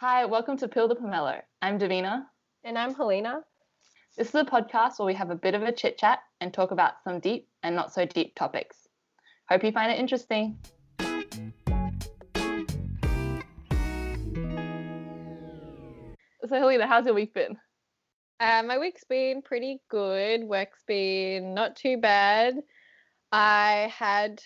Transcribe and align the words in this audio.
Hi, 0.00 0.26
welcome 0.26 0.56
to 0.58 0.68
Pill 0.68 0.86
the 0.86 0.94
Pomelo. 0.94 1.42
I'm 1.60 1.76
Davina. 1.76 2.22
And 2.62 2.78
I'm 2.78 2.94
Helena. 2.94 3.40
This 4.16 4.28
is 4.28 4.34
a 4.36 4.44
podcast 4.44 5.00
where 5.00 5.06
we 5.06 5.14
have 5.14 5.30
a 5.30 5.34
bit 5.34 5.56
of 5.56 5.62
a 5.64 5.72
chit 5.72 5.98
chat 5.98 6.20
and 6.40 6.54
talk 6.54 6.70
about 6.70 7.02
some 7.02 7.18
deep 7.18 7.48
and 7.64 7.74
not 7.74 7.92
so 7.92 8.04
deep 8.04 8.36
topics. 8.36 8.86
Hope 9.48 9.64
you 9.64 9.72
find 9.72 9.90
it 9.90 9.98
interesting. 9.98 10.56
So, 11.00 11.08
Helena, 16.48 16.86
how's 16.86 17.06
your 17.06 17.14
week 17.14 17.34
been? 17.34 17.56
Uh, 18.38 18.62
my 18.64 18.78
week's 18.78 19.02
been 19.02 19.42
pretty 19.42 19.80
good. 19.90 20.44
Work's 20.44 20.84
been 20.86 21.54
not 21.54 21.74
too 21.74 21.96
bad. 21.96 22.54
I 23.32 23.92
had 23.92 24.40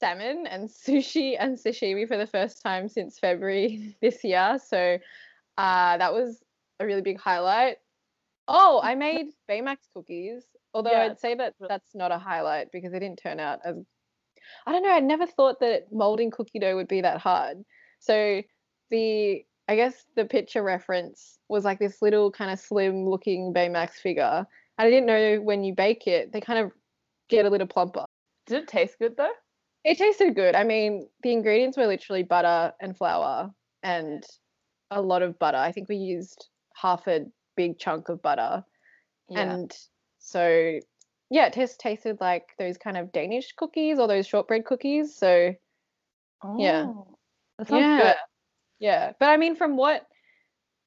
salmon 0.00 0.46
and 0.46 0.68
sushi 0.68 1.36
and 1.38 1.56
sashimi 1.58 2.06
for 2.06 2.16
the 2.16 2.26
first 2.26 2.62
time 2.62 2.88
since 2.88 3.18
February 3.18 3.96
this 4.02 4.22
year. 4.24 4.58
So 4.64 4.98
uh, 5.56 5.96
that 5.98 6.12
was 6.12 6.42
a 6.80 6.86
really 6.86 7.02
big 7.02 7.20
highlight. 7.20 7.76
Oh, 8.48 8.80
I 8.82 8.94
made 8.94 9.26
Baymax 9.50 9.76
cookies. 9.94 10.44
Although 10.72 10.90
Yeah, 10.90 11.02
I'd 11.04 11.20
say 11.20 11.34
that 11.36 11.54
that's 11.60 11.94
not 11.94 12.10
a 12.10 12.18
highlight 12.18 12.72
because 12.72 12.92
they 12.92 12.98
didn't 12.98 13.20
turn 13.22 13.40
out 13.40 13.60
as. 13.64 13.76
I 14.66 14.72
don't 14.72 14.82
know. 14.82 14.90
I 14.90 15.00
never 15.00 15.26
thought 15.26 15.60
that 15.60 15.90
molding 15.90 16.30
cookie 16.30 16.58
dough 16.58 16.76
would 16.76 16.88
be 16.88 17.00
that 17.00 17.18
hard. 17.18 17.64
So 17.98 18.42
the 18.90 19.44
I 19.68 19.76
guess 19.76 20.04
the 20.14 20.26
picture 20.26 20.62
reference 20.62 21.38
was 21.48 21.64
like 21.64 21.78
this 21.78 22.02
little 22.02 22.30
kind 22.30 22.50
of 22.50 22.60
slim 22.60 23.08
looking 23.08 23.54
Baymax 23.54 23.92
figure. 23.92 24.46
And 24.78 24.86
I 24.86 24.90
didn't 24.90 25.06
know 25.06 25.40
when 25.40 25.64
you 25.64 25.74
bake 25.74 26.06
it, 26.06 26.32
they 26.32 26.40
kind 26.40 26.58
of 26.58 26.72
get 27.28 27.46
a 27.46 27.50
little 27.50 27.66
plumper. 27.66 28.04
Did 28.46 28.64
it 28.64 28.68
taste 28.68 28.98
good 28.98 29.16
though? 29.16 29.32
It 29.84 29.98
tasted 29.98 30.34
good. 30.34 30.54
I 30.54 30.64
mean, 30.64 31.08
the 31.22 31.32
ingredients 31.32 31.76
were 31.76 31.86
literally 31.86 32.22
butter 32.22 32.72
and 32.80 32.96
flour 32.96 33.50
and 33.82 34.24
a 34.90 35.02
lot 35.02 35.22
of 35.22 35.38
butter. 35.38 35.58
I 35.58 35.72
think 35.72 35.88
we 35.88 35.96
used 35.96 36.48
half 36.74 37.06
a 37.06 37.26
big 37.56 37.78
chunk 37.78 38.08
of 38.08 38.22
butter. 38.22 38.64
Yeah. 39.28 39.52
And 39.52 39.76
so, 40.18 40.80
yeah, 41.30 41.46
it 41.46 41.54
just 41.54 41.80
tasted 41.80 42.18
like 42.20 42.48
those 42.58 42.78
kind 42.78 42.96
of 42.96 43.12
Danish 43.12 43.52
cookies 43.56 43.98
or 43.98 44.08
those 44.08 44.26
shortbread 44.26 44.64
cookies. 44.64 45.14
So, 45.14 45.54
yeah. 46.58 46.86
Oh, 46.86 47.16
That 47.58 47.68
sounds 47.68 47.82
Yeah. 47.82 47.96
good. 47.98 48.16
yeah. 48.78 49.12
But 49.20 49.28
I 49.28 49.36
mean, 49.36 49.54
from 49.56 49.76
what 49.76 50.06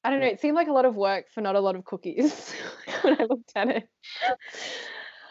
I 0.04 0.09
don't 0.09 0.22
know, 0.22 0.28
it 0.28 0.39
seemed 0.39 0.56
like 0.56 0.70
a 0.70 0.73
lot 0.73 0.86
of 0.86 0.95
work 0.95 1.26
for 1.34 1.42
not 1.42 1.56
a 1.56 1.59
lot 1.59 1.76
of 1.76 1.86
cookies 1.86 2.52
when 3.02 3.22
I 3.22 3.26
looked 3.26 3.52
at 3.56 3.70
it. 3.70 3.89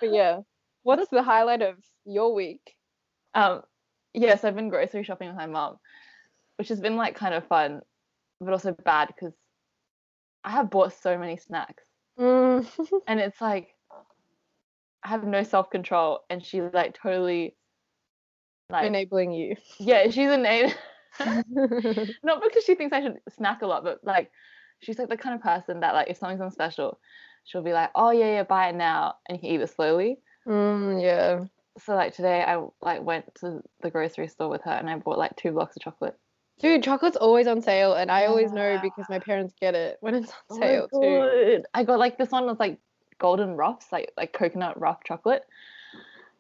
But 0.00 0.12
yeah, 0.12 0.40
what's 0.82 1.08
the 1.08 1.22
highlight 1.22 1.62
of 1.62 1.76
your 2.04 2.34
week? 2.34 2.75
Um, 3.36 3.62
yes, 4.14 4.44
I've 4.44 4.56
been 4.56 4.70
grocery 4.70 5.04
shopping 5.04 5.28
with 5.28 5.36
my 5.36 5.46
mom, 5.46 5.76
which 6.56 6.68
has 6.70 6.80
been 6.80 6.96
like 6.96 7.14
kind 7.14 7.34
of 7.34 7.46
fun, 7.46 7.82
but 8.40 8.50
also 8.50 8.72
bad 8.72 9.08
because 9.08 9.34
I 10.42 10.50
have 10.50 10.70
bought 10.70 10.94
so 10.94 11.18
many 11.18 11.36
snacks. 11.36 11.84
Mm. 12.18 12.66
and 13.06 13.20
it's 13.20 13.40
like 13.40 13.68
I 15.04 15.08
have 15.10 15.24
no 15.24 15.42
self 15.42 15.68
control, 15.70 16.20
and 16.30 16.44
she's 16.44 16.62
like 16.72 16.98
totally 17.00 17.54
like 18.70 18.86
Enabling 18.86 19.32
you. 19.32 19.56
yeah, 19.78 20.08
she's 20.10 20.30
innate. 20.30 20.76
Not 21.20 22.42
because 22.42 22.64
she 22.64 22.74
thinks 22.74 22.92
I 22.92 23.02
should 23.02 23.18
snack 23.36 23.60
a 23.60 23.66
lot, 23.66 23.84
but 23.84 24.00
like 24.02 24.30
she's 24.80 24.98
like 24.98 25.10
the 25.10 25.16
kind 25.16 25.34
of 25.34 25.42
person 25.42 25.80
that 25.80 25.94
like 25.94 26.08
if 26.08 26.16
something's 26.16 26.40
on 26.40 26.50
special, 26.50 26.98
she'll 27.44 27.62
be 27.62 27.74
like, 27.74 27.90
oh 27.94 28.12
yeah, 28.12 28.32
yeah, 28.32 28.42
buy 28.44 28.70
it 28.70 28.74
now, 28.74 29.16
and 29.28 29.36
you 29.36 29.40
can 29.40 29.50
eat 29.50 29.60
it 29.60 29.70
slowly. 29.70 30.18
Mm, 30.48 31.02
yeah. 31.02 31.44
So 31.78 31.94
like 31.94 32.14
today, 32.14 32.42
I 32.42 32.64
like 32.80 33.02
went 33.02 33.34
to 33.40 33.62
the 33.82 33.90
grocery 33.90 34.28
store 34.28 34.48
with 34.48 34.62
her, 34.62 34.70
and 34.70 34.88
I 34.88 34.96
bought 34.96 35.18
like 35.18 35.36
two 35.36 35.52
blocks 35.52 35.76
of 35.76 35.82
chocolate. 35.82 36.16
Dude, 36.58 36.82
chocolate's 36.82 37.16
always 37.18 37.46
on 37.46 37.60
sale, 37.60 37.92
and 37.94 38.10
I 38.10 38.26
always 38.26 38.50
know 38.50 38.78
because 38.82 39.04
my 39.10 39.18
parents 39.18 39.54
get 39.60 39.74
it 39.74 39.98
when 40.00 40.14
it's 40.14 40.30
on 40.50 40.56
Oh 40.56 40.58
sale 40.60 40.88
too. 40.88 41.58
God. 41.58 41.66
I 41.74 41.84
got 41.84 41.98
like 41.98 42.16
this 42.16 42.30
one 42.30 42.46
was 42.46 42.58
like 42.58 42.78
Golden 43.18 43.56
Roughs, 43.56 43.86
like 43.92 44.12
like 44.16 44.32
Coconut 44.32 44.80
Rough 44.80 45.04
chocolate, 45.04 45.44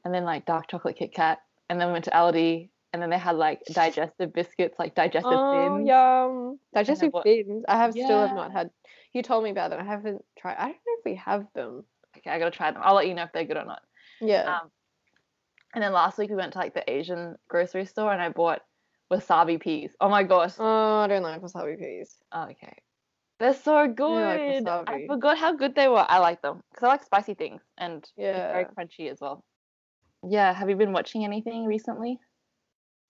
and 0.04 0.14
then 0.14 0.24
like 0.24 0.46
dark 0.46 0.68
chocolate 0.68 0.96
Kit 0.96 1.12
Kat, 1.12 1.40
and 1.68 1.78
then 1.80 1.92
went 1.92 2.04
to 2.06 2.10
Aldi, 2.12 2.70
and 2.94 3.02
then 3.02 3.10
they 3.10 3.18
had 3.18 3.36
like 3.36 3.60
digestive 3.72 4.32
biscuits, 4.32 4.78
like 4.78 4.94
digestive 4.94 5.32
Oh, 5.34 5.76
thins. 5.76 5.86
yum. 5.86 6.58
Digestive 6.74 7.12
bought- 7.12 7.24
thins. 7.24 7.64
I 7.68 7.76
have 7.76 7.92
still 7.92 8.26
have 8.26 8.34
not 8.34 8.52
had. 8.52 8.70
You 9.12 9.22
told 9.22 9.44
me 9.44 9.50
about 9.50 9.68
them. 9.70 9.80
I 9.80 9.84
haven't 9.84 10.24
tried. 10.38 10.56
I 10.56 10.64
don't 10.68 10.70
know 10.72 10.98
if 10.98 11.04
we 11.04 11.14
have 11.16 11.46
them. 11.54 11.84
Okay, 12.16 12.30
I 12.30 12.38
gotta 12.38 12.50
try 12.50 12.70
them. 12.70 12.80
I'll 12.82 12.94
let 12.94 13.06
you 13.06 13.14
know 13.14 13.24
if 13.24 13.32
they're 13.32 13.44
good 13.44 13.58
or 13.58 13.66
not. 13.66 13.82
Yeah. 14.22 14.60
Um, 14.62 14.70
and 15.76 15.84
then 15.84 15.92
last 15.92 16.16
week 16.16 16.30
we 16.30 16.36
went 16.36 16.54
to 16.54 16.58
like 16.58 16.72
the 16.72 16.90
Asian 16.90 17.36
grocery 17.48 17.84
store, 17.84 18.10
and 18.10 18.20
I 18.20 18.30
bought 18.30 18.62
wasabi 19.12 19.60
peas. 19.60 19.94
Oh 20.00 20.08
my 20.08 20.22
gosh. 20.24 20.54
oh, 20.58 21.00
I 21.00 21.06
don't 21.06 21.22
like 21.22 21.42
wasabi 21.42 21.78
peas. 21.78 22.16
Oh, 22.32 22.44
okay. 22.44 22.72
They're 23.38 23.52
so 23.52 23.86
good. 23.86 24.64
like 24.64 24.88
I 24.88 25.06
forgot 25.06 25.36
how 25.36 25.54
good 25.54 25.74
they 25.74 25.86
were. 25.88 26.04
I 26.08 26.18
like 26.18 26.40
them 26.40 26.62
because 26.72 26.86
I 26.86 26.88
like 26.88 27.04
spicy 27.04 27.34
things 27.34 27.60
and 27.76 27.98
it's 27.98 28.10
very 28.16 28.64
crunchy 28.64 29.12
as 29.12 29.18
well. 29.20 29.44
Yeah. 30.26 30.54
Have 30.54 30.70
you 30.70 30.76
been 30.76 30.94
watching 30.94 31.24
anything 31.24 31.66
recently? 31.66 32.18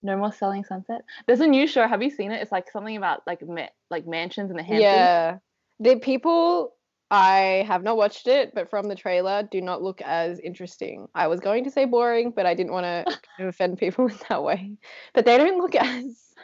No 0.03 0.16
more 0.16 0.33
selling 0.33 0.65
sunset. 0.65 1.03
There's 1.28 1.41
a 1.41 1.47
new 1.47 1.69
show. 1.69 1.87
Have 1.87 2.03
you 2.03 2.10
seen 2.10 2.33
it? 2.33 2.43
It's 2.43 2.50
like 2.50 2.69
something 2.72 2.97
about 2.97 3.22
like 3.28 3.41
ma- 3.47 3.69
like 3.88 4.09
mansions 4.09 4.50
in 4.50 4.56
the 4.56 4.65
Hamptons. 4.65 4.83
Yeah. 4.83 5.38
The 5.78 5.97
people 6.00 6.75
I 7.11 7.65
have 7.69 7.84
not 7.84 7.97
watched 7.97 8.27
it, 8.27 8.53
but 8.55 8.69
from 8.69 8.89
the 8.89 8.97
trailer 8.97 9.47
do 9.49 9.61
not 9.61 9.83
look 9.83 10.03
as 10.03 10.41
interesting. 10.41 11.06
I 11.15 11.28
was 11.28 11.39
going 11.39 11.65
to 11.65 11.71
say 11.71 11.84
boring, 11.84 12.33
but 12.34 12.47
I 12.47 12.55
didn't 12.55 12.72
want 12.72 12.84
to 12.84 13.05
kind 13.37 13.49
of 13.49 13.49
offend 13.49 13.78
people 13.78 14.09
in 14.09 14.19
that 14.28 14.43
way. 14.43 14.77
But 15.15 15.25
they 15.25 15.39
don't 15.39 15.59
look 15.59 15.77
as 15.77 16.34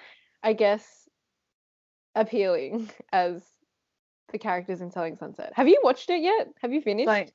I 0.43 0.53
guess 0.53 1.09
appealing 2.15 2.91
as 3.13 3.43
the 4.31 4.39
characters 4.39 4.81
in 4.81 4.93
Selling 4.93 5.17
Sunset. 5.17 5.53
Have 5.55 5.69
you 5.69 5.81
watched 5.83 6.11
it 6.11 6.23
yet? 6.23 6.49
Have 6.61 6.73
you 6.73 6.81
finished? 6.81 7.09
Like, 7.09 7.35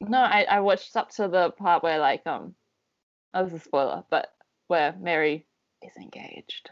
no, 0.00 0.18
I 0.18 0.46
I 0.48 0.60
watched 0.60 0.96
up 0.96 1.10
to 1.16 1.28
the 1.28 1.50
part 1.50 1.82
where 1.82 1.98
like 1.98 2.26
um, 2.26 2.54
that 3.34 3.44
was 3.44 3.52
a 3.52 3.58
spoiler, 3.58 4.02
but 4.10 4.28
where 4.68 4.94
Mary 4.98 5.46
is 5.82 5.96
engaged. 5.96 6.70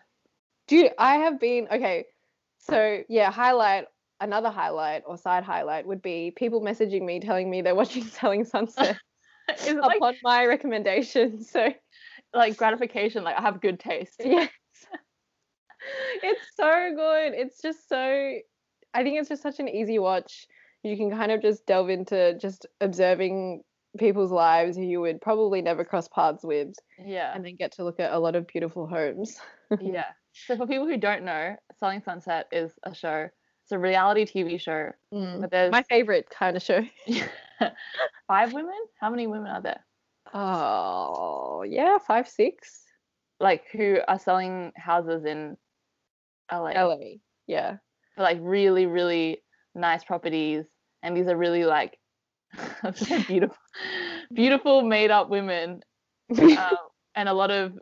Dude, 0.66 0.92
I 0.98 1.16
have 1.16 1.38
been 1.38 1.68
okay. 1.70 2.06
So 2.58 3.02
yeah, 3.08 3.30
highlight 3.30 3.84
another 4.20 4.50
highlight 4.50 5.02
or 5.06 5.16
side 5.18 5.44
highlight 5.44 5.86
would 5.86 6.02
be 6.02 6.32
people 6.36 6.60
messaging 6.62 7.02
me 7.02 7.20
telling 7.20 7.50
me 7.50 7.62
they're 7.62 7.74
watching 7.74 8.04
Selling 8.18 8.44
Sunset 8.44 8.96
Is 9.60 9.66
it 9.68 9.76
like 9.76 9.96
upon 9.96 10.14
my 10.22 10.46
recommendation. 10.46 11.42
So 11.42 11.72
like 12.32 12.56
gratification? 12.56 13.24
Like 13.24 13.36
I 13.36 13.42
have 13.42 13.60
good 13.60 13.78
taste. 13.78 14.14
yes, 14.24 14.48
it's 16.22 16.46
so 16.56 16.92
good. 16.96 17.34
It's 17.34 17.60
just 17.60 17.88
so. 17.88 18.34
I 18.94 19.02
think 19.02 19.18
it's 19.18 19.28
just 19.28 19.42
such 19.42 19.58
an 19.60 19.68
easy 19.68 19.98
watch. 19.98 20.46
You 20.82 20.96
can 20.96 21.10
kind 21.10 21.30
of 21.32 21.42
just 21.42 21.66
delve 21.66 21.90
into 21.90 22.38
just 22.38 22.66
observing 22.80 23.62
people's 23.98 24.30
lives 24.32 24.76
who 24.76 24.82
you 24.82 25.00
would 25.00 25.20
probably 25.20 25.62
never 25.62 25.84
cross 25.84 26.08
paths 26.08 26.42
with, 26.42 26.74
Yeah. 27.04 27.32
and 27.34 27.44
then 27.44 27.56
get 27.56 27.72
to 27.72 27.84
look 27.84 28.00
at 28.00 28.12
a 28.12 28.18
lot 28.18 28.36
of 28.36 28.46
beautiful 28.46 28.86
homes. 28.86 29.38
yeah. 29.80 30.06
So 30.32 30.56
for 30.56 30.66
people 30.66 30.86
who 30.86 30.96
don't 30.96 31.24
know, 31.24 31.56
Selling 31.80 32.02
Sunset 32.02 32.46
is 32.50 32.72
a 32.82 32.94
show. 32.94 33.28
It's 33.64 33.72
a 33.72 33.78
reality 33.78 34.26
TV 34.26 34.60
show. 34.60 34.90
But 35.40 35.50
there's 35.50 35.72
My 35.72 35.82
favorite 35.82 36.28
kind 36.28 36.54
of 36.54 36.62
show. 36.62 36.82
five 38.28 38.52
women. 38.52 38.74
How 39.00 39.08
many 39.10 39.26
women 39.26 39.48
are 39.48 39.62
there? 39.62 39.80
Oh, 40.34 41.64
yeah, 41.66 41.96
five, 41.98 42.28
six. 42.28 42.82
Like 43.40 43.64
who 43.72 43.98
are 44.06 44.18
selling 44.18 44.72
houses 44.76 45.24
in 45.24 45.56
LA 46.52 46.70
LA. 46.70 46.96
Yeah. 47.46 47.76
for 48.14 48.22
like 48.22 48.38
really, 48.40 48.86
really 48.86 49.38
nice 49.74 50.04
properties, 50.04 50.64
and 51.02 51.16
these 51.16 51.26
are 51.26 51.36
really 51.36 51.64
like 51.64 51.98
beautiful, 53.26 53.56
beautiful 54.32 54.82
made 54.82 55.10
up 55.10 55.30
women, 55.30 55.80
um, 56.38 56.76
and 57.14 57.28
a 57.28 57.32
lot 57.32 57.50
of 57.50 57.78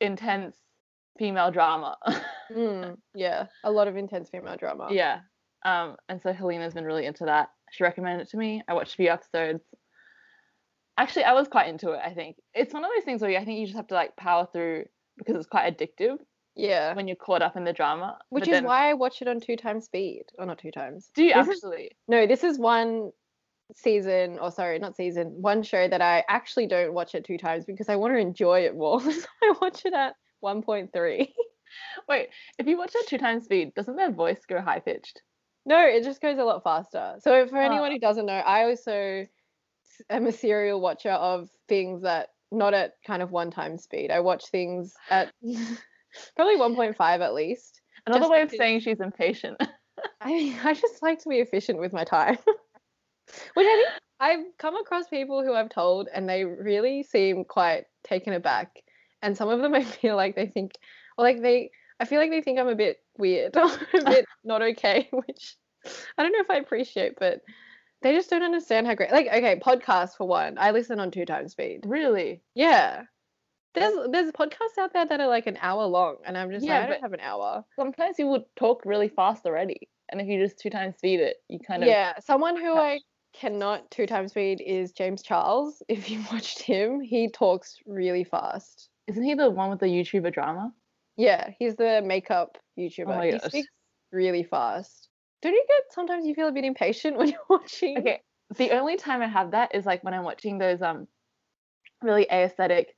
intense 0.00 0.56
female 1.18 1.50
drama. 1.50 1.96
Mm, 2.50 2.96
yeah. 3.14 3.46
A 3.64 3.70
lot 3.70 3.88
of 3.88 3.96
intense 3.96 4.28
female 4.30 4.56
drama. 4.56 4.88
Yeah. 4.90 5.20
Um, 5.64 5.96
and 6.08 6.20
so 6.22 6.32
Helena's 6.32 6.74
been 6.74 6.84
really 6.84 7.06
into 7.06 7.24
that. 7.24 7.50
She 7.72 7.82
recommended 7.84 8.26
it 8.26 8.30
to 8.30 8.36
me. 8.36 8.62
I 8.68 8.74
watched 8.74 8.94
a 8.94 8.96
few 8.96 9.08
episodes. 9.10 9.62
Actually, 10.98 11.24
I 11.24 11.32
was 11.32 11.48
quite 11.48 11.68
into 11.68 11.90
it, 11.90 12.00
I 12.04 12.14
think. 12.14 12.36
It's 12.54 12.72
one 12.72 12.84
of 12.84 12.90
those 12.94 13.04
things 13.04 13.20
where 13.20 13.30
you- 13.30 13.36
I 13.38 13.44
think 13.44 13.58
you 13.58 13.66
just 13.66 13.76
have 13.76 13.88
to 13.88 13.94
like 13.94 14.16
power 14.16 14.48
through 14.52 14.86
because 15.18 15.36
it's 15.36 15.46
quite 15.46 15.76
addictive 15.76 16.18
Yeah. 16.54 16.94
when 16.94 17.06
you're 17.08 17.16
caught 17.16 17.42
up 17.42 17.56
in 17.56 17.64
the 17.64 17.72
drama. 17.72 18.18
Which 18.30 18.42
But 18.42 18.48
is 18.48 18.52
then- 18.54 18.64
why 18.64 18.88
I 18.90 18.94
watch 18.94 19.20
it 19.20 19.28
on 19.28 19.40
two 19.40 19.56
times 19.56 19.84
speed. 19.86 20.24
Or 20.38 20.46
not 20.46 20.58
two 20.58 20.70
times. 20.70 21.10
Do 21.14 21.24
you 21.24 21.34
this 21.34 21.62
is- 21.62 21.90
No, 22.08 22.26
this 22.26 22.44
is 22.44 22.58
one 22.58 23.12
season, 23.74 24.38
or 24.38 24.50
sorry, 24.52 24.78
not 24.78 24.94
season, 24.96 25.42
one 25.42 25.62
show 25.62 25.88
that 25.88 26.00
I 26.00 26.24
actually 26.28 26.66
don't 26.68 26.94
watch 26.94 27.14
it 27.14 27.24
two 27.24 27.36
times 27.38 27.64
because 27.64 27.88
I 27.88 27.96
want 27.96 28.14
to 28.14 28.18
enjoy 28.18 28.60
it 28.60 28.76
more. 28.76 29.00
so 29.00 29.26
I 29.42 29.54
watch 29.60 29.84
it 29.84 29.92
at 29.92 30.14
1.3. 30.40 31.34
Wait, 32.08 32.28
if 32.58 32.66
you 32.66 32.76
watch 32.78 32.92
it 32.94 33.06
two 33.08 33.18
times 33.18 33.44
speed, 33.44 33.74
doesn't 33.74 33.96
their 33.96 34.12
voice 34.12 34.40
go 34.48 34.60
high 34.60 34.80
pitched? 34.80 35.22
No, 35.64 35.80
it 35.84 36.04
just 36.04 36.20
goes 36.20 36.38
a 36.38 36.44
lot 36.44 36.62
faster. 36.62 37.16
So 37.18 37.46
for 37.48 37.56
anyone 37.58 37.90
Ah. 37.90 37.94
who 37.94 37.98
doesn't 37.98 38.26
know, 38.26 38.34
I 38.34 38.64
also 38.64 39.26
am 40.10 40.26
a 40.26 40.32
serial 40.32 40.80
watcher 40.80 41.10
of 41.10 41.48
things 41.68 42.02
that 42.02 42.28
not 42.52 42.74
at 42.74 42.92
kind 43.04 43.22
of 43.22 43.32
one 43.32 43.50
time 43.50 43.76
speed. 43.78 44.10
I 44.10 44.20
watch 44.20 44.46
things 44.46 44.94
at 45.10 45.32
probably 46.36 46.56
1.5 46.56 47.20
at 47.20 47.34
least. 47.34 47.82
Another 48.06 48.20
Just 48.20 48.30
way 48.30 48.42
of 48.42 48.50
saying 48.52 48.80
she's 48.80 49.00
impatient. 49.00 49.60
I 50.20 50.28
mean, 50.28 50.56
I 50.62 50.74
just 50.74 51.02
like 51.02 51.18
to 51.20 51.28
be 51.28 51.40
efficient 51.40 51.78
with 51.80 51.92
my 51.92 52.04
time. 52.04 52.38
Which 53.54 53.66
I 53.66 53.74
think 53.74 53.88
I've 54.20 54.56
come 54.58 54.76
across 54.76 55.08
people 55.08 55.42
who 55.42 55.52
I've 55.52 55.68
told 55.68 56.08
and 56.14 56.28
they 56.28 56.44
really 56.44 57.02
seem 57.02 57.44
quite 57.44 57.84
taken 58.04 58.32
aback. 58.32 58.82
And 59.22 59.36
some 59.36 59.48
of 59.48 59.60
them 59.60 59.74
I 59.74 59.82
feel 59.82 60.14
like 60.14 60.36
they 60.36 60.46
think 60.46 60.72
or 61.16 61.24
like 61.24 61.42
they 61.42 61.70
I 62.00 62.04
feel 62.04 62.20
like 62.20 62.30
they 62.30 62.42
think 62.42 62.58
I'm 62.58 62.68
a 62.68 62.74
bit 62.74 62.98
weird 63.18 63.56
or 63.56 63.70
a 63.94 64.04
bit 64.04 64.26
not 64.44 64.62
okay, 64.62 65.08
which 65.12 65.56
I 66.18 66.22
don't 66.22 66.32
know 66.32 66.40
if 66.40 66.50
I 66.50 66.56
appreciate, 66.56 67.14
but 67.18 67.40
they 68.02 68.12
just 68.12 68.30
don't 68.30 68.42
understand 68.42 68.86
how 68.86 68.94
great 68.94 69.12
like 69.12 69.28
okay, 69.28 69.58
podcasts 69.58 70.16
for 70.16 70.26
one. 70.26 70.58
I 70.58 70.70
listen 70.72 71.00
on 71.00 71.10
two 71.10 71.24
times 71.24 71.52
speed. 71.52 71.80
really? 71.84 72.42
Yeah. 72.54 73.02
There's 73.74 74.08
there's 74.10 74.32
podcasts 74.32 74.78
out 74.78 74.92
there 74.94 75.04
that 75.04 75.20
are 75.20 75.28
like 75.28 75.46
an 75.46 75.58
hour 75.60 75.84
long 75.84 76.16
and 76.24 76.36
I'm 76.38 76.50
just 76.50 76.64
Yeah, 76.64 76.78
like, 76.78 76.88
I 76.88 76.90
don't 76.92 77.02
have 77.02 77.12
an 77.12 77.20
hour. 77.20 77.64
Sometimes 77.78 78.18
you 78.18 78.26
would 78.28 78.44
talk 78.56 78.82
really 78.86 79.08
fast 79.08 79.44
already. 79.44 79.88
And 80.08 80.20
if 80.20 80.26
you 80.28 80.42
just 80.42 80.58
two 80.58 80.70
times 80.70 80.96
speed 80.96 81.20
it, 81.20 81.36
you 81.48 81.58
kind 81.58 81.82
of 81.82 81.88
yeah, 81.88 82.18
someone 82.20 82.56
who. 82.56 82.74
I 82.76 83.00
cannot 83.34 83.90
two 83.90 84.06
times 84.06 84.30
speed 84.30 84.62
is 84.64 84.92
James 84.92 85.22
Charles. 85.22 85.82
If 85.88 86.10
you 86.10 86.24
watched 86.32 86.62
him, 86.62 87.00
he 87.00 87.28
talks 87.28 87.76
really 87.86 88.24
fast. 88.24 88.88
Isn't 89.08 89.22
he 89.22 89.34
the 89.34 89.50
one 89.50 89.68
with 89.68 89.80
the 89.80 89.86
YouTuber 89.86 90.32
drama? 90.32 90.72
Yeah, 91.16 91.50
he's 91.58 91.76
the 91.76 92.02
makeup 92.04 92.58
YouTuber. 92.78 93.06
my 93.06 93.26
he 93.26 93.32
gosh. 93.32 93.42
speaks 93.50 93.68
really 94.12 94.44
fast. 94.44 95.08
Don't 95.42 95.52
you 95.54 95.64
get 95.66 95.92
sometimes 95.92 96.26
you 96.26 96.34
feel 96.34 96.48
a 96.48 96.52
bit 96.52 96.64
impatient 96.64 97.16
when 97.18 97.28
you're 97.28 97.38
watching? 97.48 97.98
Okay. 97.98 98.20
The 98.56 98.70
only 98.72 98.96
time 98.96 99.22
I 99.22 99.26
have 99.28 99.52
that 99.52 99.74
is 99.74 99.84
like 99.84 100.04
when 100.04 100.14
I'm 100.14 100.24
watching 100.24 100.58
those 100.58 100.80
um 100.82 101.08
really 102.02 102.26
aesthetic, 102.30 102.94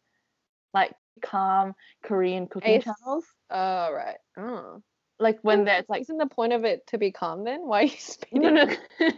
like 0.75 0.93
calm 1.23 1.75
Korean 2.05 2.47
cooking 2.47 2.75
Aes- 2.75 2.85
channels. 2.85 3.25
Oh 3.51 3.93
right. 3.93 4.19
Oh. 4.37 4.83
Like 5.19 5.39
when 5.43 5.65
there's 5.65 5.87
like 5.89 6.03
isn't 6.03 6.19
the 6.19 6.27
point 6.27 6.53
of 6.53 6.65
it 6.65 6.87
to 6.89 6.99
be 6.99 7.13
calm 7.13 7.45
then? 7.45 7.67
Why 7.67 7.81
are 7.81 7.85
you 7.85 7.91
speeding? 7.99 8.43
no 8.43 8.51
no 8.51 8.77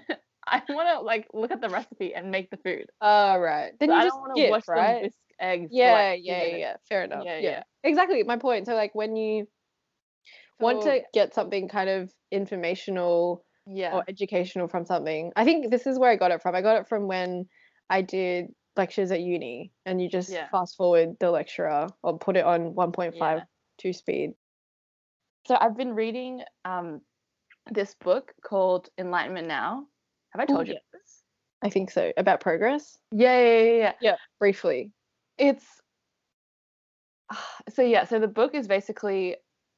I 0.46 0.62
wanna 0.68 1.00
like 1.00 1.28
look 1.32 1.50
at 1.50 1.60
the 1.60 1.68
recipe 1.68 2.14
and 2.14 2.30
make 2.30 2.50
the 2.50 2.56
food. 2.58 2.86
Oh 3.00 3.38
right. 3.38 3.72
Then 3.78 3.90
So 3.90 3.94
you 3.94 4.00
I 4.00 4.04
just 4.04 4.14
don't 4.14 4.20
wanna 4.22 4.34
skip, 4.40 4.50
watch 4.50 4.66
them 4.66 4.76
right? 4.76 5.02
whisk 5.02 5.16
eggs. 5.38 5.70
Yeah, 5.72 5.92
like, 5.92 6.20
yeah, 6.22 6.44
yeah, 6.44 6.56
yeah. 6.56 6.76
Fair 6.88 7.04
enough. 7.04 7.24
Yeah, 7.24 7.38
Yeah, 7.38 7.50
yeah. 7.50 7.62
Exactly 7.84 8.22
my 8.24 8.36
point. 8.36 8.66
So 8.66 8.74
like 8.74 8.94
when 8.94 9.16
you 9.16 9.46
want 10.58 10.82
to 10.82 11.00
get 11.14 11.34
something 11.34 11.68
kind 11.68 11.88
of 11.88 12.12
informational 12.30 13.44
Yeah. 13.66 13.94
or 13.94 14.04
educational 14.08 14.68
from 14.68 14.84
something. 14.84 15.32
I 15.36 15.44
think 15.44 15.70
this 15.70 15.86
is 15.86 15.98
where 15.98 16.10
I 16.10 16.16
got 16.16 16.32
it 16.32 16.42
from. 16.42 16.54
I 16.54 16.60
got 16.60 16.76
it 16.80 16.88
from 16.88 17.06
when 17.06 17.46
I 17.88 18.02
did 18.02 18.46
lectures 18.76 19.10
at 19.10 19.20
uni 19.20 19.72
and 19.86 20.00
you 20.00 20.08
just 20.08 20.30
Yeah. 20.30 20.48
fast 20.50 20.76
forward 20.76 21.16
the 21.18 21.30
lecturer 21.30 21.88
or 22.02 22.18
put 22.18 22.36
it 22.36 22.44
on 22.44 22.74
1.5 22.74 23.38
Yeah. 23.38 23.44
two 23.78 23.92
speed. 23.92 24.34
So 25.46 25.56
I've 25.58 25.76
been 25.76 25.94
reading 25.94 26.42
um 26.64 27.00
this 27.70 27.94
book 27.94 28.32
called 28.42 28.88
Enlightenment 28.98 29.46
Now. 29.48 29.86
Have 30.30 30.40
I 30.40 30.46
told 30.46 30.66
you 30.68 30.74
yeah. 30.74 30.80
this? 30.92 31.22
I 31.62 31.68
think 31.70 31.90
so. 31.90 32.12
About 32.16 32.40
progress? 32.40 32.98
Yeah, 33.12 33.38
yeah, 33.40 33.72
yeah. 33.72 33.92
Yeah, 34.00 34.16
briefly. 34.38 34.92
it's 35.38 35.64
so 37.68 37.82
yeah 37.82 38.04
so 38.04 38.18
the 38.18 38.28
book 38.28 38.54
is 38.54 38.68
basically 38.68 39.36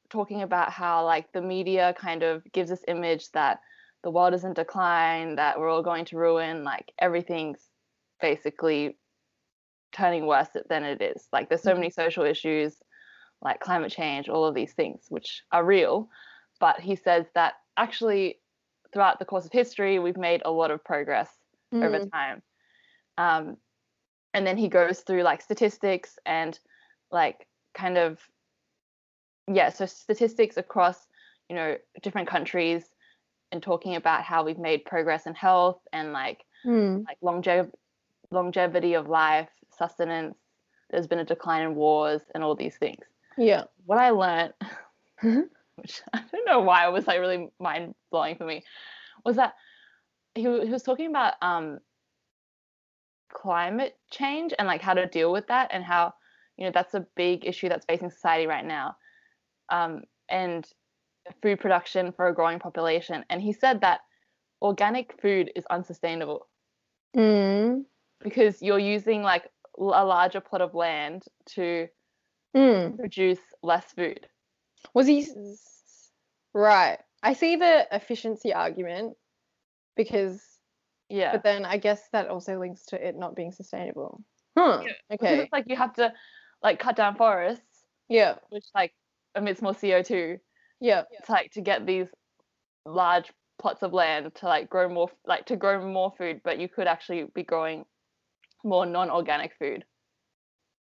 talking 0.09 0.41
about 0.41 0.71
how 0.71 1.03
like 1.05 1.31
the 1.31 1.41
media 1.41 1.93
kind 1.97 2.23
of 2.23 2.43
gives 2.51 2.69
this 2.69 2.83
image 2.87 3.31
that 3.31 3.61
the 4.03 4.11
world 4.11 4.33
is 4.33 4.43
in 4.43 4.53
decline 4.53 5.35
that 5.35 5.59
we're 5.59 5.69
all 5.69 5.83
going 5.83 6.05
to 6.05 6.17
ruin 6.17 6.63
like 6.63 6.91
everything's 6.99 7.69
basically 8.21 8.97
turning 9.91 10.25
worse 10.27 10.49
than 10.69 10.83
it 10.83 11.01
is 11.01 11.27
like 11.31 11.49
there's 11.49 11.63
so 11.63 11.73
Mhm. 11.73 11.75
many 11.75 11.89
social 11.89 12.23
issues 12.25 12.81
like 13.41 13.59
climate 13.59 13.91
change 13.91 14.29
all 14.29 14.45
of 14.45 14.55
these 14.55 14.73
things 14.73 15.05
which 15.09 15.43
are 15.51 15.65
real 15.65 16.09
but 16.59 16.79
he 16.79 16.95
says 16.95 17.27
that 17.35 17.55
actually 17.77 18.39
throughout 18.91 19.19
the 19.19 19.25
course 19.25 19.45
of 19.45 19.51
history 19.51 19.99
we've 19.99 20.17
made 20.17 20.41
a 20.45 20.51
lot 20.51 20.71
of 20.71 20.83
progress 20.83 21.29
over 21.81 21.99
Mm, 21.99 22.11
time. 22.13 22.41
Um, 23.17 23.57
and 24.33 24.45
then 24.47 24.57
he 24.57 24.67
goes 24.69 25.01
through 25.01 25.23
like 25.23 25.41
statistics 25.41 26.17
and 26.25 26.59
like 27.13 27.47
kind 27.73 27.97
of 27.97 28.19
yeah, 29.47 29.69
so 29.69 29.85
statistics 29.85 30.57
across 30.57 31.07
you 31.49 31.55
know 31.55 31.77
different 32.01 32.27
countries 32.27 32.85
and 33.51 33.61
talking 33.61 33.95
about 33.95 34.23
how 34.23 34.43
we've 34.43 34.57
made 34.57 34.85
progress 34.85 35.27
in 35.27 35.35
health 35.35 35.79
and 35.93 36.11
like 36.11 36.43
mm, 36.65 37.05
like 37.05 37.19
longev- 37.21 37.71
longevity 38.31 38.95
of 38.95 39.07
life, 39.07 39.49
sustenance. 39.77 40.37
There's 40.89 41.07
been 41.07 41.19
a 41.19 41.25
decline 41.25 41.63
in 41.63 41.75
wars 41.75 42.21
and 42.33 42.43
all 42.43 42.55
these 42.55 42.77
things. 42.77 43.03
Yeah. 43.37 43.63
What 43.85 43.99
I 43.99 44.09
learned, 44.09 44.53
Mhm. 45.23 45.43
which 45.75 46.01
I 46.13 46.23
don't 46.31 46.45
know 46.45 46.61
why 46.61 46.87
it 46.87 46.91
was 46.91 47.07
like 47.07 47.19
really 47.19 47.49
mind 47.59 47.95
blowing 48.11 48.35
for 48.35 48.45
me, 48.45 48.63
was 49.25 49.35
that 49.37 49.53
he, 50.35 50.41
he 50.41 50.69
was 50.69 50.83
talking 50.83 51.09
about 51.09 51.33
um 51.41 51.79
climate 53.31 53.97
change 54.11 54.53
and 54.57 54.67
like 54.67 54.81
how 54.81 54.93
to 54.93 55.07
deal 55.07 55.31
with 55.31 55.47
that 55.47 55.69
and 55.73 55.83
how 55.83 56.13
you 56.57 56.65
know 56.65 56.71
that's 56.73 56.93
a 56.93 57.05
big 57.15 57.45
issue 57.45 57.69
that's 57.69 57.85
facing 57.85 58.09
society 58.09 58.47
right 58.47 58.65
now 58.65 58.95
um 59.69 60.01
and 60.29 60.67
food 61.41 61.59
production 61.59 62.11
for 62.11 62.27
a 62.27 62.33
growing 62.33 62.59
population 62.59 63.23
and 63.29 63.41
he 63.41 63.53
said 63.53 63.81
that 63.81 64.01
organic 64.61 65.19
food 65.21 65.51
is 65.55 65.65
unsustainable 65.69 66.47
Mm, 67.15 67.85
because 68.23 68.59
you're 68.61 68.79
using 68.79 69.21
like 69.21 69.43
a 69.77 70.03
larger 70.03 70.41
plot 70.41 70.61
of 70.61 70.73
land 70.73 71.23
to 71.45 71.87
mm. 72.55 72.97
produce 72.97 73.39
less 73.61 73.85
food 73.93 74.27
Was 74.95 75.05
he 75.07 75.27
right? 76.53 76.97
I 77.21 77.33
see 77.33 77.55
the 77.55 77.87
efficiency 77.91 78.51
argument 78.53 79.15
because, 79.95 80.41
yeah 81.09 81.31
but 81.31 81.43
then 81.43 81.65
I 81.65 81.77
guess 81.77 82.01
that 82.13 82.27
also 82.29 82.59
links 82.59 82.85
to 82.87 83.07
it 83.07 83.15
not 83.15 83.35
being 83.35 83.51
sustainable. 83.51 84.23
Huh. 84.57 84.83
because 85.09 85.27
Okay. 85.27 85.39
it's 85.39 85.53
like 85.53 85.65
you 85.67 85.75
have 85.75 85.93
to 85.93 86.13
like 86.63 86.79
cut 86.79 86.95
down 86.95 87.15
forests 87.15 87.85
Yeah. 88.09 88.35
which 88.49 88.65
like 88.73 88.93
emits 89.35 89.61
more 89.61 89.73
co2 89.73 90.39
Yeah. 90.79 91.03
it's 91.11 91.29
like 91.29 91.51
to 91.51 91.61
get 91.61 91.85
these 91.85 92.07
large 92.85 93.31
plots 93.59 93.83
of 93.83 93.93
land 93.93 94.33
to 94.35 94.45
like 94.45 94.69
grow 94.69 94.89
more 94.89 95.09
like 95.25 95.45
to 95.45 95.55
grow 95.55 95.85
more 95.85 96.11
food 96.17 96.41
but 96.43 96.59
you 96.59 96.67
could 96.67 96.87
actually 96.87 97.25
be 97.35 97.43
growing 97.43 97.85
more 98.63 98.85
non-organic 98.85 99.53
food 99.59 99.85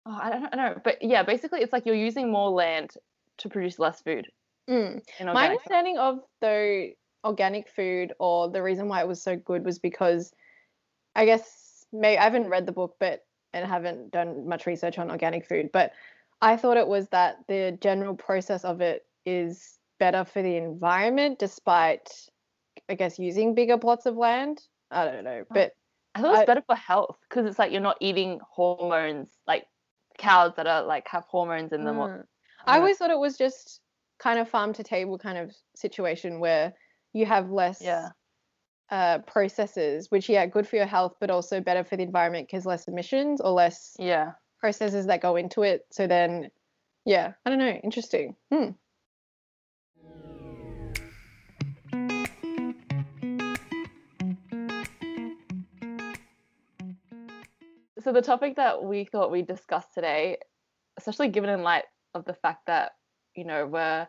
oh, 0.06 0.18
I, 0.22 0.30
don't, 0.30 0.46
I 0.46 0.50
don't 0.56 0.76
know 0.76 0.82
but 0.84 0.98
yeah 1.02 1.24
basically 1.24 1.62
it's 1.62 1.74
like 1.74 1.86
you're 1.86 1.96
using 1.96 2.32
more 2.32 2.50
land 2.50 2.92
to 3.40 3.50
produce 3.50 3.80
less 3.80 4.02
food 4.02 4.28
Mm. 4.70 5.02
My 5.20 5.28
organic 5.28 5.36
food. 5.36 5.52
understanding 5.52 5.98
of 5.98 6.20
the 6.40 6.92
organic 7.26 7.70
food 7.70 8.14
or 8.18 8.50
the 8.50 8.64
reason 8.64 8.88
why 8.88 9.02
it 9.02 9.08
was 9.10 9.22
so 9.22 9.36
good 9.36 9.66
was 9.66 9.78
because 9.80 10.32
I 11.16 11.26
guess 11.26 11.86
may 11.92 12.18
I 12.18 12.24
haven't 12.24 12.48
read 12.48 12.66
the 12.66 12.72
book 12.72 12.96
but 12.98 13.20
and 13.54 13.66
haven't 13.66 14.12
done 14.12 14.48
much 14.48 14.66
research 14.66 14.98
on 14.98 15.12
organic 15.12 15.46
food, 15.48 15.70
but 15.72 15.92
I 16.42 16.58
thought 16.58 16.78
it 16.78 16.88
was 16.88 17.08
that 17.10 17.38
the 17.48 17.78
general 17.82 18.16
process 18.16 18.66
of 18.66 18.82
it 18.82 19.06
is 19.26 19.80
better 20.00 20.26
for 20.26 20.42
the 20.42 20.58
environment 20.58 21.40
despite 21.40 22.10
I 22.90 22.96
guess 22.96 23.18
using 23.20 23.54
bigger 23.56 23.78
plots 23.78 24.06
of 24.06 24.18
land. 24.18 24.62
I 24.92 25.06
don't 25.06 25.24
know, 25.24 25.46
but 25.50 25.72
I 26.16 26.22
thought 26.22 26.34
it 26.36 26.38
was 26.40 26.46
better 26.46 26.64
for 26.66 26.76
health 26.76 27.18
because 27.30 27.46
it's 27.46 27.58
like 27.58 27.72
you're 27.72 27.80
not 27.82 27.98
eating 28.02 28.40
hormones 28.50 29.30
like 29.48 29.66
cows 30.18 30.54
that 30.58 30.68
are 30.68 30.84
like 30.84 31.08
have 31.08 31.24
hormones 31.26 31.72
in 31.72 31.86
them 31.86 31.98
or- 32.00 32.08
Mm. 32.10 32.26
I 32.66 32.78
always 32.78 32.98
thought 32.98 33.10
it 33.12 33.20
was 33.20 33.38
just 33.38 33.82
kind 34.20 34.40
of 34.40 34.48
farm 34.50 34.72
to 34.74 34.84
table 34.84 35.18
kind 35.18 35.38
of 35.38 35.54
situation 35.76 36.40
where 36.40 36.74
you 37.14 37.26
have 37.26 37.50
less 37.52 37.82
Yeah. 37.82 38.10
Uh, 38.92 39.20
processes, 39.20 40.10
which 40.10 40.30
yeah, 40.30 40.46
good 40.46 40.68
for 40.68 40.76
your 40.76 40.86
health, 40.86 41.16
but 41.20 41.30
also 41.30 41.60
better 41.62 41.84
for 41.84 41.98
the 41.98 42.04
environment 42.04 42.48
because 42.48 42.66
less 42.66 42.88
emissions 42.88 43.42
or 43.42 43.52
less 43.52 43.96
yeah 44.00 44.34
processes 44.60 45.08
that 45.08 45.22
go 45.22 45.36
into 45.36 45.62
it. 45.64 45.86
So 45.92 46.08
then, 46.08 46.50
yeah, 47.06 47.34
I 47.46 47.50
don't 47.50 47.60
know, 47.60 47.80
interesting. 47.84 48.36
Hmm. 48.52 48.72
so 58.04 58.12
the 58.12 58.22
topic 58.22 58.58
that 58.58 58.84
we 58.84 59.06
thought 59.06 59.32
we'd 59.32 59.48
discuss 59.48 59.86
today, 59.94 60.38
especially 60.98 61.30
given 61.30 61.50
in 61.50 61.64
light 61.64 61.86
of 62.14 62.26
the 62.26 62.34
fact 62.34 62.68
that 62.68 62.92
you 63.36 63.46
know 63.46 63.66
we're 63.66 64.08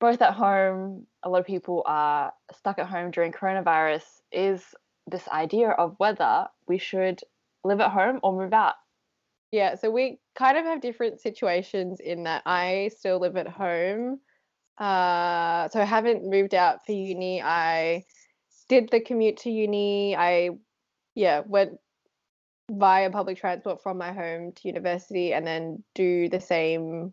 both 0.00 0.22
at 0.22 0.34
home, 0.34 1.06
a 1.22 1.28
lot 1.28 1.40
of 1.40 1.46
people 1.46 1.82
are 1.86 2.32
stuck 2.56 2.78
at 2.78 2.86
home 2.86 3.10
during 3.10 3.32
coronavirus, 3.32 4.04
is 4.32 4.62
this 5.06 5.28
idea 5.28 5.68
of 5.68 5.94
whether 5.98 6.46
we 6.66 6.78
should 6.78 7.20
live 7.64 7.80
at 7.80 7.90
home 7.90 8.18
or 8.22 8.32
move 8.32 8.52
out. 8.52 8.74
Yeah, 9.52 9.74
so 9.74 9.90
we 9.90 10.18
kind 10.34 10.56
of 10.56 10.64
have 10.64 10.80
different 10.80 11.20
situations 11.20 12.00
in 12.00 12.24
that 12.24 12.42
I 12.46 12.90
still 12.96 13.20
live 13.20 13.36
at 13.36 13.48
home. 13.48 14.20
Uh, 14.78 15.68
so 15.68 15.80
I 15.80 15.84
haven't 15.84 16.24
moved 16.24 16.54
out 16.54 16.86
for 16.86 16.92
uni. 16.92 17.42
I 17.42 18.04
did 18.68 18.88
the 18.90 19.00
commute 19.00 19.38
to 19.38 19.50
uni. 19.50 20.16
I, 20.16 20.50
yeah, 21.14 21.42
went 21.44 21.72
via 22.70 23.10
public 23.10 23.38
transport 23.38 23.82
from 23.82 23.98
my 23.98 24.12
home 24.12 24.52
to 24.52 24.68
university 24.68 25.34
and 25.34 25.46
then 25.46 25.82
do 25.94 26.28
the 26.28 26.40
same 26.40 27.12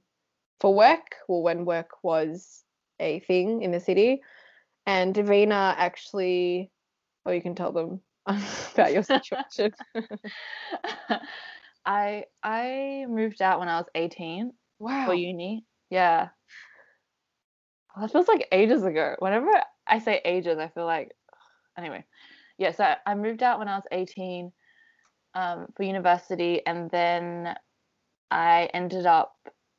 for 0.60 0.74
work, 0.74 1.16
well, 1.28 1.42
when 1.42 1.66
work 1.66 2.04
was 2.04 2.64
a 3.00 3.20
thing 3.22 3.62
in 3.62 3.72
the 3.72 3.80
city. 3.80 4.22
And 4.86 5.14
Davina 5.14 5.76
actually, 5.78 6.72
or 7.26 7.34
you 7.34 7.42
can 7.42 7.56
tell 7.56 7.72
them 7.72 8.02
about 8.74 8.94
your 8.94 9.04
situation. 9.04 9.72
I 11.86 12.26
I 12.44 13.06
moved 13.10 13.42
out 13.42 13.60
when 13.60 13.70
I 13.70 13.78
was 13.78 13.88
18 13.96 14.52
wow. 14.80 15.06
for 15.06 15.14
uni. 15.14 15.66
Yeah. 15.90 16.30
Well, 17.96 18.06
that 18.06 18.12
feels 18.12 18.28
like 18.28 18.48
ages 18.52 18.84
ago. 18.84 19.16
Whenever 19.20 19.50
I 19.88 20.00
say 20.00 20.22
ages, 20.26 20.58
I 20.60 20.68
feel 20.68 20.86
like 20.86 21.12
anyway. 21.78 22.04
Yeah, 22.58 22.72
so 22.72 22.94
I 23.06 23.16
moved 23.16 23.44
out 23.44 23.60
when 23.60 23.68
I 23.68 23.76
was 23.76 23.86
18 23.92 24.52
um, 25.36 25.68
for 25.76 25.84
university, 25.84 26.66
and 26.66 26.90
then 26.90 27.56
I 28.32 28.70
ended 28.74 29.06
up 29.06 29.36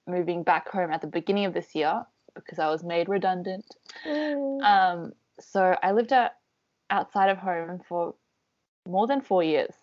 moving 0.06 0.42
back 0.42 0.68
home 0.68 0.90
at 0.92 1.00
the 1.00 1.06
beginning 1.06 1.44
of 1.44 1.54
this 1.54 1.74
year 1.74 2.04
because 2.44 2.58
I 2.58 2.68
was 2.68 2.82
made 2.84 3.08
redundant. 3.08 3.64
Mm. 4.06 4.62
Um, 4.62 5.12
so 5.40 5.76
I 5.82 5.92
lived 5.92 6.12
out, 6.12 6.32
outside 6.90 7.30
of 7.30 7.38
home 7.38 7.80
for 7.88 8.14
more 8.88 9.06
than 9.06 9.20
four 9.20 9.42
years. 9.42 9.74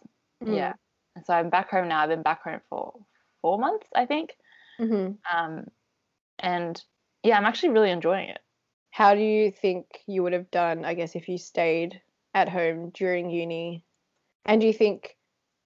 Mm. 0.43 0.55
Yeah. 0.55 0.73
And 1.15 1.25
so 1.25 1.33
I'm 1.33 1.49
back 1.49 1.69
home 1.71 1.87
now. 1.87 2.01
I've 2.01 2.09
been 2.09 2.23
back 2.23 2.43
home 2.43 2.61
for 2.69 2.93
four 3.41 3.57
months, 3.57 3.87
I 3.95 4.05
think. 4.05 4.35
Mhm. 4.79 5.17
Um, 5.31 5.67
and 6.39 6.81
yeah, 7.23 7.37
I'm 7.37 7.45
actually 7.45 7.69
really 7.69 7.91
enjoying 7.91 8.29
it. 8.29 8.39
How 8.91 9.13
do 9.13 9.21
you 9.21 9.51
think 9.51 9.85
you 10.07 10.23
would 10.23 10.33
have 10.33 10.51
done, 10.51 10.85
I 10.85 10.93
guess, 10.93 11.15
if 11.15 11.29
you 11.29 11.37
stayed 11.37 12.01
at 12.33 12.49
home 12.49 12.91
during 12.91 13.29
uni? 13.29 13.83
And 14.45 14.61
do 14.61 14.67
you 14.67 14.73
think 14.73 15.17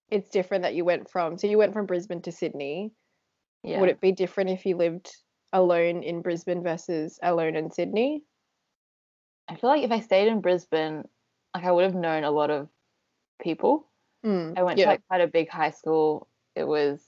it's 0.10 0.29
different 0.29 0.63
that 0.63 0.75
you 0.75 0.86
went 0.86 1.10
from, 1.10 1.38
so 1.38 1.48
you 1.48 1.58
went 1.58 1.74
from 1.74 1.86
Brisbane 1.86 2.22
to 2.24 2.31
Sydney? 2.31 2.91
Yeah. 3.63 3.79
Would 3.79 3.89
it 3.89 4.01
be 4.01 4.12
different 4.12 4.50
if 4.51 4.65
you 4.65 4.77
lived 4.77 5.15
alone 5.53 6.03
in 6.03 6.22
Brisbane 6.22 6.63
versus 6.63 7.20
alone 7.22 7.56
in 7.56 7.72
Sydney? 7.72 8.24
I 9.48 9.56
feel 9.56 9.70
like 9.70 9.84
if 9.84 9.91
I 9.91 10.00
stayed 10.00 10.27
in 10.27 10.41
Brisbane, 10.41 11.08
like 11.56 11.65
I 11.65 11.72
would 11.72 11.84
have 11.84 11.96
known 11.96 12.24
a 12.24 12.32
lot 12.32 12.51
of 12.51 12.70
people. 13.41 13.88
Mm, 14.25 14.58
I 14.58 14.63
went 14.63 14.77
yeah. 14.77 14.86
to 14.86 14.91
like 14.91 15.08
quite 15.08 15.22
a 15.22 15.27
big 15.27 15.50
high 15.50 15.72
school. 15.72 16.27
It 16.56 16.65
was, 16.65 17.01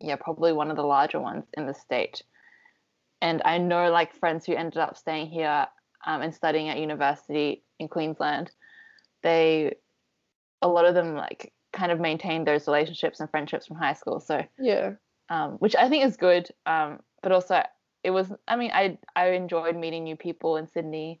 yeah, 0.00 0.16
probably 0.16 0.52
one 0.52 0.70
of 0.70 0.76
the 0.76 0.82
larger 0.82 1.20
ones 1.20 1.44
in 1.56 1.66
the 1.66 1.74
state. 1.74 2.22
And 3.22 3.40
I 3.44 3.58
know 3.58 3.90
like 3.90 4.14
friends 4.14 4.44
who 4.44 4.54
ended 4.54 4.78
up 4.78 4.96
staying 4.96 5.28
here 5.28 5.66
um, 6.06 6.22
and 6.22 6.34
studying 6.34 6.68
at 6.68 6.78
university 6.78 7.62
in 7.78 7.88
Queensland. 7.88 8.50
They, 9.22 9.76
a 10.60 10.68
lot 10.68 10.84
of 10.84 10.94
them 10.94 11.14
like 11.14 11.52
kind 11.72 11.92
of 11.92 12.00
maintained 12.00 12.46
those 12.46 12.66
relationships 12.66 13.20
and 13.20 13.30
friendships 13.30 13.66
from 13.66 13.76
high 13.76 13.94
school. 13.94 14.20
So, 14.20 14.44
yeah. 14.58 14.92
um, 15.30 15.52
which 15.52 15.74
I 15.76 15.88
think 15.88 16.04
is 16.04 16.16
good. 16.16 16.48
Um, 16.66 17.00
but 17.22 17.32
also, 17.32 17.62
it 18.04 18.10
was. 18.10 18.32
I 18.46 18.56
mean, 18.56 18.70
I 18.72 18.98
I 19.16 19.30
enjoyed 19.30 19.76
meeting 19.76 20.04
new 20.04 20.16
people 20.16 20.56
in 20.56 20.68
Sydney. 20.68 21.20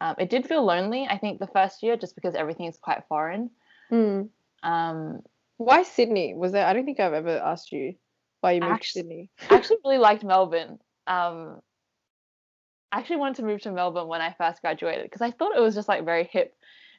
Um, 0.00 0.14
it 0.18 0.28
did 0.30 0.46
feel 0.46 0.64
lonely. 0.64 1.06
I 1.08 1.18
think 1.18 1.38
the 1.38 1.46
first 1.46 1.82
year, 1.82 1.96
just 1.96 2.14
because 2.14 2.34
everything 2.34 2.66
is 2.66 2.76
quite 2.76 3.04
foreign. 3.08 3.50
Mm. 3.90 4.28
Um, 4.62 5.22
Why 5.56 5.82
Sydney? 5.82 6.34
Was 6.34 6.52
there? 6.52 6.66
I 6.66 6.72
don't 6.72 6.84
think 6.84 7.00
I've 7.00 7.14
ever 7.14 7.38
asked 7.38 7.72
you 7.72 7.94
why 8.40 8.52
you 8.52 8.60
moved 8.60 8.72
Actu- 8.74 8.86
to 8.86 8.92
Sydney. 8.92 9.30
I 9.50 9.54
actually 9.54 9.78
really 9.84 9.98
liked 9.98 10.24
Melbourne. 10.24 10.78
Um, 11.06 11.60
I 12.92 12.98
actually 13.00 13.16
wanted 13.16 13.36
to 13.36 13.42
move 13.44 13.60
to 13.62 13.72
Melbourne 13.72 14.08
when 14.08 14.20
I 14.20 14.34
first 14.36 14.60
graduated 14.60 15.04
because 15.04 15.22
I 15.22 15.30
thought 15.30 15.56
it 15.56 15.60
was 15.60 15.74
just 15.74 15.88
like 15.88 16.04
very 16.04 16.24
hip. 16.24 16.54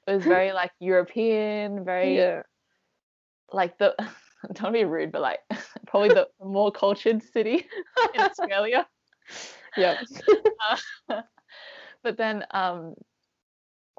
It 0.08 0.12
was 0.12 0.24
very 0.24 0.53
like 0.53 0.72
European, 0.79 1.84
very 1.84 2.15
Yeah. 2.17 2.44
like 3.51 3.77
the. 3.77 3.96
Don't 4.53 4.72
be 4.74 4.86
rude, 4.86 5.12
but 5.12 5.22
like 5.22 5.39
probably 5.88 6.10
the 6.10 6.27
more 6.44 6.72
cultured 6.72 7.24
city 7.24 7.65
in 8.13 8.22
Australia. 8.22 8.88
Yeah. 9.77 9.96
Uh, 11.10 11.22
but 12.03 12.17
then 12.17 12.44
um 12.51 12.96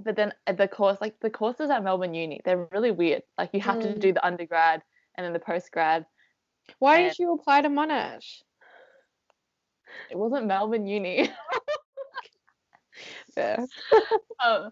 but 0.02 0.16
then 0.16 0.33
the 0.57 0.68
course 0.68 1.00
like 1.00 1.18
the 1.21 1.30
courses 1.30 1.71
at 1.71 1.83
Melbourne 1.85 2.14
Uni 2.14 2.40
they're 2.45 2.68
really 2.73 2.90
weird 2.90 3.23
like 3.38 3.50
you 3.52 3.61
have 3.61 3.80
to 3.80 3.88
Mm. 3.88 4.00
do 4.00 4.12
the 4.12 4.26
undergrad 4.26 4.83
and 5.16 5.25
then 5.25 5.33
the 5.33 5.38
postgrad 5.38 6.04
Why 6.78 7.02
did 7.02 7.18
you 7.18 7.33
apply 7.35 7.62
to 7.62 7.68
Monash? 7.68 8.42
it 10.11 10.16
wasn't 10.18 10.47
Melbourne 10.47 10.87
Uni 10.87 11.30
Fair. 13.35 13.59
um, 14.45 14.71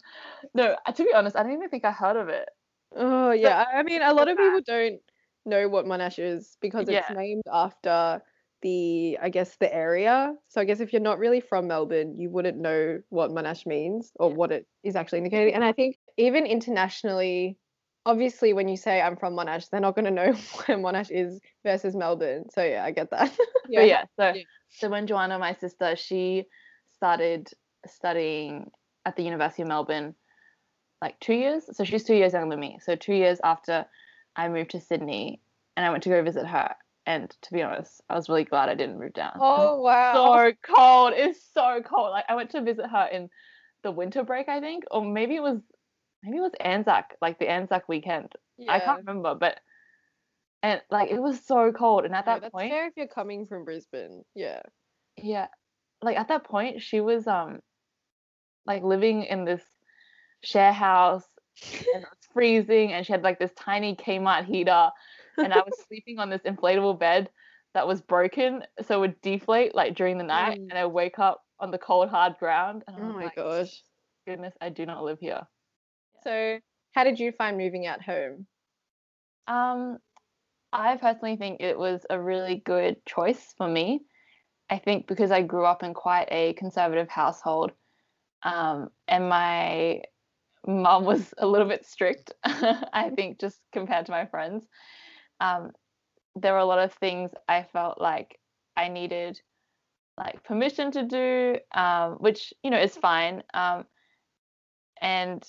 no 0.54 0.76
to 0.94 1.04
be 1.04 1.12
honest 1.14 1.36
I 1.36 1.42
don't 1.42 1.52
even 1.52 1.68
think 1.70 1.84
I 1.84 1.92
heard 1.92 2.16
of 2.16 2.28
it 2.28 2.48
Oh 2.94 3.30
yeah. 3.32 3.64
I 3.68 3.78
I 3.80 3.82
mean, 3.82 4.02
a 4.02 4.12
lot 4.14 4.28
of 4.28 4.38
people 4.38 4.60
don't 4.60 5.00
know 5.46 5.68
what 5.68 5.86
Monash 5.86 6.18
is 6.18 6.56
because 6.60 6.88
it's 6.88 7.08
Yeah. 7.08 7.14
named 7.14 7.44
after 7.52 8.22
the, 8.62 9.18
I 9.20 9.28
guess, 9.28 9.56
the 9.56 9.72
area. 9.72 10.34
So 10.48 10.60
I 10.60 10.64
guess 10.64 10.80
if 10.80 10.92
you're 10.92 11.02
not 11.02 11.18
really 11.18 11.40
from 11.40 11.68
Melbourne, 11.68 12.16
you 12.18 12.30
wouldn't 12.30 12.58
know 12.58 13.00
what 13.10 13.30
Monash 13.30 13.66
means 13.66 14.12
or 14.16 14.30
what 14.30 14.52
it 14.52 14.66
is 14.82 14.96
actually 14.96 15.18
indicating. 15.18 15.54
And 15.54 15.64
I 15.64 15.72
think 15.72 15.96
even 16.16 16.46
internationally, 16.46 17.58
obviously, 18.04 18.52
when 18.52 18.68
you 18.68 18.76
say 18.76 19.00
I'm 19.00 19.16
from 19.16 19.34
Monash, 19.34 19.68
they're 19.70 19.80
not 19.80 19.94
going 19.94 20.06
to 20.06 20.10
know 20.10 20.32
where 20.66 20.78
Monash 20.78 21.10
is 21.10 21.40
versus 21.64 21.94
Melbourne. 21.94 22.46
So 22.50 22.62
yeah, 22.62 22.84
I 22.84 22.90
get 22.90 23.10
that. 23.10 23.36
yeah 23.68 23.82
yeah 23.82 24.04
so 24.18 24.32
Yeah. 24.34 24.42
so 24.68 24.88
when 24.88 25.06
Joanna 25.06 25.38
my 25.38 25.54
sister 25.54 25.96
she 25.96 26.44
started 26.94 27.50
studying 27.86 28.70
at 29.04 29.16
the 29.16 29.22
University 29.22 29.62
of 29.62 29.68
Melbourne 29.68 30.14
like 31.02 31.18
two 31.20 31.34
years 31.34 31.64
so 31.72 31.84
she's 31.84 32.04
two 32.04 32.14
years 32.14 32.32
younger 32.32 32.50
than 32.50 32.60
me 32.60 32.78
so 32.82 32.96
two 32.96 33.14
years 33.14 33.40
after 33.44 33.86
I 34.36 34.48
moved 34.48 34.70
to 34.72 34.80
Sydney 34.80 35.40
and 35.76 35.84
I 35.84 35.90
went 35.90 36.02
to 36.04 36.08
go 36.10 36.22
visit 36.22 36.46
her 36.46 36.74
and 37.06 37.30
to 37.42 37.52
be 37.52 37.62
honest 37.62 38.00
I 38.08 38.14
was 38.14 38.28
really 38.28 38.44
glad 38.44 38.68
I 38.68 38.74
didn't 38.74 38.98
move 39.00 39.14
down. 39.14 39.32
Oh 39.40 39.80
wow. 39.80 40.12
so 40.14 40.52
cold. 40.74 41.12
It's 41.16 41.40
so 41.54 41.82
cold. 41.82 42.10
Like 42.10 42.26
I 42.28 42.34
went 42.34 42.50
to 42.50 42.62
visit 42.62 42.86
her 42.86 43.08
in 43.10 43.30
the 43.82 43.90
winter 43.90 44.22
break, 44.24 44.48
I 44.48 44.60
think, 44.60 44.84
or 44.90 45.04
maybe 45.04 45.36
it 45.36 45.42
was 45.42 45.60
maybe 46.22 46.38
it 46.38 46.40
was 46.40 46.52
Anzac, 46.60 47.16
like 47.22 47.38
the 47.38 47.48
Anzac 47.48 47.88
weekend. 47.88 48.32
Yeah. 48.58 48.72
I 48.72 48.80
can't 48.80 48.98
remember, 49.06 49.34
but 49.34 49.60
and 50.62 50.80
like 50.90 51.10
it 51.10 51.20
was 51.20 51.44
so 51.44 51.72
cold. 51.72 52.04
And 52.04 52.14
at 52.14 52.26
No, 52.26 52.32
that 52.32 52.40
that's 52.42 52.52
point, 52.52 52.72
fair 52.72 52.86
if 52.88 52.94
you're 52.96 53.06
coming 53.06 53.46
from 53.46 53.64
Brisbane. 53.64 54.24
Yeah. 54.34 54.62
yeah, 55.16 55.46
like 56.02 56.16
at 56.16 56.28
that 56.28 56.44
point, 56.44 56.82
she 56.82 57.00
was 57.00 57.26
um 57.26 57.60
like 58.66 58.82
living 58.82 59.22
in 59.24 59.44
this 59.44 59.62
share 60.42 60.72
house 60.72 61.24
and 61.94 62.04
freezing, 62.36 62.92
and 62.92 63.06
she 63.06 63.12
had 63.12 63.24
like 63.24 63.40
this 63.40 63.54
tiny 63.54 63.96
Kmart 63.96 64.46
heater, 64.46 64.90
and 65.42 65.54
I 65.54 65.62
was 65.64 65.76
sleeping 65.88 66.20
on 66.20 66.30
this 66.30 66.42
inflatable 66.42 66.98
bed 67.00 67.30
that 67.74 67.88
was 67.88 68.02
broken, 68.02 68.64
so 68.82 68.96
it 68.98 69.00
would 69.00 69.22
deflate 69.22 69.74
like 69.74 69.96
during 69.96 70.18
the 70.18 70.24
night, 70.24 70.58
Mm. 70.58 70.70
and 70.70 70.78
I 70.78 70.86
wake 70.86 71.18
up 71.18 71.44
on 71.60 71.70
the 71.72 71.78
cold 71.78 72.10
hard 72.10 72.38
ground. 72.38 72.84
Oh 72.88 73.12
my 73.12 73.24
like, 73.24 73.36
gosh. 73.36 73.82
goodness, 74.26 74.54
I 74.60 74.70
do 74.70 74.86
not 74.86 75.04
live 75.04 75.20
here. 75.20 75.46
So, 76.24 76.60
how 76.94 77.04
did 77.04 77.20
you 77.20 77.32
find 77.32 77.56
moving 77.56 77.86
out 77.86 78.02
home? 78.02 78.46
Um, 79.46 79.98
I 80.72 80.96
personally 80.96 81.36
think 81.36 81.60
it 81.60 81.78
was 81.78 82.06
a 82.10 82.20
really 82.20 82.56
good 82.64 83.04
choice 83.06 83.54
for 83.56 83.68
me. 83.68 84.06
I 84.70 84.78
think 84.78 85.06
because 85.08 85.32
I 85.32 85.42
grew 85.42 85.66
up 85.66 85.84
in 85.84 85.94
quite 85.94 86.28
a 86.30 86.54
conservative 86.54 87.08
household, 87.10 87.72
um, 88.44 88.90
and 89.08 89.28
my 89.30 90.02
mum 90.66 91.04
was 91.04 91.32
a 91.38 91.46
little 91.46 91.68
bit 91.68 91.86
strict, 91.86 92.32
I 92.44 93.10
think, 93.14 93.40
just 93.40 93.60
compared 93.72 94.06
to 94.06 94.12
my 94.12 94.26
friends. 94.26 94.66
Um, 95.40 95.72
there 96.34 96.52
were 96.52 96.58
a 96.58 96.64
lot 96.66 96.78
of 96.78 96.92
things 96.94 97.30
I 97.48 97.62
felt 97.62 98.00
like 98.00 98.38
I 98.76 98.88
needed 98.88 99.40
like 100.18 100.42
permission 100.44 100.90
to 100.92 101.02
do, 101.04 101.58
um, 101.74 102.14
which, 102.14 102.52
you 102.62 102.70
know, 102.70 102.78
is 102.80 102.96
fine. 102.96 103.42
Um, 103.54 103.84
and 105.00 105.46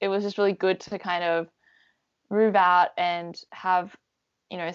it 0.00 0.08
was 0.08 0.22
just 0.22 0.38
really 0.38 0.52
good 0.52 0.80
to 0.80 0.98
kind 0.98 1.24
of 1.24 1.48
move 2.30 2.56
out 2.56 2.90
and 2.96 3.36
have, 3.52 3.94
you 4.50 4.58
know, 4.58 4.70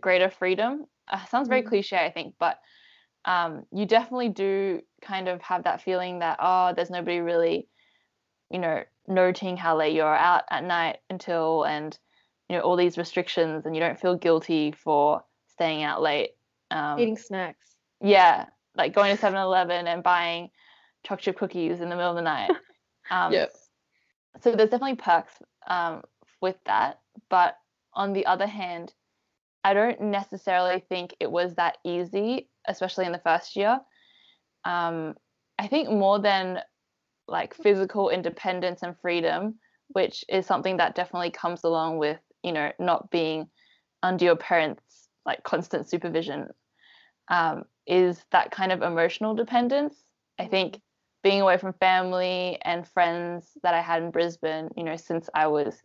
greater 0.00 0.30
freedom. 0.30 0.86
Uh, 1.08 1.24
sounds 1.26 1.48
very 1.48 1.62
Mm. 1.62 1.68
cliche, 1.68 1.96
I 1.98 2.10
think, 2.10 2.34
but 2.38 2.58
um, 3.24 3.64
you 3.72 3.86
definitely 3.86 4.28
do 4.30 4.82
kind 5.02 5.28
of 5.28 5.40
have 5.42 5.64
that 5.64 5.80
feeling 5.80 6.18
that, 6.20 6.38
oh, 6.40 6.72
there's 6.74 6.90
nobody 6.90 7.20
really, 7.20 7.68
you 8.50 8.58
know, 8.58 8.82
noting 9.06 9.56
how 9.56 9.76
late 9.76 9.94
you're 9.94 10.14
out 10.14 10.44
at 10.50 10.64
night 10.64 10.98
until, 11.10 11.64
and, 11.64 11.98
you 12.48 12.56
know, 12.56 12.62
all 12.62 12.76
these 12.76 12.98
restrictions, 12.98 13.66
and 13.66 13.74
you 13.74 13.80
don't 13.80 13.98
feel 13.98 14.16
guilty 14.16 14.72
for 14.72 15.22
staying 15.48 15.82
out 15.82 16.02
late. 16.02 16.30
Um, 16.70 16.98
Eating 16.98 17.16
snacks. 17.16 17.76
yeah, 18.00 18.46
like 18.76 18.94
going 18.94 19.14
to 19.14 19.20
7 19.20 19.38
Eleven 19.38 19.86
and 19.86 20.02
buying 20.02 20.50
chocolate 21.04 21.20
chip 21.24 21.38
cookies 21.38 21.80
in 21.80 21.88
the 21.88 21.96
middle 21.96 22.10
of 22.10 22.16
the 22.16 22.22
night. 22.22 22.50
Um, 23.10 23.32
Yep. 23.34 23.52
So 24.40 24.52
there's 24.56 24.70
definitely 24.70 24.96
perks 24.96 25.34
um, 25.66 26.02
with 26.40 26.56
that. 26.64 27.00
But 27.28 27.58
on 27.92 28.14
the 28.14 28.24
other 28.24 28.46
hand, 28.46 28.94
I 29.62 29.74
don't 29.74 30.00
necessarily 30.00 30.82
think 30.88 31.14
it 31.20 31.30
was 31.30 31.54
that 31.56 31.76
easy, 31.84 32.48
especially 32.66 33.04
in 33.04 33.12
the 33.12 33.18
first 33.18 33.56
year. 33.56 33.78
Um, 34.64 35.16
I 35.58 35.66
think 35.66 35.90
more 35.90 36.18
than 36.18 36.60
like 37.28 37.54
physical 37.54 38.10
independence 38.10 38.82
and 38.82 38.98
freedom, 39.00 39.54
which 39.88 40.24
is 40.28 40.46
something 40.46 40.76
that 40.78 40.94
definitely 40.94 41.30
comes 41.30 41.64
along 41.64 41.98
with, 41.98 42.18
you 42.42 42.52
know, 42.52 42.70
not 42.78 43.10
being 43.10 43.48
under 44.02 44.24
your 44.24 44.36
parents' 44.36 45.08
like 45.26 45.42
constant 45.42 45.88
supervision. 45.88 46.48
um, 47.28 47.64
is 47.86 48.24
that 48.32 48.50
kind 48.50 48.72
of 48.72 48.82
emotional 48.82 49.34
dependence. 49.34 49.94
I 50.38 50.46
think 50.46 50.80
being 51.22 51.40
away 51.40 51.58
from 51.58 51.72
family 51.74 52.58
and 52.62 52.86
friends 52.86 53.46
that 53.62 53.74
I 53.74 53.80
had 53.80 54.02
in 54.02 54.10
Brisbane, 54.10 54.70
you 54.76 54.84
know, 54.84 54.96
since 54.96 55.28
I 55.34 55.46
was 55.46 55.82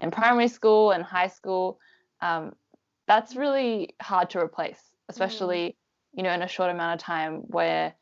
in 0.00 0.10
primary 0.10 0.48
school 0.48 0.90
and 0.90 1.02
high 1.02 1.28
school, 1.28 1.78
um, 2.20 2.54
that's 3.06 3.36
really 3.36 3.90
hard 4.00 4.30
to 4.30 4.38
replace, 4.38 4.80
especially, 5.08 5.68
mm. 5.68 5.74
you 6.18 6.22
know, 6.22 6.32
in 6.32 6.42
a 6.42 6.48
short 6.48 6.70
amount 6.70 7.00
of 7.00 7.04
time 7.04 7.42
where 7.48 7.94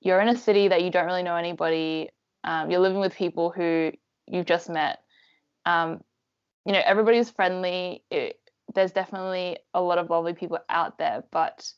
you're 0.00 0.20
in 0.20 0.28
a 0.28 0.36
city 0.36 0.68
that 0.68 0.82
you 0.82 0.90
don't 0.90 1.06
really 1.06 1.22
know 1.22 1.36
anybody, 1.36 2.10
um, 2.44 2.70
you're 2.70 2.80
living 2.80 3.00
with 3.00 3.14
people 3.14 3.50
who 3.50 3.92
you've 4.26 4.46
just 4.46 4.68
met. 4.68 5.00
Um, 5.64 6.00
you 6.64 6.72
know, 6.72 6.82
everybody's 6.84 7.30
friendly. 7.30 8.04
It, 8.10 8.38
there's 8.74 8.92
definitely 8.92 9.58
a 9.74 9.80
lot 9.80 9.98
of 9.98 10.10
lovely 10.10 10.34
people 10.34 10.58
out 10.68 10.98
there, 10.98 11.24
but 11.30 11.68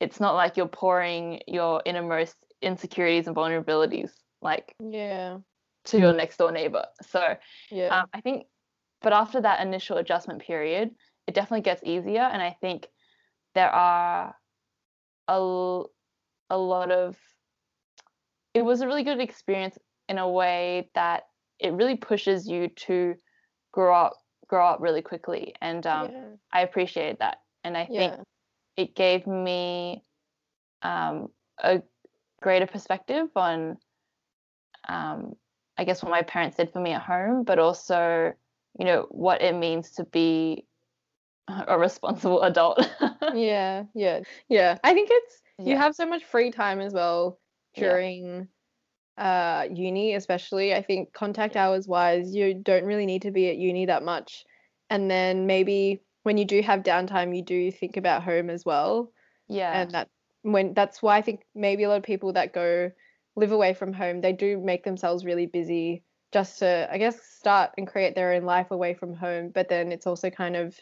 it's 0.00 0.20
not 0.20 0.34
like 0.34 0.56
you're 0.56 0.66
pouring 0.66 1.40
your 1.46 1.82
innermost 1.84 2.36
insecurities 2.62 3.26
and 3.26 3.36
vulnerabilities 3.36 4.10
like 4.40 4.74
yeah 4.80 5.38
to 5.84 5.98
your 5.98 6.14
next 6.14 6.38
door 6.38 6.50
neighbor. 6.50 6.86
So 7.02 7.36
yeah, 7.70 8.00
um, 8.00 8.06
I 8.12 8.20
think, 8.20 8.46
but 9.02 9.12
after 9.12 9.40
that 9.40 9.64
initial 9.64 9.98
adjustment 9.98 10.42
period, 10.42 10.90
it 11.26 11.34
definitely 11.34 11.62
gets 11.62 11.82
easier, 11.84 12.22
and 12.22 12.42
I 12.42 12.56
think 12.60 12.88
there 13.54 13.70
are 13.70 14.34
a 15.28 15.82
a 16.50 16.58
lot 16.58 16.90
of 16.90 17.16
it 18.52 18.62
was 18.62 18.80
a 18.80 18.86
really 18.86 19.02
good 19.02 19.20
experience 19.20 19.76
in 20.08 20.18
a 20.18 20.28
way 20.28 20.90
that 20.94 21.24
it 21.58 21.72
really 21.72 21.96
pushes 21.96 22.46
you 22.46 22.68
to 22.68 23.14
grow 23.72 23.94
up 23.94 24.14
grow 24.48 24.66
up 24.66 24.80
really 24.80 25.02
quickly 25.02 25.54
and 25.60 25.86
um, 25.86 26.10
yeah. 26.10 26.24
i 26.52 26.60
appreciated 26.60 27.16
that 27.18 27.38
and 27.64 27.76
i 27.76 27.86
think 27.86 28.12
yeah. 28.12 28.22
it 28.76 28.94
gave 28.94 29.26
me 29.26 30.02
um, 30.82 31.28
a 31.62 31.80
greater 32.42 32.66
perspective 32.66 33.28
on 33.36 33.76
um, 34.88 35.32
i 35.78 35.84
guess 35.84 36.02
what 36.02 36.10
my 36.10 36.22
parents 36.22 36.56
did 36.56 36.70
for 36.72 36.80
me 36.80 36.92
at 36.92 37.02
home 37.02 37.42
but 37.42 37.58
also 37.58 38.32
you 38.78 38.84
know 38.84 39.06
what 39.10 39.40
it 39.42 39.54
means 39.54 39.92
to 39.92 40.04
be 40.04 40.66
a 41.66 41.78
responsible 41.78 42.42
adult 42.42 42.86
yeah 43.34 43.84
yeah 43.94 44.20
yeah 44.48 44.78
i 44.84 44.92
think 44.92 45.08
it's 45.10 45.42
yeah. 45.58 45.70
you 45.70 45.76
have 45.76 45.94
so 45.94 46.06
much 46.06 46.24
free 46.24 46.50
time 46.50 46.80
as 46.80 46.92
well 46.92 47.38
during 47.76 48.48
uh 49.16 49.66
uni 49.72 50.14
especially 50.14 50.74
i 50.74 50.82
think 50.82 51.12
contact 51.12 51.54
hours 51.54 51.86
wise 51.86 52.34
you 52.34 52.52
don't 52.52 52.84
really 52.84 53.06
need 53.06 53.22
to 53.22 53.30
be 53.30 53.48
at 53.48 53.56
uni 53.56 53.86
that 53.86 54.02
much. 54.02 54.44
And 54.90 55.10
then 55.10 55.46
maybe 55.46 56.02
when 56.24 56.36
you 56.36 56.44
do 56.44 56.60
have 56.62 56.82
downtime 56.82 57.34
you 57.34 57.42
do 57.42 57.70
think 57.70 57.96
about 57.96 58.22
home 58.22 58.50
as 58.50 58.64
well. 58.64 59.12
Yeah. 59.48 59.82
And 59.82 59.90
that 59.92 60.08
when 60.42 60.74
that's 60.74 61.02
why 61.02 61.16
i 61.16 61.22
think 61.22 61.40
maybe 61.54 61.84
a 61.84 61.88
lot 61.88 61.96
of 61.96 62.02
people 62.02 62.32
that 62.34 62.52
go 62.52 62.90
live 63.36 63.50
away 63.50 63.72
from 63.72 63.92
home 63.92 64.20
they 64.20 64.32
do 64.32 64.60
make 64.60 64.84
themselves 64.84 65.24
really 65.24 65.46
busy 65.46 66.02
just 66.32 66.58
to 66.58 66.86
i 66.92 66.98
guess 66.98 67.20
start 67.22 67.70
and 67.78 67.88
create 67.88 68.14
their 68.14 68.32
own 68.32 68.44
life 68.44 68.70
away 68.70 68.94
from 68.94 69.14
home. 69.14 69.50
But 69.54 69.68
then 69.68 69.92
it's 69.92 70.06
also 70.06 70.28
kind 70.28 70.56
of 70.56 70.76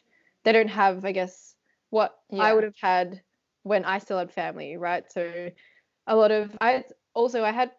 they 0.45 0.53
don't 0.53 0.69
have 0.69 1.05
i 1.05 1.13
guess 1.13 1.55
what 1.91 2.17
yeah. 2.31 2.43
i 2.45 2.55
would 2.55 2.65
have 2.65 2.81
had 2.81 3.21
when 3.63 3.85
i 3.85 3.99
still 3.99 4.19
had 4.19 4.33
family 4.33 4.77
right? 4.77 5.05
So 5.13 5.51
a 6.07 6.17
lot 6.17 6.33
of 6.33 6.57
i 6.61 6.83
also 7.15 7.45
i 7.45 7.53
had 7.53 7.71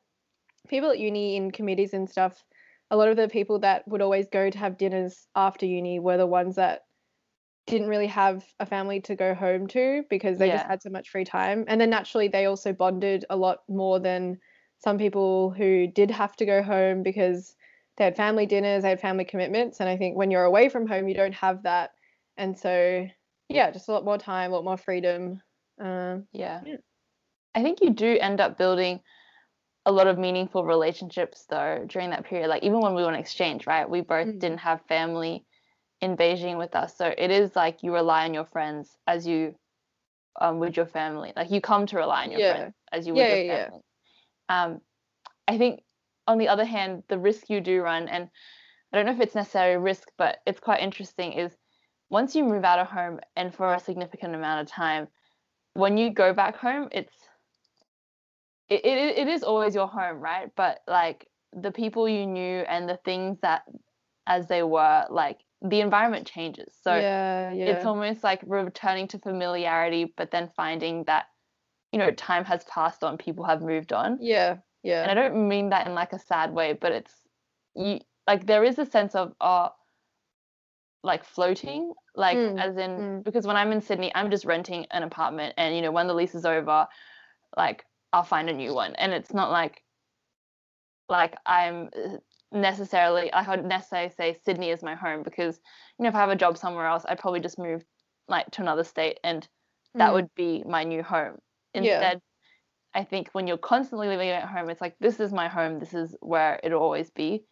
people 0.67 0.91
at 0.91 0.99
uni 0.99 1.35
in 1.35 1.51
committees 1.51 1.93
and 1.93 2.09
stuff, 2.09 2.43
a 2.91 2.97
lot 2.97 3.09
of 3.09 3.17
the 3.17 3.27
people 3.27 3.59
that 3.59 3.87
would 3.87 4.01
always 4.01 4.27
go 4.31 4.49
to 4.49 4.57
have 4.57 4.77
dinners 4.77 5.27
after 5.35 5.65
uni 5.65 5.99
were 5.99 6.17
the 6.17 6.27
ones 6.27 6.55
that 6.55 6.83
didn't 7.65 7.87
really 7.87 8.07
have 8.07 8.43
a 8.59 8.65
family 8.65 8.99
to 9.01 9.15
go 9.15 9.33
home 9.33 9.67
to 9.67 10.03
because 10.09 10.37
they 10.37 10.47
yeah. 10.47 10.57
just 10.57 10.67
had 10.67 10.81
so 10.81 10.89
much 10.89 11.09
free 11.09 11.23
time. 11.23 11.63
And 11.67 11.79
then 11.79 11.89
naturally, 11.89 12.27
they 12.27 12.45
also 12.45 12.73
bonded 12.73 13.25
a 13.29 13.37
lot 13.37 13.59
more 13.69 13.99
than 13.99 14.37
some 14.79 14.97
people 14.97 15.51
who 15.51 15.87
did 15.87 16.11
have 16.11 16.35
to 16.35 16.45
go 16.45 16.61
home 16.61 17.03
because 17.03 17.55
they 17.97 18.03
had 18.03 18.17
family 18.17 18.45
dinners, 18.45 18.83
they 18.83 18.89
had 18.89 18.99
family 18.99 19.23
commitments. 19.23 19.79
And 19.79 19.87
I 19.87 19.95
think 19.95 20.17
when 20.17 20.29
you're 20.29 20.43
away 20.43 20.67
from 20.67 20.87
home, 20.87 21.07
you 21.07 21.15
don't 21.15 21.35
have 21.35 21.63
that. 21.63 21.91
And 22.35 22.57
so, 22.57 23.07
yeah, 23.47 23.71
just 23.71 23.87
a 23.87 23.91
lot 23.93 24.03
more 24.03 24.17
time, 24.17 24.51
a 24.51 24.55
lot 24.55 24.65
more 24.65 24.77
freedom. 24.77 25.41
Uh, 25.81 26.17
yeah. 26.33 26.61
yeah. 26.65 26.75
I 27.55 27.63
think 27.63 27.79
you 27.81 27.91
do 27.91 28.17
end 28.19 28.41
up 28.41 28.57
building 28.57 28.99
a 29.85 29.91
lot 29.91 30.07
of 30.07 30.17
meaningful 30.17 30.63
relationships 30.63 31.45
though 31.49 31.83
during 31.87 32.11
that 32.11 32.25
period. 32.25 32.47
Like 32.47 32.63
even 32.63 32.79
when 32.79 32.93
we 32.93 33.01
were 33.01 33.09
on 33.09 33.15
exchange, 33.15 33.67
right? 33.67 33.89
We 33.89 34.01
both 34.01 34.27
mm. 34.27 34.39
didn't 34.39 34.59
have 34.59 34.81
family 34.87 35.43
in 36.01 36.15
Beijing 36.15 36.57
with 36.57 36.75
us. 36.75 36.97
So 36.97 37.13
it 37.17 37.31
is 37.31 37.55
like 37.55 37.83
you 37.83 37.93
rely 37.93 38.25
on 38.25 38.33
your 38.33 38.45
friends 38.45 38.97
as 39.07 39.27
you 39.27 39.55
um 40.39 40.59
with 40.59 40.77
your 40.77 40.85
family. 40.85 41.33
Like 41.35 41.51
you 41.51 41.61
come 41.61 41.85
to 41.87 41.97
rely 41.97 42.23
on 42.23 42.31
your 42.31 42.39
yeah. 42.39 42.55
friends 42.55 42.75
as 42.91 43.07
you 43.07 43.15
yeah, 43.15 43.23
with 43.23 43.45
your 43.45 43.55
family. 43.55 43.81
Yeah. 44.49 44.63
Um 44.63 44.81
I 45.47 45.57
think 45.57 45.81
on 46.27 46.37
the 46.37 46.47
other 46.47 46.65
hand, 46.65 47.03
the 47.09 47.19
risk 47.19 47.49
you 47.49 47.59
do 47.59 47.81
run 47.81 48.07
and 48.07 48.29
I 48.91 48.97
don't 48.97 49.05
know 49.07 49.13
if 49.13 49.21
it's 49.21 49.35
necessarily 49.35 49.73
a 49.73 49.79
risk, 49.79 50.07
but 50.17 50.37
it's 50.45 50.59
quite 50.59 50.81
interesting 50.81 51.33
is 51.33 51.51
once 52.09 52.35
you 52.35 52.43
move 52.43 52.63
out 52.63 52.79
of 52.79 52.87
home 52.87 53.19
and 53.35 53.53
for 53.53 53.73
a 53.73 53.79
significant 53.79 54.35
amount 54.35 54.61
of 54.61 54.67
time, 54.71 55.07
when 55.73 55.97
you 55.97 56.11
go 56.11 56.31
back 56.31 56.55
home, 56.55 56.89
it's 56.91 57.13
it, 58.69 58.85
it, 58.85 59.17
it 59.17 59.27
is 59.27 59.43
always 59.43 59.75
your 59.75 59.87
home, 59.87 60.19
right? 60.19 60.49
But 60.55 60.79
like 60.87 61.27
the 61.51 61.71
people 61.71 62.07
you 62.07 62.25
knew 62.25 62.59
and 62.59 62.89
the 62.89 62.99
things 63.05 63.37
that 63.41 63.63
as 64.27 64.47
they 64.47 64.63
were, 64.63 65.05
like 65.09 65.39
the 65.61 65.81
environment 65.81 66.27
changes. 66.27 66.73
So 66.81 66.95
yeah, 66.95 67.51
yeah. 67.53 67.65
it's 67.65 67.85
almost 67.85 68.23
like 68.23 68.41
returning 68.45 69.07
to 69.09 69.19
familiarity, 69.19 70.13
but 70.17 70.31
then 70.31 70.49
finding 70.55 71.03
that, 71.05 71.25
you 71.91 71.99
know, 71.99 72.11
time 72.11 72.45
has 72.45 72.63
passed 72.65 73.03
on, 73.03 73.17
people 73.17 73.45
have 73.45 73.61
moved 73.61 73.93
on. 73.93 74.17
Yeah. 74.21 74.57
Yeah. 74.83 75.01
And 75.01 75.11
I 75.11 75.13
don't 75.13 75.47
mean 75.47 75.69
that 75.69 75.87
in 75.87 75.93
like 75.93 76.13
a 76.13 76.19
sad 76.19 76.53
way, 76.53 76.73
but 76.73 76.91
it's 76.91 77.13
you 77.75 77.99
like 78.27 78.45
there 78.45 78.63
is 78.63 78.77
a 78.79 78.85
sense 78.85 79.15
of 79.15 79.33
uh 79.41 79.69
like 81.03 81.25
floating, 81.25 81.93
like 82.15 82.37
mm, 82.37 82.59
as 82.59 82.77
in 82.77 82.91
mm. 82.91 83.23
because 83.23 83.45
when 83.45 83.55
I'm 83.55 83.71
in 83.71 83.81
Sydney, 83.81 84.11
I'm 84.15 84.31
just 84.31 84.45
renting 84.45 84.85
an 84.91 85.03
apartment 85.03 85.53
and 85.57 85.75
you 85.75 85.81
know, 85.81 85.91
when 85.91 86.07
the 86.07 86.13
lease 86.13 86.35
is 86.35 86.45
over, 86.45 86.87
like 87.57 87.85
I'll 88.13 88.23
find 88.23 88.49
a 88.49 88.53
new 88.53 88.73
one. 88.73 88.95
And 88.95 89.11
it's 89.11 89.33
not 89.33 89.51
like 89.51 89.83
like 91.09 91.35
I'm 91.45 91.89
necessarily 92.51 93.33
I 93.33 93.47
would 93.49 93.65
necessarily 93.65 94.11
say 94.15 94.37
Sydney 94.45 94.69
is 94.69 94.83
my 94.83 94.95
home 94.95 95.23
because 95.23 95.59
you 95.97 96.03
know 96.03 96.09
if 96.09 96.15
I 96.15 96.19
have 96.19 96.29
a 96.29 96.35
job 96.35 96.57
somewhere 96.57 96.85
else, 96.85 97.03
I'd 97.07 97.19
probably 97.19 97.41
just 97.41 97.59
move 97.59 97.83
like 98.29 98.49
to 98.51 98.61
another 98.61 98.83
state 98.83 99.19
and 99.23 99.45
that 99.95 100.11
mm. 100.11 100.13
would 100.13 100.35
be 100.35 100.63
my 100.65 100.83
new 100.83 101.03
home. 101.03 101.39
Instead, 101.73 102.21
yeah. 102.95 103.01
I 103.01 103.03
think 103.03 103.29
when 103.31 103.47
you're 103.47 103.57
constantly 103.57 104.07
living 104.07 104.29
at 104.29 104.47
home, 104.47 104.69
it's 104.69 104.81
like 104.81 104.95
this 104.99 105.19
is 105.19 105.33
my 105.33 105.47
home, 105.47 105.79
this 105.79 105.93
is 105.93 106.15
where 106.21 106.59
it'll 106.63 106.81
always 106.81 107.09
be. 107.09 107.43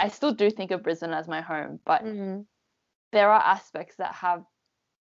I 0.00 0.08
still 0.08 0.32
do 0.32 0.50
think 0.50 0.72
of 0.72 0.82
Brisbane 0.82 1.12
as 1.12 1.28
my 1.28 1.40
home, 1.40 1.78
but 1.84 2.04
mm-hmm. 2.04 2.40
there 3.12 3.30
are 3.30 3.40
aspects 3.40 3.96
that 3.96 4.14
have 4.14 4.42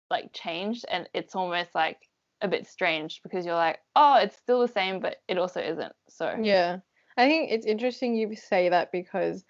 like 0.09 0.31
changed 0.33 0.85
and 0.91 1.09
it's 1.13 1.35
almost 1.35 1.73
like 1.73 1.97
a 2.41 2.47
bit 2.47 2.67
strange 2.67 3.21
because 3.23 3.45
you're 3.45 3.55
like, 3.55 3.79
oh, 3.95 4.17
it's 4.17 4.37
still 4.37 4.61
the 4.61 4.67
same, 4.67 4.99
but 4.99 5.17
it 5.27 5.37
also 5.37 5.61
isn't. 5.61 5.93
So 6.09 6.35
yeah, 6.41 6.77
I 7.17 7.27
think 7.27 7.51
it's 7.51 7.65
interesting 7.65 8.15
you 8.15 8.35
say 8.35 8.69
that 8.69 8.91
because 8.91 9.43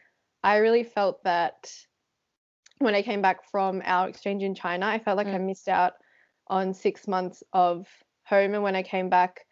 I 0.44 0.58
really 0.58 0.84
felt 0.84 1.24
that 1.24 1.72
when 2.80 2.96
I 2.96 3.02
came 3.02 3.22
back 3.22 3.50
from 3.50 3.82
our 3.86 4.10
exchange 4.10 4.44
in 4.44 4.56
China, 4.56 4.88
I 4.88 5.00
felt 5.00 5.18
like 5.18 5.28
mm. 5.28 5.36
I 5.36 5.38
missed 5.38 5.70
out 5.70 5.94
on 6.48 6.74
six 6.74 7.08
months 7.08 7.44
of 7.54 7.88
home. 8.24 8.54
And 8.54 8.64
when 8.64 8.76
I 8.76 8.84
came 8.84 9.10
back, 9.10 9.46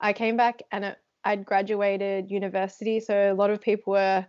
I 0.00 0.12
came 0.12 0.36
back 0.36 0.62
and 0.70 0.84
it, 0.84 0.98
I'd 1.24 1.46
graduated 1.46 2.30
university, 2.30 3.00
so 3.00 3.32
a 3.32 3.34
lot 3.34 3.50
of 3.50 3.60
people 3.60 3.94
were 3.94 4.26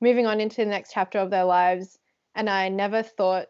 moving 0.00 0.26
on 0.26 0.40
into 0.40 0.56
the 0.56 0.66
next 0.66 0.92
chapter 0.92 1.18
of 1.18 1.30
their 1.30 1.44
lives, 1.44 1.98
and 2.34 2.50
I 2.50 2.68
never 2.68 3.02
thought 3.02 3.46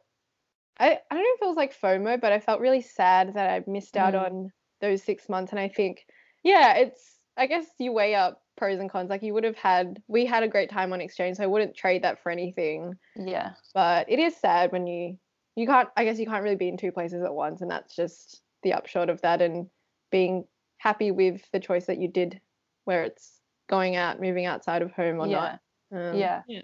I, 0.78 0.98
I 1.10 1.14
don't 1.14 1.22
know 1.22 1.34
if 1.34 1.42
it 1.42 1.46
was 1.46 1.56
like 1.56 1.80
FOMO, 1.80 2.20
but 2.20 2.32
I 2.32 2.40
felt 2.40 2.60
really 2.60 2.82
sad 2.82 3.34
that 3.34 3.50
I 3.50 3.70
missed 3.70 3.96
out 3.96 4.14
mm. 4.14 4.24
on 4.24 4.52
those 4.80 5.02
six 5.02 5.28
months. 5.28 5.52
And 5.52 5.60
I 5.60 5.68
think, 5.68 6.04
yeah, 6.42 6.74
it's, 6.74 7.18
I 7.37 7.46
guess 7.46 7.66
you 7.78 7.92
weigh 7.92 8.14
up 8.14 8.42
pros 8.56 8.80
and 8.80 8.90
cons. 8.90 9.10
Like 9.10 9.22
you 9.22 9.34
would 9.34 9.44
have 9.44 9.56
had, 9.56 10.02
we 10.08 10.26
had 10.26 10.42
a 10.42 10.48
great 10.48 10.70
time 10.70 10.92
on 10.92 11.00
exchange, 11.00 11.37
so 11.37 11.44
I 11.44 11.48
wouldn't 11.48 11.76
trade 11.76 12.02
that 12.02 12.22
for 12.22 12.30
anything. 12.30 12.94
Yeah. 13.16 13.52
But 13.72 14.10
it 14.10 14.18
is 14.18 14.37
sad 14.37 14.72
when 14.72 14.87
you, 14.87 15.16
you 15.56 15.66
can't, 15.66 15.88
I 15.96 16.04
guess 16.04 16.18
you 16.18 16.26
can't 16.26 16.42
really 16.42 16.56
be 16.56 16.68
in 16.68 16.76
two 16.76 16.92
places 16.92 17.22
at 17.22 17.34
once. 17.34 17.60
And 17.60 17.70
that's 17.70 17.94
just 17.94 18.42
the 18.62 18.72
upshot 18.72 19.10
of 19.10 19.20
that 19.22 19.42
and 19.42 19.68
being 20.10 20.44
happy 20.78 21.12
with 21.12 21.42
the 21.52 21.60
choice 21.60 21.87
that 21.87 22.00
you 22.00 22.08
did 22.08 22.40
where 22.84 23.04
it's 23.04 23.40
going 23.68 23.96
out, 23.96 24.20
moving 24.20 24.46
outside 24.46 24.82
of 24.82 24.92
home 24.92 25.20
or 25.20 25.28
yeah. 25.28 25.37
not. 25.37 25.60
Um, 25.92 26.18
yeah. 26.18 26.42
Yeah 26.48 26.62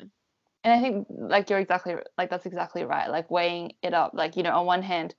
and 0.65 0.73
I 0.73 0.81
think 0.81 1.07
like 1.09 1.49
you're 1.49 1.59
exactly 1.59 1.95
like 2.19 2.31
that's 2.31 2.47
exactly 2.47 2.85
right. 2.85 3.11
Like 3.11 3.31
weighing 3.31 3.73
it 3.83 3.95
up, 3.95 4.13
like 4.15 4.37
you 4.37 4.43
know, 4.43 4.57
on 4.57 4.67
one 4.67 4.83
hand, 4.83 5.15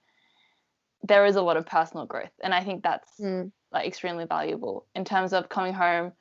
there 1.04 1.26
is 1.26 1.36
a 1.36 1.42
lot 1.42 1.58
of 1.58 1.66
personal 1.66 2.06
growth, 2.06 2.32
and 2.44 2.54
I 2.54 2.64
think 2.64 2.84
that's 2.84 3.10
mm. 3.20 3.52
like 3.72 3.88
extremely 3.88 4.26
valuable 4.26 4.86
in 4.96 5.06
terms 5.06 5.34
of 5.34 5.50
coming 5.50 5.74
home 5.74 6.14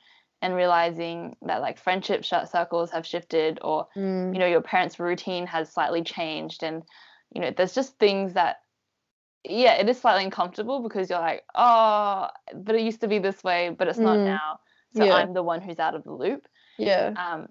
and 0.43 0.55
realizing 0.55 1.37
that 1.43 1.61
like 1.61 1.79
friendship 1.79 2.25
circles 2.25 2.91
have 2.93 3.07
shifted, 3.07 3.59
or 3.63 3.89
mm. 3.97 4.33
you 4.33 4.39
know, 4.39 4.47
your 4.47 4.63
parents' 4.63 4.99
routine 4.99 5.47
has 5.47 5.73
slightly 5.73 6.03
changed, 6.03 6.63
and 6.63 6.83
you 7.35 7.41
know, 7.41 7.53
there's 7.55 7.75
just 7.75 7.99
things 7.99 8.35
that 8.35 8.57
yeah, 9.45 9.75
it 9.75 9.89
is 9.89 10.01
slightly 10.01 10.25
uncomfortable 10.25 10.83
because 10.83 11.09
you're 11.09 11.19
like, 11.19 11.45
oh, 11.55 12.29
but 12.55 12.75
it 12.75 12.83
used 12.83 13.01
to 13.01 13.09
be 13.09 13.19
this 13.19 13.43
way, 13.43 13.71
but 13.71 13.89
it's 13.89 13.99
not 13.99 14.19
Mm. 14.19 14.25
now. 14.25 14.61
So 14.95 15.05
Yeah. 15.05 15.15
I'm 15.15 15.33
the 15.33 15.43
one 15.43 15.61
who's 15.61 15.79
out 15.79 15.95
of 15.95 16.05
the 16.05 16.13
loop. 16.13 16.47
Yeah. 16.79 17.15
Um, 17.17 17.49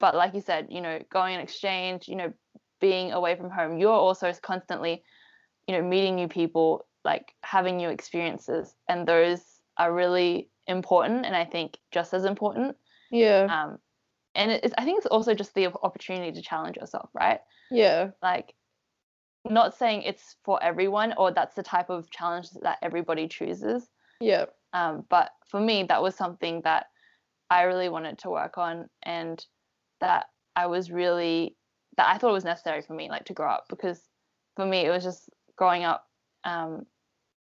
but 0.00 0.14
like 0.14 0.34
you 0.34 0.40
said, 0.40 0.68
you 0.70 0.80
know, 0.80 1.00
going 1.10 1.34
on 1.34 1.40
exchange, 1.40 2.08
you 2.08 2.16
know, 2.16 2.32
being 2.80 3.12
away 3.12 3.34
from 3.36 3.50
home, 3.50 3.78
you're 3.78 3.92
also 3.92 4.32
constantly, 4.42 5.02
you 5.66 5.74
know, 5.74 5.82
meeting 5.82 6.14
new 6.14 6.28
people, 6.28 6.86
like 7.04 7.32
having 7.42 7.76
new 7.76 7.88
experiences, 7.88 8.74
and 8.88 9.06
those 9.06 9.42
are 9.76 9.92
really 9.92 10.50
important, 10.66 11.26
and 11.26 11.34
I 11.34 11.44
think 11.44 11.78
just 11.92 12.14
as 12.14 12.24
important. 12.24 12.76
Yeah. 13.10 13.46
Um, 13.50 13.78
and 14.34 14.50
it's, 14.50 14.74
I 14.78 14.84
think 14.84 14.98
it's 14.98 15.06
also 15.06 15.34
just 15.34 15.54
the 15.54 15.66
opportunity 15.82 16.32
to 16.32 16.42
challenge 16.42 16.76
yourself, 16.76 17.10
right? 17.14 17.40
Yeah. 17.70 18.10
Like, 18.22 18.54
not 19.48 19.74
saying 19.74 20.02
it's 20.02 20.36
for 20.44 20.62
everyone 20.62 21.14
or 21.16 21.30
that's 21.32 21.54
the 21.54 21.62
type 21.62 21.90
of 21.90 22.10
challenge 22.10 22.50
that 22.62 22.78
everybody 22.82 23.26
chooses, 23.28 23.88
Yeah. 24.20 24.46
um, 24.72 25.04
but 25.08 25.30
for 25.48 25.60
me, 25.60 25.84
that 25.84 26.02
was 26.02 26.14
something 26.14 26.60
that 26.62 26.86
I 27.50 27.62
really 27.62 27.88
wanted 27.88 28.18
to 28.18 28.30
work 28.30 28.58
on 28.58 28.88
and 29.02 29.44
that 30.00 30.26
I 30.56 30.66
was 30.66 30.90
really, 30.90 31.56
that 31.96 32.08
I 32.08 32.18
thought 32.18 32.32
was 32.32 32.44
necessary 32.44 32.82
for 32.82 32.94
me, 32.94 33.08
like 33.08 33.24
to 33.26 33.34
grow 33.34 33.50
up. 33.50 33.64
Because 33.68 34.00
for 34.56 34.66
me, 34.66 34.86
it 34.86 34.90
was 34.90 35.04
just 35.04 35.30
growing 35.56 35.84
up 35.84 36.06
um, 36.44 36.86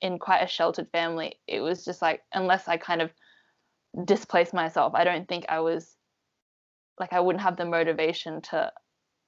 in 0.02 0.20
quite 0.20 0.44
a 0.44 0.48
sheltered 0.48 0.90
family. 0.92 1.36
It 1.48 1.62
was 1.62 1.86
just 1.86 2.02
like, 2.02 2.22
unless 2.34 2.68
I 2.68 2.78
kind 2.78 3.02
of 3.02 3.12
displaced 4.06 4.54
myself, 4.54 4.94
I 4.96 5.04
don't 5.04 5.28
think 5.28 5.46
I 5.50 5.60
was, 5.60 5.96
like, 7.00 7.14
I 7.14 7.20
wouldn't 7.20 7.44
have 7.44 7.58
the 7.58 7.66
motivation 7.66 8.42
to 8.44 8.72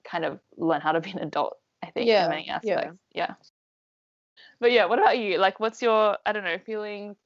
kind 0.09 0.25
of 0.25 0.39
learn 0.57 0.81
how 0.81 0.91
to 0.91 1.01
be 1.01 1.11
an 1.11 1.19
adult, 1.19 1.57
I 1.83 1.91
think, 1.91 2.07
Yeah, 2.07 2.25
in 2.25 2.29
many 2.29 2.47
yeah. 2.47 2.55
aspects. 2.55 2.99
Yeah. 3.13 3.33
But 4.59 4.71
yeah, 4.71 4.85
what 4.85 4.99
about 4.99 5.17
you? 5.17 5.37
Like, 5.37 5.59
what's 5.59 5.81
your, 5.81 6.17
I 6.25 6.31
don't 6.31 6.43
know, 6.43 6.59
feelings? 6.65 7.17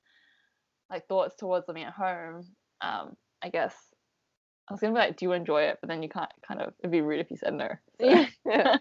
like 0.90 1.08
thoughts 1.08 1.36
towards 1.36 1.68
living 1.68 1.84
at 1.84 1.94
home. 1.94 2.44
Um, 2.82 3.16
I 3.42 3.50
guess 3.50 3.76
I 4.70 4.74
was 4.74 4.80
gonna 4.82 4.94
be 4.94 5.00
like, 5.00 5.18
do 5.18 5.26
you 5.26 5.32
enjoy 5.32 5.64
it? 5.64 5.78
But 5.82 5.90
then 5.90 6.04
you 6.04 6.10
can't 6.10 6.30
kind 6.48 6.62
of 6.62 6.74
it'd 6.80 6.92
be 6.92 7.02
rude 7.02 7.20
if 7.22 7.32
you 7.32 7.38
said 7.38 7.54
no. 7.54 7.70
so- 8.00 8.26
Yeah. 8.46 8.78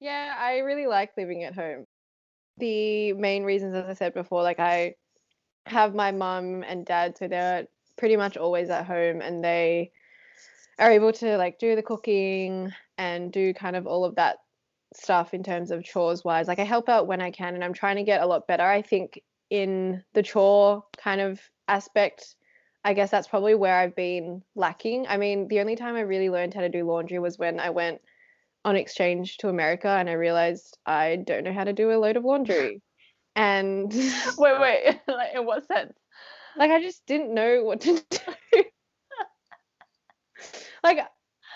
yeah, 0.00 0.34
I 0.38 0.58
really 0.58 0.86
like 0.86 1.10
living 1.16 1.44
at 1.44 1.54
home. 1.54 1.86
The 2.58 3.12
main 3.14 3.44
reasons, 3.44 3.74
as 3.74 3.86
I 3.88 3.94
said 3.94 4.14
before, 4.14 4.42
like 4.42 4.60
I 4.60 4.94
have 5.66 5.94
my 5.94 6.12
mum 6.12 6.62
and 6.66 6.86
dad, 6.86 7.16
so 7.18 7.26
they're 7.26 7.66
pretty 7.96 8.16
much 8.16 8.36
always 8.36 8.70
at 8.70 8.86
home 8.86 9.20
and 9.20 9.42
they 9.42 9.90
are 10.78 10.90
able 10.90 11.12
to 11.12 11.36
like 11.36 11.58
do 11.58 11.74
the 11.76 11.82
cooking 11.82 12.72
and 12.98 13.32
do 13.32 13.54
kind 13.54 13.76
of 13.76 13.86
all 13.86 14.04
of 14.04 14.16
that 14.16 14.36
stuff 14.94 15.34
in 15.34 15.42
terms 15.42 15.70
of 15.70 15.82
chores 15.84 16.24
wise. 16.24 16.46
Like 16.48 16.58
I 16.58 16.64
help 16.64 16.88
out 16.88 17.06
when 17.06 17.20
I 17.20 17.30
can 17.30 17.54
and 17.54 17.64
I'm 17.64 17.72
trying 17.72 17.96
to 17.96 18.02
get 18.04 18.22
a 18.22 18.26
lot 18.26 18.46
better. 18.46 18.64
I 18.64 18.82
think 18.82 19.20
in 19.50 20.02
the 20.14 20.22
chore 20.22 20.84
kind 20.96 21.20
of 21.20 21.40
aspect, 21.68 22.36
I 22.84 22.92
guess 22.92 23.10
that's 23.10 23.28
probably 23.28 23.54
where 23.54 23.76
I've 23.76 23.96
been 23.96 24.42
lacking. 24.54 25.06
I 25.08 25.16
mean, 25.16 25.48
the 25.48 25.60
only 25.60 25.74
time 25.74 25.96
I 25.96 26.00
really 26.00 26.28
learned 26.30 26.54
how 26.54 26.60
to 26.60 26.68
do 26.68 26.84
laundry 26.84 27.18
was 27.18 27.38
when 27.38 27.58
I 27.58 27.70
went 27.70 28.00
on 28.64 28.76
exchange 28.76 29.38
to 29.38 29.48
America 29.48 29.88
and 29.88 30.08
I 30.08 30.12
realized 30.14 30.78
I 30.86 31.16
don't 31.16 31.44
know 31.44 31.52
how 31.52 31.64
to 31.64 31.72
do 31.72 31.90
a 31.90 31.98
load 31.98 32.16
of 32.16 32.24
laundry. 32.24 32.80
And 33.36 33.92
wait, 34.38 34.60
wait, 34.60 35.00
like 35.08 35.34
in 35.34 35.44
what 35.44 35.66
sense? 35.66 35.92
like 36.56 36.70
I 36.70 36.80
just 36.80 37.04
didn't 37.04 37.34
know 37.34 37.64
what 37.64 37.80
to 37.80 38.00
do. 38.08 38.64
like 40.84 41.00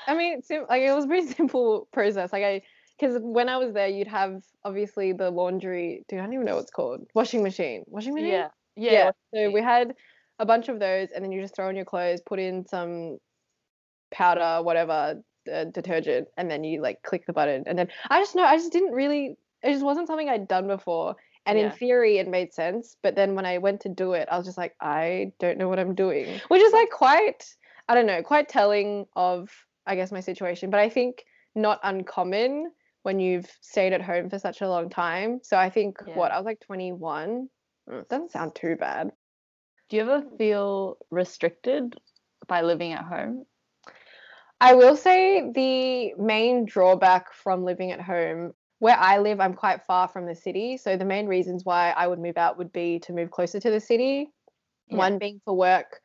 I 0.08 0.14
mean, 0.16 0.42
sim- 0.42 0.66
like 0.68 0.82
it 0.82 0.92
was 0.92 1.04
a 1.04 1.06
pretty 1.08 1.28
simple 1.28 1.86
process. 1.92 2.32
Like 2.32 2.42
I, 2.42 2.62
because 2.98 3.20
when 3.22 3.48
I 3.48 3.58
was 3.58 3.74
there, 3.74 3.86
you'd 3.86 4.08
have 4.08 4.42
obviously 4.64 5.12
the 5.12 5.30
laundry. 5.30 6.04
Do 6.08 6.16
I 6.16 6.22
don't 6.22 6.32
even 6.32 6.46
know 6.46 6.56
what 6.56 6.62
it's 6.62 6.72
called. 6.72 7.06
Washing 7.14 7.42
machine. 7.42 7.84
Washing 7.86 8.14
machine. 8.14 8.30
Yeah, 8.30 8.48
yeah. 8.74 8.92
Yeah. 8.92 9.10
So 9.34 9.50
we 9.50 9.62
had 9.62 9.94
a 10.38 10.46
bunch 10.46 10.68
of 10.68 10.78
those, 10.78 11.08
and 11.14 11.24
then 11.24 11.32
you 11.32 11.40
just 11.40 11.54
throw 11.56 11.68
in 11.68 11.76
your 11.76 11.84
clothes, 11.84 12.20
put 12.24 12.38
in 12.38 12.66
some 12.66 13.18
powder, 14.10 14.60
whatever, 14.62 15.22
uh, 15.52 15.64
detergent, 15.64 16.28
and 16.36 16.50
then 16.50 16.64
you 16.64 16.80
like 16.82 17.02
click 17.02 17.26
the 17.26 17.32
button. 17.32 17.64
And 17.66 17.78
then 17.78 17.88
I 18.10 18.20
just 18.20 18.34
know 18.34 18.44
I 18.44 18.56
just 18.56 18.72
didn't 18.72 18.92
really. 18.92 19.36
It 19.62 19.72
just 19.72 19.84
wasn't 19.84 20.06
something 20.06 20.28
I'd 20.28 20.46
done 20.48 20.66
before. 20.68 21.16
And 21.46 21.58
Yeah. 21.58 21.64
in 21.66 21.70
theory, 21.72 22.18
it 22.18 22.28
made 22.28 22.52
sense. 22.52 22.96
But 23.02 23.16
then 23.16 23.34
when 23.34 23.46
I 23.46 23.58
went 23.58 23.80
to 23.82 23.88
do 23.88 24.12
it, 24.12 24.28
I 24.30 24.36
was 24.36 24.46
just 24.46 24.58
like, 24.58 24.74
I 24.80 25.32
don't 25.40 25.58
know 25.58 25.68
what 25.68 25.78
I'm 25.78 25.94
doing, 25.94 26.38
which 26.48 26.60
is 26.62 26.72
like 26.72 26.90
quite, 26.90 27.44
I 27.88 27.94
don't 27.94 28.06
know, 28.06 28.22
quite 28.22 28.48
telling 28.48 29.06
of, 29.16 29.48
I 29.86 29.96
guess, 29.96 30.12
my 30.12 30.20
situation. 30.20 30.70
But 30.70 30.80
I 30.80 30.88
think 30.90 31.24
not 31.54 31.80
uncommon 31.82 32.70
when 33.02 33.18
you've 33.18 33.50
stayed 33.62 33.92
at 33.94 34.02
home 34.02 34.28
for 34.28 34.38
such 34.38 34.60
a 34.60 34.68
long 34.68 34.90
time. 34.90 35.40
So 35.42 35.56
I 35.56 35.70
think 35.70 35.98
Yeah. 36.06 36.14
what 36.16 36.30
I 36.30 36.36
was 36.36 36.44
like 36.44 36.60
21. 36.60 37.48
Mm, 37.88 38.08
Doesn't 38.08 38.30
sound 38.30 38.54
too 38.54 38.76
bad. 38.76 39.10
Do 39.88 39.96
you 39.96 40.02
ever 40.02 40.24
feel 40.36 40.98
restricted 41.10 41.96
by 42.46 42.62
living 42.62 42.92
at 42.92 43.04
home? 43.04 43.46
I 44.60 44.74
will 44.74 44.96
say 44.96 45.50
the 45.54 46.14
main 46.22 46.64
drawback 46.64 47.32
from 47.32 47.64
living 47.64 47.92
at 47.92 48.00
home, 48.00 48.52
where 48.80 48.96
I 48.96 49.18
live, 49.18 49.40
I'm 49.40 49.54
quite 49.54 49.82
far 49.86 50.08
from 50.08 50.26
the 50.26 50.34
city. 50.34 50.76
So 50.76 50.96
the 50.96 51.04
main 51.04 51.26
reasons 51.26 51.64
why 51.64 51.90
I 51.96 52.06
would 52.06 52.18
move 52.18 52.36
out 52.36 52.58
would 52.58 52.72
be 52.72 52.98
to 53.00 53.12
move 53.12 53.30
closer 53.30 53.60
to 53.60 53.70
the 53.70 53.80
city. 53.80 54.30
Yeah. 54.88 54.96
One 54.96 55.18
being 55.18 55.40
for 55.44 55.54
work. 55.54 56.00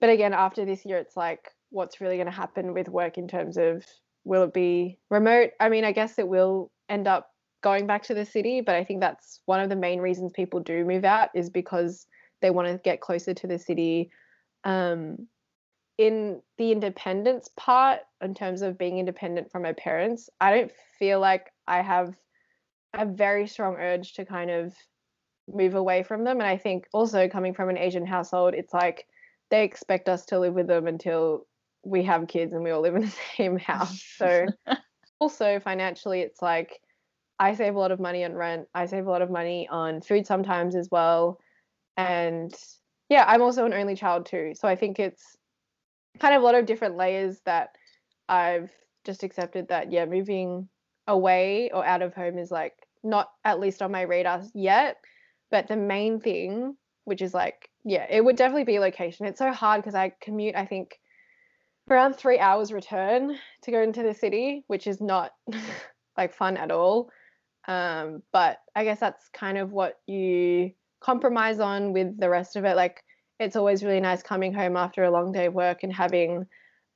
But 0.00 0.10
again, 0.10 0.34
after 0.34 0.64
this 0.64 0.84
year, 0.84 0.98
it's 0.98 1.16
like, 1.16 1.50
what's 1.70 2.00
really 2.00 2.16
going 2.16 2.26
to 2.26 2.32
happen 2.32 2.72
with 2.72 2.88
work 2.88 3.18
in 3.18 3.28
terms 3.28 3.56
of 3.56 3.84
will 4.24 4.44
it 4.44 4.54
be 4.54 4.98
remote? 5.10 5.50
I 5.60 5.68
mean, 5.68 5.84
I 5.84 5.92
guess 5.92 6.18
it 6.18 6.28
will 6.28 6.70
end 6.88 7.06
up 7.06 7.30
going 7.62 7.86
back 7.86 8.04
to 8.04 8.14
the 8.14 8.24
city, 8.24 8.60
but 8.60 8.74
I 8.74 8.84
think 8.84 9.00
that's 9.00 9.40
one 9.46 9.60
of 9.60 9.68
the 9.68 9.76
main 9.76 10.00
reasons 10.00 10.32
people 10.32 10.60
do 10.60 10.84
move 10.84 11.04
out 11.04 11.30
is 11.34 11.50
because 11.50 12.06
they 12.40 12.50
want 12.50 12.68
to 12.68 12.78
get 12.78 13.00
closer 13.00 13.34
to 13.34 13.46
the 13.46 13.58
city. 13.58 14.10
Um, 14.64 15.28
in 15.96 16.40
the 16.58 16.70
independence 16.70 17.48
part, 17.56 18.00
in 18.22 18.34
terms 18.34 18.62
of 18.62 18.78
being 18.78 18.98
independent 18.98 19.50
from 19.50 19.62
my 19.62 19.72
parents, 19.72 20.30
I 20.40 20.54
don't 20.54 20.72
feel 20.98 21.18
like 21.18 21.50
I 21.66 21.82
have 21.82 22.14
a 22.94 23.04
very 23.04 23.46
strong 23.46 23.74
urge 23.76 24.14
to 24.14 24.24
kind 24.24 24.50
of 24.50 24.74
move 25.52 25.74
away 25.74 26.02
from 26.02 26.24
them. 26.24 26.40
And 26.40 26.48
I 26.48 26.56
think 26.56 26.86
also 26.92 27.28
coming 27.28 27.54
from 27.54 27.68
an 27.68 27.78
Asian 27.78 28.06
household, 28.06 28.54
it's 28.54 28.72
like 28.72 29.06
they 29.50 29.64
expect 29.64 30.08
us 30.08 30.24
to 30.26 30.38
live 30.38 30.54
with 30.54 30.68
them 30.68 30.86
until 30.86 31.46
we 31.84 32.04
have 32.04 32.28
kids 32.28 32.52
and 32.52 32.62
we 32.62 32.70
all 32.70 32.80
live 32.80 32.94
in 32.94 33.02
the 33.02 33.14
same 33.36 33.58
house. 33.58 34.02
So 34.16 34.46
also 35.20 35.58
financially, 35.58 36.20
it's 36.20 36.42
like 36.42 36.80
I 37.38 37.54
save 37.54 37.74
a 37.74 37.78
lot 37.78 37.92
of 37.92 38.00
money 38.00 38.24
on 38.24 38.34
rent. 38.34 38.68
I 38.74 38.86
save 38.86 39.06
a 39.06 39.10
lot 39.10 39.22
of 39.22 39.30
money 39.30 39.68
on 39.70 40.00
food 40.00 40.26
sometimes 40.26 40.74
as 40.74 40.88
well. 40.90 41.38
And 41.98 42.54
yeah, 43.08 43.24
I'm 43.26 43.42
also 43.42 43.66
an 43.66 43.74
only 43.74 43.96
child 43.96 44.24
too. 44.24 44.52
So 44.54 44.68
I 44.68 44.76
think 44.76 45.00
it's 45.00 45.36
kind 46.20 46.34
of 46.34 46.40
a 46.40 46.44
lot 46.44 46.54
of 46.54 46.64
different 46.64 46.96
layers 46.96 47.40
that 47.44 47.70
I've 48.28 48.70
just 49.04 49.24
accepted 49.24 49.68
that, 49.68 49.90
yeah, 49.90 50.06
moving 50.06 50.68
away 51.08 51.70
or 51.74 51.84
out 51.84 52.02
of 52.02 52.14
home 52.14 52.38
is 52.38 52.50
like 52.50 52.74
not 53.02 53.30
at 53.44 53.58
least 53.58 53.82
on 53.82 53.90
my 53.90 54.02
radar 54.02 54.42
yet. 54.54 54.98
But 55.50 55.66
the 55.66 55.76
main 55.76 56.20
thing, 56.20 56.76
which 57.04 57.20
is 57.20 57.34
like, 57.34 57.68
yeah, 57.84 58.06
it 58.08 58.24
would 58.24 58.36
definitely 58.36 58.64
be 58.64 58.78
location. 58.78 59.26
It's 59.26 59.38
so 59.38 59.50
hard 59.50 59.80
because 59.80 59.94
I 59.94 60.12
commute, 60.20 60.54
I 60.54 60.66
think, 60.66 61.00
around 61.90 62.14
three 62.14 62.38
hours 62.38 62.72
return 62.72 63.36
to 63.62 63.70
go 63.70 63.82
into 63.82 64.02
the 64.02 64.14
city, 64.14 64.62
which 64.68 64.86
is 64.86 65.00
not 65.00 65.32
like 66.16 66.32
fun 66.32 66.56
at 66.56 66.70
all. 66.70 67.10
Um, 67.66 68.22
but 68.32 68.58
I 68.76 68.84
guess 68.84 69.00
that's 69.00 69.28
kind 69.30 69.58
of 69.58 69.72
what 69.72 69.98
you 70.06 70.72
compromise 71.00 71.60
on 71.60 71.92
with 71.92 72.18
the 72.18 72.28
rest 72.28 72.56
of 72.56 72.64
it. 72.64 72.76
Like 72.76 73.02
it's 73.38 73.56
always 73.56 73.84
really 73.84 74.00
nice 74.00 74.22
coming 74.22 74.52
home 74.52 74.76
after 74.76 75.04
a 75.04 75.10
long 75.10 75.32
day 75.32 75.46
of 75.46 75.54
work 75.54 75.82
and 75.82 75.92
having 75.92 76.46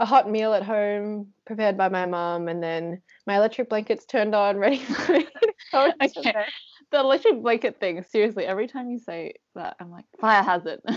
a 0.01 0.05
hot 0.07 0.29
meal 0.29 0.53
at 0.55 0.65
home 0.65 1.29
prepared 1.47 1.77
by 1.77 1.89
my 1.89 2.07
mum 2.07 2.49
and 2.49 2.61
then 2.63 3.01
my 3.27 3.37
electric 3.37 3.69
blankets 3.69 4.05
turned 4.05 4.35
on 4.35 4.57
ready 4.65 4.79
for 4.79 5.13
me 5.13 5.27
oh, 5.73 5.93
to 6.01 6.19
Okay. 6.19 6.45
The 6.91 6.99
electric 7.01 7.41
blanket 7.43 7.81
thing, 7.81 8.05
seriously, 8.11 8.45
every 8.45 8.67
time 8.67 8.91
you 8.91 8.99
say 8.99 9.35
that, 9.55 9.77
I'm 9.81 9.91
like, 9.91 10.05
fire 10.21 10.43
hazard. 10.43 10.81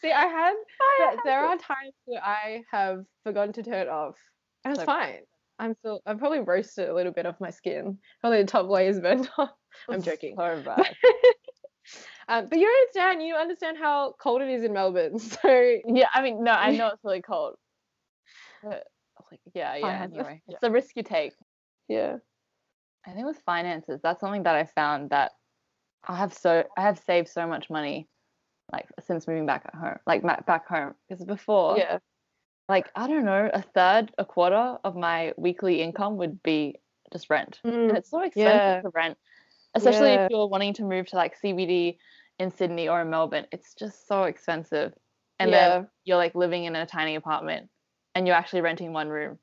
See, 0.00 0.10
I 0.10 0.26
had 0.26 0.54
Fire 0.78 1.10
there, 1.12 1.16
there 1.24 1.44
are 1.44 1.56
times 1.56 1.92
where 2.06 2.22
I 2.24 2.62
have 2.70 3.04
forgotten 3.24 3.52
to 3.54 3.62
turn 3.62 3.74
it 3.82 3.88
off. 3.88 4.16
And 4.64 4.72
it's 4.72 4.80
So- 4.80 4.86
fine. 4.86 5.20
I'm 5.58 5.74
still 5.74 6.00
I've 6.04 6.18
probably 6.18 6.40
roasted 6.40 6.88
a 6.88 6.94
little 6.94 7.12
bit 7.12 7.26
off 7.26 7.36
my 7.40 7.50
skin. 7.50 7.98
Probably 8.20 8.42
the 8.42 8.48
top 8.48 8.68
layer 8.68 8.88
is 8.88 8.98
burnt 9.00 9.28
off. 9.38 9.50
I'm 9.88 10.02
joking. 10.02 10.34
So 10.36 10.62
bad. 10.64 10.96
Um, 12.28 12.48
but 12.48 12.58
you 12.58 12.66
understand, 12.66 13.22
you 13.22 13.34
understand 13.34 13.76
how 13.78 14.14
cold 14.20 14.42
it 14.42 14.48
is 14.48 14.62
in 14.64 14.72
Melbourne. 14.72 15.18
So 15.18 15.76
Yeah, 15.86 16.08
I 16.12 16.22
mean, 16.22 16.44
no, 16.44 16.52
I 16.52 16.70
know 16.76 16.88
it's 16.88 17.04
really 17.04 17.22
cold. 17.22 17.56
But 18.62 18.84
like, 19.30 19.40
yeah, 19.54 19.76
yeah. 19.76 20.02
Anyway, 20.02 20.42
Yeah. 20.48 20.52
it's 20.54 20.60
the 20.60 20.70
risk 20.70 20.96
you 20.96 21.02
take. 21.02 21.32
yeah. 21.88 22.16
I 23.06 23.10
think 23.12 23.26
with 23.26 23.42
finances, 23.44 24.00
that's 24.02 24.20
something 24.20 24.44
that 24.44 24.54
I 24.54 24.64
found 24.64 25.10
that 25.10 25.32
I 26.08 26.16
have 26.16 26.32
so 26.32 26.64
I 26.76 26.82
have 26.82 26.98
saved 26.98 27.28
so 27.28 27.46
much 27.46 27.68
money, 27.68 28.08
like 28.72 28.86
since 29.00 29.26
moving 29.28 29.46
back 29.46 29.64
at 29.66 29.74
home, 29.74 29.98
like 30.06 30.22
back 30.46 30.66
home. 30.66 30.94
Because 31.08 31.24
before, 31.24 31.76
Yeah. 31.78 31.98
like 32.68 32.90
I 32.96 33.06
don't 33.06 33.24
know, 33.26 33.50
a 33.52 33.60
third, 33.62 34.12
a 34.18 34.24
quarter 34.24 34.78
of 34.84 34.96
my 34.96 35.34
weekly 35.36 35.82
income 35.82 36.16
would 36.16 36.42
be 36.42 36.76
just 37.12 37.28
rent, 37.30 37.60
and 37.64 37.72
Mm, 37.72 37.96
it's 37.96 38.10
so 38.10 38.20
expensive 38.22 38.64
yeah. 38.64 38.80
to 38.82 38.88
rent. 38.94 39.18
Especially 39.74 40.12
Yeah. 40.14 40.24
if 40.26 40.30
you're 40.30 40.46
wanting 40.48 40.74
to 40.74 40.84
move 40.84 41.06
to 41.08 41.16
like 41.16 41.34
CBD 41.40 41.98
in 42.38 42.50
Sydney 42.50 42.88
or 42.88 43.00
in 43.02 43.10
Melbourne. 43.10 43.46
It's 43.52 43.74
just 43.74 44.06
so 44.08 44.24
expensive, 44.24 44.92
and 45.38 45.50
yeah. 45.50 45.68
then 45.68 45.88
you're 46.04 46.16
like 46.16 46.34
living 46.34 46.64
in 46.64 46.74
a 46.76 46.86
tiny 46.86 47.14
apartment, 47.14 47.68
and 48.14 48.26
you're 48.26 48.36
actually 48.36 48.62
renting 48.62 48.92
one 48.92 49.08
room 49.08 49.38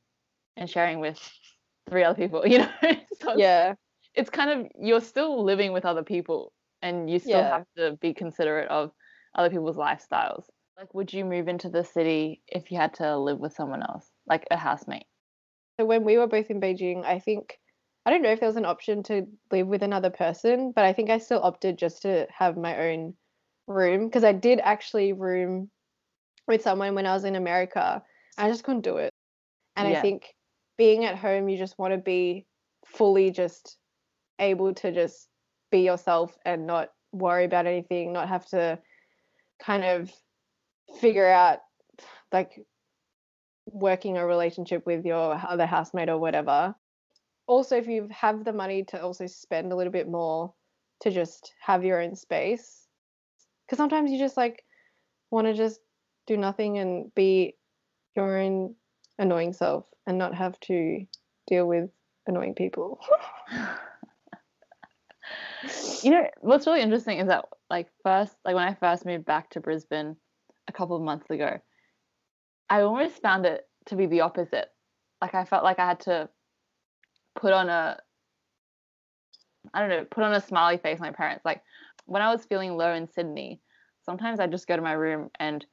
and 0.58 0.70
sharing 0.70 1.00
with 1.00 1.18
three 1.90 2.04
other 2.04 2.16
people. 2.18 2.44
You 2.48 2.60
know, 2.60 2.72
so 3.22 3.38
yeah. 3.38 3.76
it's 4.14 4.30
kind 4.30 4.50
of 4.52 4.68
you're 4.80 5.02
still 5.02 5.44
living 5.44 5.72
with 5.74 5.86
other 5.86 6.04
people, 6.04 6.54
and 6.82 7.10
you 7.10 7.20
still 7.20 7.40
Yeah. 7.40 7.58
have 7.58 7.66
to 7.78 7.98
be 7.98 8.14
considerate 8.14 8.70
of 8.70 8.92
other 9.36 9.50
people's 9.50 9.78
lifestyles. 9.78 10.46
Like, 10.78 10.94
would 10.94 11.14
you 11.14 11.24
move 11.26 11.48
into 11.48 11.70
the 11.70 11.84
city 11.84 12.42
if 12.48 12.72
you 12.72 12.78
had 12.78 12.96
to 12.96 13.18
live 13.18 13.40
with 13.40 13.54
someone 13.54 13.84
else, 13.84 14.10
like 14.26 14.48
a 14.52 14.58
housemate? 14.58 15.06
So 15.80 15.86
when 15.86 16.04
we 16.04 16.18
were 16.18 16.28
both 16.28 16.50
in 16.50 16.60
Beijing, 16.60 17.06
I 17.06 17.20
think 17.20 17.58
I 18.06 18.10
don't 18.10 18.22
know 18.22 18.32
if 18.32 18.40
there 18.40 18.50
was 18.50 18.58
an 18.58 18.66
option 18.66 19.04
to 19.04 19.28
live 19.52 19.68
with 19.68 19.84
another 19.84 20.10
person, 20.10 20.72
but 20.76 20.86
I 20.86 20.94
think 20.94 21.10
I 21.10 21.20
still 21.20 21.42
opted 21.42 21.78
just 21.78 22.02
to 22.02 22.28
have 22.36 22.58
my 22.58 22.90
own 22.90 23.14
room 23.68 24.08
because 24.08 24.24
I 24.24 24.32
did 24.32 24.60
actually 24.60 25.14
room 25.14 25.70
with 26.48 26.64
someone 26.64 26.96
when 26.96 27.06
I 27.06 27.14
was 27.14 27.26
in 27.26 27.36
America. 27.36 28.02
I 28.38 28.50
just 28.50 28.64
couldn't 28.64 28.82
do 28.82 28.98
it. 28.98 29.14
And 29.76 29.88
Yeah. 29.88 30.00
I 30.00 30.02
think 30.02 30.36
being 30.78 31.06
at 31.06 31.16
home, 31.16 31.48
you 31.48 31.58
just 31.58 31.78
want 31.78 31.94
to 31.94 32.00
be 32.00 32.46
fully 32.86 33.30
just 33.30 33.78
able 34.40 34.74
to 34.74 34.92
just 34.92 35.30
be 35.70 35.80
yourself 35.82 36.36
and 36.44 36.66
not 36.66 36.90
worry 37.12 37.46
about 37.46 37.68
anything, 37.68 38.12
not 38.14 38.30
have 38.30 38.48
to 38.48 38.80
kind 39.60 39.84
of 39.84 40.12
figure 41.00 41.28
out 41.28 41.60
like 42.32 42.60
working 43.68 44.18
a 44.18 44.26
relationship 44.26 44.86
with 44.86 45.06
your 45.06 45.40
other 45.48 45.66
housemate 45.66 46.10
or 46.10 46.18
whatever. 46.18 46.76
Also, 47.52 47.76
if 47.76 47.86
you 47.86 48.08
have 48.12 48.46
the 48.46 48.54
money 48.54 48.82
to 48.82 49.04
also 49.04 49.28
spend 49.28 49.74
a 49.74 49.76
little 49.76 49.92
bit 49.92 50.08
more 50.08 50.54
to 51.02 51.12
just 51.12 51.54
have 51.60 51.84
your 51.84 52.02
own 52.02 52.16
space, 52.16 52.88
because 53.66 53.76
sometimes 53.76 54.10
you 54.10 54.18
just 54.18 54.38
like 54.38 54.64
want 55.32 55.48
to 55.48 55.54
just 55.54 55.82
do 56.28 56.38
nothing 56.38 56.78
and 56.78 57.14
be 57.14 57.58
your 58.16 58.40
own 58.40 58.74
annoying 59.20 59.52
self 59.52 59.84
and 60.08 60.18
not 60.18 60.34
have 60.34 60.58
to 60.62 61.06
deal 61.46 61.68
with 61.68 61.90
annoying 62.26 62.56
people. 62.56 63.02
you 66.04 66.12
know 66.12 66.26
what's 66.40 66.66
really 66.66 66.80
interesting 66.80 67.20
is 67.20 67.28
that 67.28 67.44
like 67.70 67.90
first 68.02 68.34
like 68.46 68.56
when 68.56 68.64
i 68.64 68.74
first 68.74 69.06
moved 69.06 69.26
back 69.26 69.50
to 69.50 69.60
brisbane 69.60 70.16
a 70.68 70.72
couple 70.72 70.96
of 70.96 71.04
months 71.04 71.30
ago 71.30 71.60
i 72.70 72.82
almost 72.82 73.22
found 73.22 73.46
it 73.46 73.68
to 73.86 73.96
be 73.96 74.08
the 74.08 74.22
opposite 74.22 74.70
like 75.22 75.36
i 75.36 75.46
felt 75.46 75.64
like 75.64 75.78
i 75.78 75.86
had 75.86 76.00
to 76.00 76.28
put 77.36 77.54
on 77.54 77.70
a 77.70 77.98
i 79.74 79.80
don't 79.80 79.90
know 79.90 80.06
put 80.10 80.24
on 80.24 80.34
a 80.34 80.42
smiley 80.42 80.78
face 80.78 81.00
my 81.00 81.12
parents 81.12 81.46
like 81.46 81.62
when 82.06 82.22
i 82.22 82.34
was 82.34 82.46
feeling 82.46 82.76
low 82.76 82.94
in 82.94 83.08
sydney 83.08 83.60
sometimes 84.04 84.40
i'd 84.40 84.52
just 84.52 84.68
go 84.68 84.76
to 84.76 84.82
my 84.82 84.94
room 84.94 85.30
and 85.40 85.66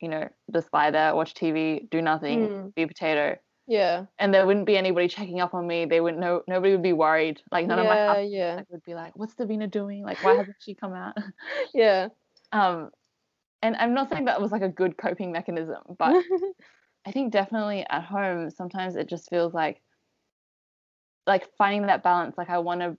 you 0.00 0.08
know 0.08 0.28
just 0.52 0.72
lie 0.72 0.90
there 0.90 1.14
watch 1.14 1.34
tv 1.34 1.88
do 1.90 2.00
nothing 2.02 2.48
Mm. 2.48 2.74
be 2.74 2.82
a 2.82 2.88
potato 2.88 3.36
yeah. 3.66 4.04
and 4.20 4.32
there 4.32 4.46
wouldn't 4.46 4.66
be 4.66 4.76
anybody 4.76 5.08
checking 5.08 5.40
up 5.40 5.52
on 5.54 5.66
me 5.66 5.86
they 5.86 6.00
wouldn't 6.00 6.20
know 6.20 6.42
nobody 6.46 6.72
would 6.72 6.82
be 6.82 6.92
worried 6.92 7.40
like 7.50 7.66
none 7.66 7.80
of 7.80 7.86
my 7.86 8.20
yeah, 8.20 8.62
would 8.68 8.84
be 8.84 8.94
like, 8.94 9.16
"What's 9.16 9.34
Davina 9.34 9.68
doing? 9.68 10.04
Like, 10.04 10.22
why 10.22 10.34
hasn't 10.34 10.56
she 10.60 10.74
come 10.74 10.92
out?" 10.92 11.16
Yeah. 11.74 12.08
um, 12.52 12.90
and 13.62 13.74
I'm 13.76 13.92
not 13.94 14.08
saying 14.08 14.26
that 14.26 14.40
was 14.40 14.52
like 14.52 14.62
a 14.62 14.68
good 14.68 14.96
coping 14.96 15.32
mechanism, 15.32 15.82
but 15.98 16.14
I 17.06 17.10
think 17.12 17.32
definitely 17.32 17.84
at 17.88 18.04
home 18.04 18.50
sometimes 18.50 18.94
it 18.94 19.08
just 19.08 19.30
feels 19.30 19.52
like 19.52 19.80
like 21.26 21.48
finding 21.58 21.86
that 21.86 22.02
balance. 22.02 22.36
Like 22.38 22.50
I 22.50 22.58
want 22.58 22.80
to 22.80 22.96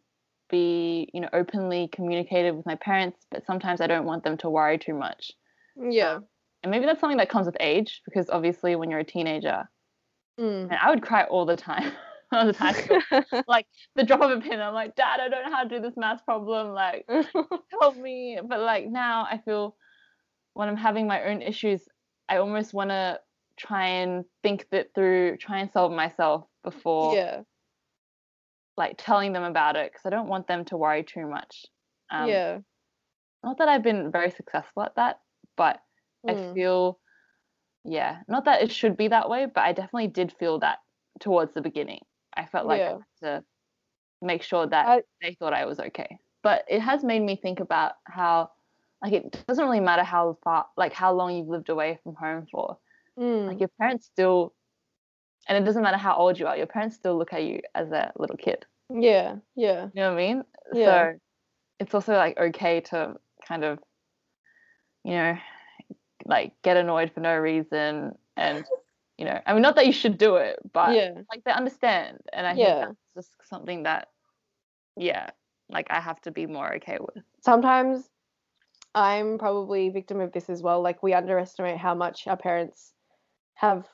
be, 0.49 1.09
you 1.13 1.21
know, 1.21 1.29
openly 1.33 1.89
communicative 1.91 2.55
with 2.55 2.65
my 2.65 2.75
parents, 2.75 3.25
but 3.31 3.45
sometimes 3.45 3.81
I 3.81 3.87
don't 3.87 4.05
want 4.05 4.23
them 4.23 4.37
to 4.37 4.49
worry 4.49 4.77
too 4.77 4.93
much. 4.93 5.31
yeah. 5.77 6.19
And 6.63 6.71
maybe 6.71 6.85
that's 6.85 6.99
something 6.99 7.17
that 7.17 7.29
comes 7.29 7.45
with 7.45 7.55
age, 7.59 8.01
because 8.03 8.29
obviously 8.31 8.75
when 8.75 8.89
you're 8.89 8.99
a 8.99 9.05
teenager, 9.05 9.69
Mm. 10.39 10.63
and 10.69 10.73
I 10.73 10.89
would 10.91 11.01
cry 11.01 11.23
all 11.23 11.45
the 11.45 11.55
time. 11.55 11.91
I 12.31 12.43
was 12.45 12.57
high 12.57 12.73
like 13.47 13.65
the 13.95 14.03
drop 14.03 14.21
of 14.21 14.29
a 14.31 14.39
pin, 14.41 14.59
I'm 14.59 14.73
like, 14.73 14.95
Dad, 14.95 15.19
I 15.19 15.29
don't 15.29 15.49
know 15.49 15.55
how 15.55 15.63
to 15.63 15.69
do 15.69 15.79
this 15.79 15.95
math 15.97 16.23
problem. 16.25 16.73
Like, 16.73 17.07
help 17.81 17.95
me. 17.97 18.39
But 18.43 18.59
like 18.59 18.87
now 18.87 19.25
I 19.29 19.39
feel 19.45 19.75
when 20.53 20.67
I'm 20.69 20.77
having 20.77 21.07
my 21.07 21.23
own 21.23 21.41
issues, 21.41 21.87
I 22.29 22.37
almost 22.37 22.73
want 22.73 22.89
to 22.91 23.19
try 23.57 23.87
and 23.87 24.25
think 24.43 24.67
that 24.71 24.93
through, 24.93 25.37
try 25.37 25.59
and 25.59 25.71
solve 25.71 25.91
myself 25.91 26.45
before 26.63 27.15
yeah. 27.15 27.41
Like 28.77 28.95
telling 28.97 29.33
them 29.33 29.43
about 29.43 29.75
it 29.75 29.91
because 29.91 30.05
I 30.05 30.09
don't 30.11 30.27
want 30.29 30.47
them 30.47 30.65
to 30.65 30.77
worry 30.77 31.03
too 31.03 31.27
much. 31.27 31.65
Um, 32.11 32.27
yeah. 32.27 32.59
Not 33.43 33.57
that 33.59 33.67
I've 33.69 33.83
been 33.83 34.11
very 34.11 34.31
successful 34.31 34.83
at 34.83 34.95
that, 34.95 35.21
but 35.55 35.81
I 36.27 36.33
Mm. 36.33 36.53
feel, 36.53 36.99
yeah, 37.85 38.23
not 38.27 38.45
that 38.45 38.61
it 38.63 38.71
should 38.71 38.97
be 38.97 39.09
that 39.09 39.29
way, 39.29 39.45
but 39.47 39.63
I 39.63 39.73
definitely 39.73 40.07
did 40.09 40.33
feel 40.39 40.59
that 40.59 40.79
towards 41.19 41.53
the 41.53 41.61
beginning. 41.61 42.01
I 42.35 42.45
felt 42.47 42.67
like 42.67 42.81
I 42.81 42.85
had 42.89 42.99
to 43.23 43.45
make 44.21 44.43
sure 44.43 44.67
that 44.67 44.87
I- 44.87 45.03
they 45.21 45.35
thought 45.35 45.53
I 45.53 45.65
was 45.65 45.79
okay. 45.79 46.19
But 46.43 46.65
it 46.67 46.81
has 46.81 47.03
made 47.03 47.21
me 47.21 47.35
think 47.35 47.59
about 47.59 47.95
how, 48.05 48.51
like, 49.03 49.13
it 49.13 49.45
doesn't 49.47 49.65
really 49.65 49.79
matter 49.79 50.03
how 50.03 50.37
far, 50.43 50.67
like, 50.77 50.93
how 50.93 51.13
long 51.13 51.35
you've 51.35 51.47
lived 51.47 51.69
away 51.69 51.99
from 52.03 52.15
home 52.15 52.47
for. 52.51 52.79
Mm. 53.17 53.47
Like, 53.47 53.59
your 53.59 53.69
parents 53.79 54.07
still, 54.07 54.55
and 55.47 55.57
it 55.57 55.65
doesn't 55.65 55.83
matter 55.83 55.97
how 55.97 56.15
old 56.15 56.39
you 56.39 56.47
are, 56.47 56.57
your 56.57 56.67
parents 56.67 56.95
still 56.95 57.17
look 57.17 57.33
at 57.33 57.43
you 57.43 57.61
as 57.75 57.91
a 57.91 58.11
little 58.17 58.37
kid. 58.37 58.65
yeah. 58.93 59.35
Yeah. 59.55 59.87
You 59.93 60.01
know 60.01 60.13
what 60.13 60.19
I 60.19 60.27
mean? 60.27 60.43
Yeah. 60.73 60.85
So 60.85 61.19
it's 61.79 61.93
also 61.93 62.13
like 62.15 62.37
okay 62.37 62.81
to 62.81 63.15
kind 63.47 63.63
of, 63.63 63.79
you 65.03 65.11
know, 65.13 65.37
like 66.25 66.53
get 66.63 66.77
annoyed 66.77 67.11
for 67.13 67.21
no 67.21 67.35
reason 67.37 68.13
and 68.35 68.65
you 69.17 69.25
know, 69.25 69.39
I 69.45 69.53
mean 69.53 69.61
not 69.61 69.75
that 69.75 69.87
you 69.87 69.93
should 69.93 70.17
do 70.17 70.35
it, 70.35 70.59
but 70.73 70.93
yeah. 70.95 71.11
like 71.31 71.43
they 71.43 71.51
understand. 71.51 72.19
And 72.33 72.45
I 72.45 72.53
Yeah. 72.55 72.85
think 72.85 72.97
that's 73.15 73.27
just 73.27 73.49
something 73.49 73.83
that 73.83 74.09
yeah, 74.95 75.29
like 75.69 75.87
I 75.89 75.99
have 75.99 76.19
to 76.21 76.31
be 76.31 76.45
more 76.47 76.75
okay 76.75 76.97
with. 76.99 77.23
sometimes 77.43 78.09
I'm 78.95 79.37
probably 79.37 79.89
victim 79.89 80.19
of 80.21 80.31
this 80.31 80.49
as 80.49 80.61
well. 80.61 80.81
Like 80.81 81.03
we 81.03 81.13
underestimate 81.13 81.77
how 81.77 81.93
much 81.93 82.27
our 82.27 82.37
parents 82.37 82.93
have 83.55 83.87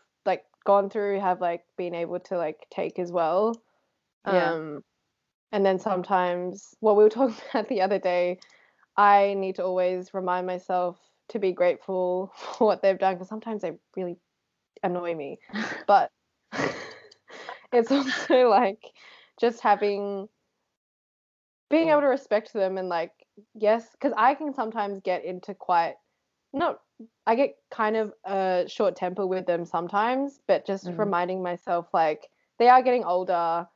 gone 0.65 0.89
through, 0.89 1.19
have 1.19 1.41
like 1.41 1.63
been 1.77 1.93
able 1.93 2.19
to 2.21 2.37
like 2.37 2.65
take 2.71 2.99
as 2.99 3.11
well. 3.11 3.55
Yeah. 4.25 4.53
Um 4.53 4.83
and 5.51 5.65
then 5.65 5.79
sometimes 5.79 6.73
what 6.79 6.97
we 6.97 7.03
were 7.03 7.09
talking 7.17 7.35
about 7.51 7.69
the 7.69 7.81
other 7.81 7.99
day, 7.99 8.39
I 8.97 9.35
need 9.35 9.55
to 9.55 9.63
always 9.63 10.13
remind 10.13 10.47
myself 10.47 10.97
to 11.29 11.39
be 11.39 11.51
grateful 11.51 12.31
for 12.35 12.67
what 12.67 12.81
they've 12.81 12.99
done 12.99 13.15
because 13.15 13.29
sometimes 13.29 13.61
they 13.61 13.73
really 13.95 14.17
annoy 14.83 15.15
me. 15.15 15.39
But 15.87 16.11
it's 17.71 17.91
also 17.91 18.47
like 18.49 18.79
just 19.39 19.61
having 19.61 20.27
being 21.69 21.89
able 21.89 22.01
to 22.01 22.07
respect 22.07 22.53
them 22.53 22.77
and 22.77 22.87
like 22.87 23.11
yes 23.55 23.87
because 23.93 24.13
i 24.15 24.35
can 24.35 24.53
sometimes 24.53 25.01
get 25.03 25.25
into 25.25 25.55
quite 25.55 25.95
not 26.53 26.79
i 27.25 27.35
get 27.35 27.55
kind 27.71 27.95
of 27.95 28.13
a 28.25 28.65
short 28.67 28.95
temper 28.95 29.25
with 29.25 29.45
them 29.45 29.65
sometimes 29.65 30.39
but 30.47 30.65
just 30.65 30.87
Mhm. 30.87 30.99
reminding 30.99 31.41
myself 31.43 31.87
like 31.93 32.29
they 32.59 32.69
are 32.69 32.81
getting 32.81 33.03
older 33.03 33.67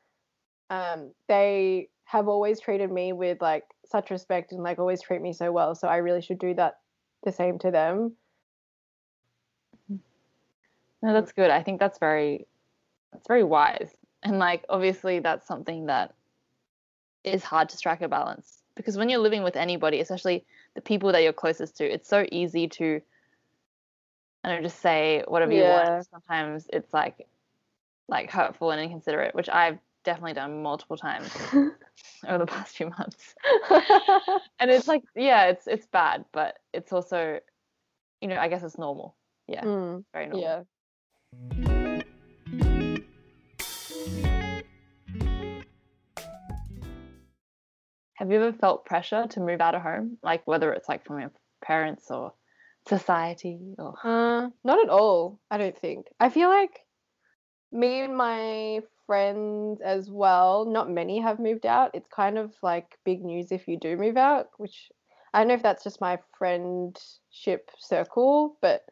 um 0.70 1.12
they 1.28 1.90
have 2.06 2.28
always 2.28 2.60
treated 2.60 2.92
me 2.92 3.14
with 3.14 3.42
like 3.42 3.66
such 3.86 4.12
respect 4.12 4.52
and 4.52 4.64
like 4.64 4.80
always 4.80 5.02
treat 5.02 5.22
me 5.22 5.34
so 5.34 5.52
well 5.52 5.76
so 5.76 5.88
i 5.88 5.98
really 5.98 6.22
should 6.22 6.40
do 6.40 6.54
that 6.54 6.80
the 7.24 7.32
same 7.32 7.60
to 7.60 7.72
them 7.72 8.16
No, 11.02 11.14
that's 11.14 11.32
good. 11.32 11.52
I 11.52 11.64
think 11.64 11.80
that's 11.80 12.00
very 12.00 12.48
that's 13.12 13.28
very 13.28 13.44
wise. 13.44 13.96
And 14.24 14.40
like 14.40 14.66
obviously 14.70 15.20
that's 15.20 15.48
something 15.48 15.86
that 15.88 16.14
is 17.24 17.44
hard 17.44 17.70
to 17.70 17.78
strike 17.78 18.02
a 18.02 18.08
balance 18.08 18.64
because 18.76 18.98
when 18.98 19.10
you're 19.10 19.20
living 19.20 19.44
with 19.44 19.56
anybody, 19.56 20.00
especially 20.00 20.46
the 20.76 20.82
people 20.82 21.12
that 21.12 21.24
you're 21.24 21.34
closest 21.34 21.78
to, 21.78 21.86
it's 21.86 22.10
so 22.10 22.26
easy 22.32 22.68
to 22.68 23.02
I 24.52 24.62
just 24.62 24.80
say 24.80 25.24
whatever 25.28 25.52
you 25.52 25.64
want. 25.64 26.08
Sometimes 26.10 26.68
it's 26.72 26.94
like 26.94 27.28
like 28.08 28.32
hurtful 28.32 28.72
and 28.72 28.82
inconsiderate, 28.82 29.36
which 29.36 29.50
I've 29.50 29.80
definitely 30.04 30.34
done 30.34 30.64
multiple 30.64 30.98
times 30.98 31.30
over 32.28 32.38
the 32.38 32.46
past 32.46 32.78
few 32.78 32.90
months. 32.90 33.36
And 34.60 34.72
it's 34.72 34.88
like, 34.88 35.04
yeah, 35.16 35.46
it's 35.48 35.68
it's 35.68 35.86
bad, 35.86 36.26
but 36.32 36.58
it's 36.74 36.92
also 36.92 37.40
you 38.22 38.28
know, 38.28 38.38
I 38.38 38.48
guess 38.48 38.64
it's 38.64 38.78
normal. 38.78 39.16
Yeah, 39.48 39.64
Mm, 39.64 40.04
very 40.14 40.28
normal. 40.28 40.42
yeah 40.42 40.64
Have 48.18 48.32
you 48.32 48.38
ever 48.42 48.52
felt 48.52 48.86
pressure 48.86 49.28
to 49.28 49.40
move 49.40 49.62
out 49.62 49.76
of 49.76 49.84
home? 49.84 50.18
Like 50.24 50.42
whether 50.48 50.74
it's 50.74 50.90
like 50.90 51.06
from 51.06 51.20
your 51.20 51.32
parents 51.62 52.10
or 52.10 52.34
society 52.88 53.76
or 53.78 53.96
Uh, 54.04 54.50
not 54.64 54.80
at 54.84 54.90
all. 54.90 55.40
I 55.52 55.58
don't 55.58 55.78
think. 55.78 56.08
I 56.20 56.30
feel 56.30 56.50
like 56.50 56.80
me 57.72 58.02
and 58.02 58.16
my 58.16 58.82
friends 59.06 59.82
as 59.82 60.10
well. 60.10 60.66
Not 60.66 60.90
many 60.90 61.20
have 61.20 61.40
moved 61.40 61.66
out. 61.66 61.92
It's 61.94 62.08
kind 62.10 62.38
of 62.38 62.54
like 62.62 62.98
big 63.06 63.24
news 63.24 63.52
if 63.52 63.68
you 63.68 63.78
do 63.80 63.98
move 63.98 64.18
out, 64.18 64.50
which 64.58 64.92
I 65.34 65.40
don't 65.40 65.50
know 65.50 65.54
if 65.56 65.64
that's 65.64 65.84
just 65.84 66.02
my 66.02 66.20
friendship 66.38 67.70
circle, 67.80 68.58
but 68.62 68.84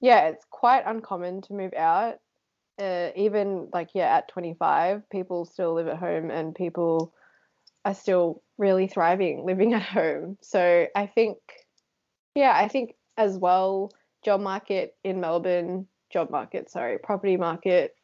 yeah, 0.00 0.28
it's 0.28 0.44
quite 0.50 0.84
uncommon 0.86 1.42
to 1.42 1.54
move 1.54 1.74
out. 1.74 2.16
Uh, 2.80 3.10
even 3.14 3.68
like 3.72 3.90
yeah, 3.94 4.16
at 4.16 4.28
25, 4.28 5.08
people 5.10 5.44
still 5.44 5.74
live 5.74 5.88
at 5.88 5.98
home 5.98 6.30
and 6.30 6.54
people 6.54 7.12
are 7.84 7.94
still 7.94 8.42
really 8.58 8.86
thriving 8.88 9.44
living 9.44 9.74
at 9.78 9.82
home. 9.82 10.38
So 10.42 10.86
I 10.94 11.06
think, 11.06 11.38
yeah, 12.34 12.52
I 12.54 12.68
think 12.68 12.94
as 13.16 13.38
well, 13.38 13.90
job 14.24 14.40
market 14.40 14.96
in 15.04 15.20
Melbourne, 15.20 15.86
job 16.12 16.30
market, 16.30 16.70
sorry, 16.70 16.98
property 16.98 17.36
market 17.36 17.94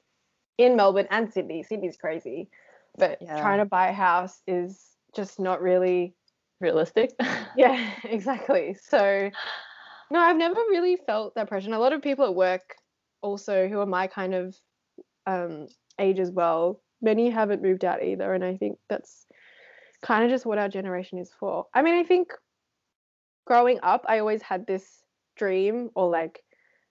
in 0.58 0.76
Melbourne 0.76 1.06
and 1.10 1.32
Sydney. 1.32 1.62
Sydney's 1.62 1.96
crazy, 1.96 2.48
but 2.96 3.18
Yeah. 3.20 3.40
trying 3.40 3.58
to 3.58 3.64
buy 3.64 3.88
a 3.88 3.92
house 3.92 4.42
is 4.46 4.96
just 5.14 5.38
not 5.38 5.60
really. 5.62 6.14
Realistic. 6.60 7.12
Yeah, 7.56 7.92
exactly. 8.04 8.74
So, 8.82 9.30
no, 10.10 10.20
I've 10.20 10.36
never 10.36 10.60
really 10.68 10.96
felt 10.96 11.34
that 11.34 11.48
pressure. 11.48 11.66
And 11.66 11.74
a 11.74 11.78
lot 11.78 11.92
of 11.92 12.02
people 12.02 12.24
at 12.26 12.34
work 12.34 12.74
also 13.20 13.68
who 13.68 13.78
are 13.80 13.86
my 13.86 14.06
kind 14.06 14.34
of 14.34 14.56
um, 15.26 15.66
age 16.00 16.18
as 16.18 16.30
well, 16.30 16.80
many 17.00 17.30
haven't 17.30 17.62
moved 17.62 17.84
out 17.84 18.02
either. 18.02 18.32
And 18.32 18.44
I 18.44 18.56
think 18.56 18.78
that's 18.88 19.26
kind 20.02 20.24
of 20.24 20.30
just 20.30 20.46
what 20.46 20.58
our 20.58 20.68
generation 20.68 21.18
is 21.18 21.32
for. 21.38 21.66
I 21.74 21.82
mean, 21.82 21.94
I 21.94 22.04
think 22.04 22.32
growing 23.48 23.80
up, 23.82 24.04
I 24.06 24.18
always 24.18 24.42
had 24.42 24.66
this 24.66 24.84
dream 25.36 25.88
or 25.94 26.10
like 26.10 26.44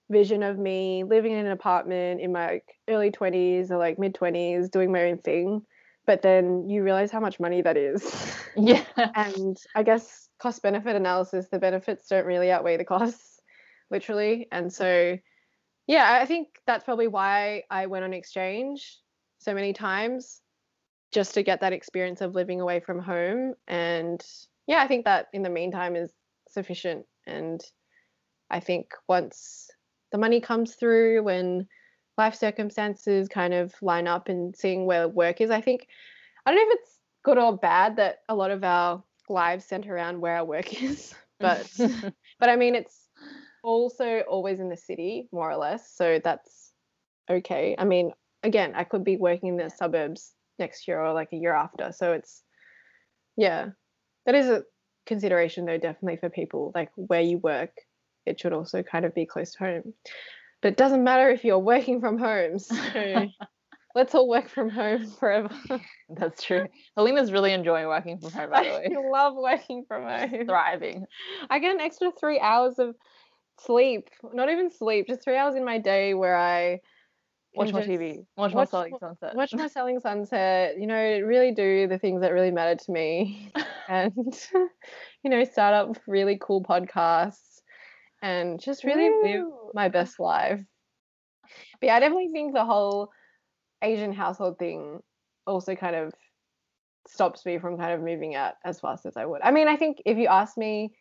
vision 0.10 0.42
of 0.42 0.58
me 0.58 1.04
living 1.04 1.34
in 1.34 1.46
an 1.46 1.52
apartment 1.52 2.20
in 2.20 2.32
my 2.32 2.48
like, 2.48 2.74
early 2.90 3.12
20s 3.12 3.70
or 3.70 3.78
like 3.78 4.00
mid 4.00 4.16
20s, 4.16 4.72
doing 4.72 4.92
my 4.92 5.04
own 5.04 5.20
thing. 5.20 5.62
But 6.08 6.24
then 6.24 6.68
you 6.68 6.84
realize 6.84 7.12
how 7.12 7.20
much 7.20 7.40
money 7.40 7.62
that 7.62 7.78
is. 7.78 8.36
yeah. 8.58 8.84
and 9.16 9.56
I 9.76 9.84
guess 9.84 10.30
cost 10.40 10.64
benefit 10.64 10.96
analysis, 10.96 11.48
the 11.52 11.60
benefits 11.60 12.08
don't 12.08 12.26
really 12.26 12.52
outweigh 12.52 12.78
the 12.78 12.86
costs, 12.86 13.40
literally. 13.92 14.48
And 14.52 14.74
so, 14.74 15.16
yeah, 15.86 16.18
I 16.20 16.26
think 16.26 16.48
that's 16.66 16.86
probably 16.86 17.08
why 17.08 17.64
I 17.70 17.86
went 17.86 18.04
on 18.04 18.14
exchange 18.14 18.98
so 19.38 19.54
many 19.54 19.74
times 19.74 20.42
just 21.14 21.36
to 21.36 21.44
get 21.44 21.62
that 21.62 21.74
experience 21.74 22.22
of 22.22 22.34
living 22.34 22.62
away 22.62 22.80
from 22.80 23.00
home. 23.00 23.54
And 23.68 24.26
yeah, 24.66 24.82
I 24.82 24.88
think 24.88 25.06
that 25.06 25.28
in 25.34 25.44
the 25.44 25.52
meantime 25.52 25.96
is 25.96 26.12
sufficient. 26.58 27.06
And 27.28 27.62
I 28.50 28.60
think 28.60 28.88
once 29.08 29.70
the 30.12 30.18
money 30.18 30.42
comes 30.42 30.74
through, 30.74 31.22
when 31.22 31.68
life 32.18 32.34
circumstances 32.34 33.28
kind 33.28 33.54
of 33.54 33.76
line 33.84 34.08
up 34.08 34.28
and 34.28 34.56
seeing 34.56 34.88
where 34.88 35.08
work 35.08 35.40
is, 35.40 35.52
I 35.52 35.62
think, 35.62 35.88
I 36.46 36.50
don't 36.50 36.58
know 36.58 36.74
if 36.74 36.80
it's 36.80 37.00
good 37.24 37.38
or 37.38 37.56
bad 37.56 37.98
that 37.98 38.22
a 38.28 38.34
lot 38.34 38.50
of 38.50 38.64
our 38.64 39.04
lives 39.30 39.66
center 39.66 39.94
around 39.94 40.20
where 40.20 40.38
our 40.38 40.46
work 40.46 40.74
is, 40.82 41.14
but 41.40 41.70
but 42.40 42.50
I 42.50 42.56
mean 42.56 42.74
it's 42.74 43.08
also 43.64 44.22
always 44.22 44.60
in 44.60 44.70
the 44.70 44.78
city 44.78 45.28
more 45.32 45.52
or 45.52 45.58
less, 45.58 45.94
so 45.94 46.20
that's 46.24 46.72
okay. 47.30 47.76
I 47.78 47.84
mean, 47.84 48.14
again, 48.42 48.74
I 48.76 48.84
could 48.84 49.04
be 49.04 49.18
working 49.18 49.50
in 49.50 49.58
the 49.58 49.70
suburbs 49.70 50.34
next 50.58 50.88
year 50.88 51.00
or 51.00 51.14
like 51.14 51.34
a 51.34 51.38
year 51.38 51.54
after, 51.54 51.92
so 51.92 52.14
it's 52.14 52.42
yeah, 53.36 53.70
that 54.26 54.34
is 54.34 54.48
a 54.48 54.64
consideration 55.08 55.66
though, 55.66 55.78
definitely 55.78 56.18
for 56.18 56.30
people 56.30 56.72
like 56.76 56.90
where 56.96 57.22
you 57.22 57.38
work. 57.38 57.72
It 58.26 58.40
should 58.40 58.54
also 58.54 58.84
kind 58.84 59.06
of 59.06 59.16
be 59.16 59.26
close 59.26 59.54
to 59.54 59.60
home, 59.60 59.94
but 60.62 60.70
it 60.70 60.78
doesn't 60.78 61.04
matter 61.04 61.30
if 61.30 61.44
you're 61.44 61.60
working 61.74 62.00
from 62.02 62.18
home. 62.18 62.60
So 62.60 63.28
let's 63.96 64.14
all 64.14 64.28
work 64.28 64.50
from 64.50 64.70
home 64.70 65.08
forever. 65.08 65.50
That's 66.10 66.44
true. 66.44 66.68
Helena's 66.96 67.32
really 67.32 67.54
enjoying 67.54 67.88
working 67.88 68.20
from 68.20 68.32
home, 68.32 68.50
by 68.52 68.64
the 68.64 68.70
way. 68.70 68.96
I 68.96 69.10
love 69.10 69.36
working 69.36 69.86
from 69.88 70.04
home. 70.04 70.46
Thriving. 70.46 71.06
I 71.50 71.60
get 71.60 71.74
an 71.74 71.82
extra 71.82 72.12
three 72.12 72.40
hours 72.40 72.80
of 72.80 72.96
sleep. 73.60 74.10
Not 74.34 74.50
even 74.50 74.70
sleep, 74.70 75.08
just 75.08 75.24
three 75.24 75.38
hours 75.38 75.56
in 75.56 75.66
my 75.66 75.80
day 75.80 76.14
where 76.14 76.38
I 76.38 76.80
Watch 77.58 77.74
more 77.74 77.82
TV. 77.82 78.26
Watch 78.36 78.54
more 78.54 78.66
Selling 78.66 78.98
Sunset. 79.00 79.36
Watch 79.36 79.54
my 79.54 79.68
selling 79.78 80.00
sunset, 80.00 80.80
you 80.80 80.88
know, 80.88 81.20
really 81.22 81.52
do 81.52 81.88
the 81.88 81.98
things 81.98 82.22
that 82.22 82.32
really 82.32 82.52
matter 82.52 82.76
to 82.76 82.92
me 82.92 83.52
and 83.90 84.14
you 85.24 85.30
know, 85.30 85.44
start 85.44 85.74
up 85.74 85.98
really 86.08 86.38
cool 86.40 86.64
podcasts 86.64 87.62
and 88.22 88.60
just 88.60 88.84
really 88.84 89.10
live 89.24 89.46
my 89.74 89.90
best 89.90 90.20
life. 90.20 90.60
But 91.80 91.88
yeah, 91.88 91.96
I 91.96 92.00
definitely 92.00 92.30
think 92.32 92.54
the 92.54 92.66
whole 92.66 93.12
Asian 93.82 94.14
household 94.14 94.58
thing 94.60 95.00
also 95.46 95.76
kind 95.76 95.96
of 95.96 96.14
stops 97.08 97.46
me 97.46 97.58
from 97.58 97.78
kind 97.78 97.94
of 97.94 98.02
moving 98.02 98.36
out 98.36 98.56
as 98.66 98.80
fast 98.80 99.06
as 99.06 99.16
I 99.16 99.26
would. 99.26 99.42
I 99.42 99.52
mean, 99.52 99.68
I 99.68 99.78
think 99.78 99.98
if 100.06 100.18
you 100.18 100.28
ask 100.28 100.58
me 100.58 100.94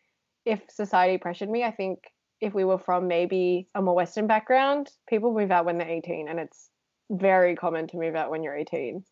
if 0.45 0.61
society 0.71 1.19
pressured 1.19 1.51
me, 1.51 1.65
I 1.65 1.73
think 1.73 1.99
if 2.41 2.55
we 2.55 2.65
were 2.65 2.79
from 2.79 3.09
maybe 3.09 3.69
um, 3.75 3.83
a 3.83 3.85
more 3.87 3.95
Western 3.95 4.27
background, 4.27 4.91
people 5.09 5.33
move 5.33 5.51
out 5.51 5.65
when 5.65 5.79
they're 5.79 5.89
18, 5.89 6.29
and 6.29 6.39
it's 6.39 6.71
very 7.11 7.57
common 7.57 7.87
to 7.89 7.97
move 7.97 8.15
out 8.15 8.31
when 8.31 8.43
you're 8.43 8.57
18. 8.57 9.05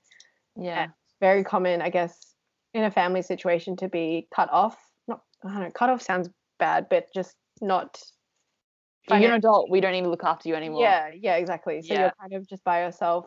Yeah. 0.56 0.88
Very 1.20 1.44
common, 1.44 1.80
I 1.80 1.90
guess, 1.90 2.34
in 2.74 2.84
a 2.84 2.90
family 2.90 3.22
situation 3.22 3.76
to 3.76 3.88
be 3.88 4.28
cut 4.34 4.50
off. 4.52 4.76
Not, 5.08 5.22
I 5.44 5.52
don't 5.52 5.62
know, 5.62 5.70
cut 5.70 5.90
off 5.90 6.02
sounds 6.02 6.28
bad, 6.58 6.88
but 6.90 7.06
just 7.14 7.34
not. 7.60 8.00
You're 9.08 9.18
an 9.18 9.32
adult, 9.32 9.70
we 9.70 9.80
don't 9.80 9.92
need 9.92 10.02
to 10.02 10.10
look 10.10 10.24
after 10.24 10.48
you 10.48 10.54
anymore. 10.54 10.82
Yeah, 10.82 11.10
yeah, 11.14 11.36
exactly. 11.36 11.82
So 11.82 11.92
Yeah. 11.92 12.00
you're 12.00 12.12
kind 12.18 12.32
of 12.32 12.48
just 12.48 12.64
by 12.64 12.84
yourself. 12.84 13.26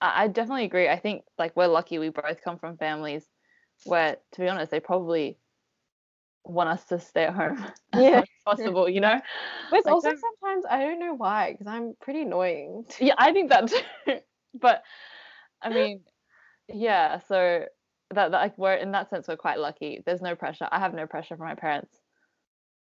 I 0.00 0.28
definitely 0.28 0.64
agree. 0.64 0.90
I 0.90 0.98
think 0.98 1.22
like 1.38 1.56
we're 1.56 1.68
lucky 1.68 1.98
we 1.98 2.10
both 2.10 2.42
come 2.44 2.58
from 2.58 2.76
families 2.76 3.26
where, 3.84 4.16
to 4.32 4.40
be 4.40 4.48
honest, 4.48 4.70
they 4.70 4.78
probably 4.80 5.38
want 6.46 6.68
us 6.68 6.84
to 6.86 6.98
stay 6.98 7.24
at 7.24 7.34
home 7.34 7.56
Yeah. 7.92 8.16
much 8.16 8.28
as 8.28 8.44
possible, 8.44 8.88
you 8.88 9.00
know? 9.00 9.20
But 9.70 9.78
it's 9.78 9.86
Like, 9.86 9.94
also 9.94 10.08
sometimes 10.14 10.64
I 10.68 10.80
don't 10.82 11.00
know 11.00 11.14
why 11.14 11.52
because 11.52 11.66
I'm 11.66 11.94
pretty 12.00 12.22
annoying. 12.22 12.84
Yeah, 13.00 13.14
I 13.18 13.32
think 13.32 13.50
that 13.50 13.68
too. 13.68 14.20
but 14.54 14.82
I 15.62 15.70
mean, 15.70 16.04
yeah, 16.68 17.18
so 17.18 17.64
that, 18.14 18.30
that 18.30 18.38
like 18.38 18.58
we're 18.58 18.74
in 18.74 18.92
that 18.92 19.10
sense 19.10 19.28
we're 19.28 19.36
quite 19.36 19.58
lucky. 19.58 20.02
There's 20.06 20.22
no 20.22 20.36
pressure. 20.36 20.68
I 20.70 20.78
have 20.78 20.94
no 20.94 21.06
pressure 21.06 21.36
from 21.36 21.46
my 21.48 21.54
parents. 21.56 22.00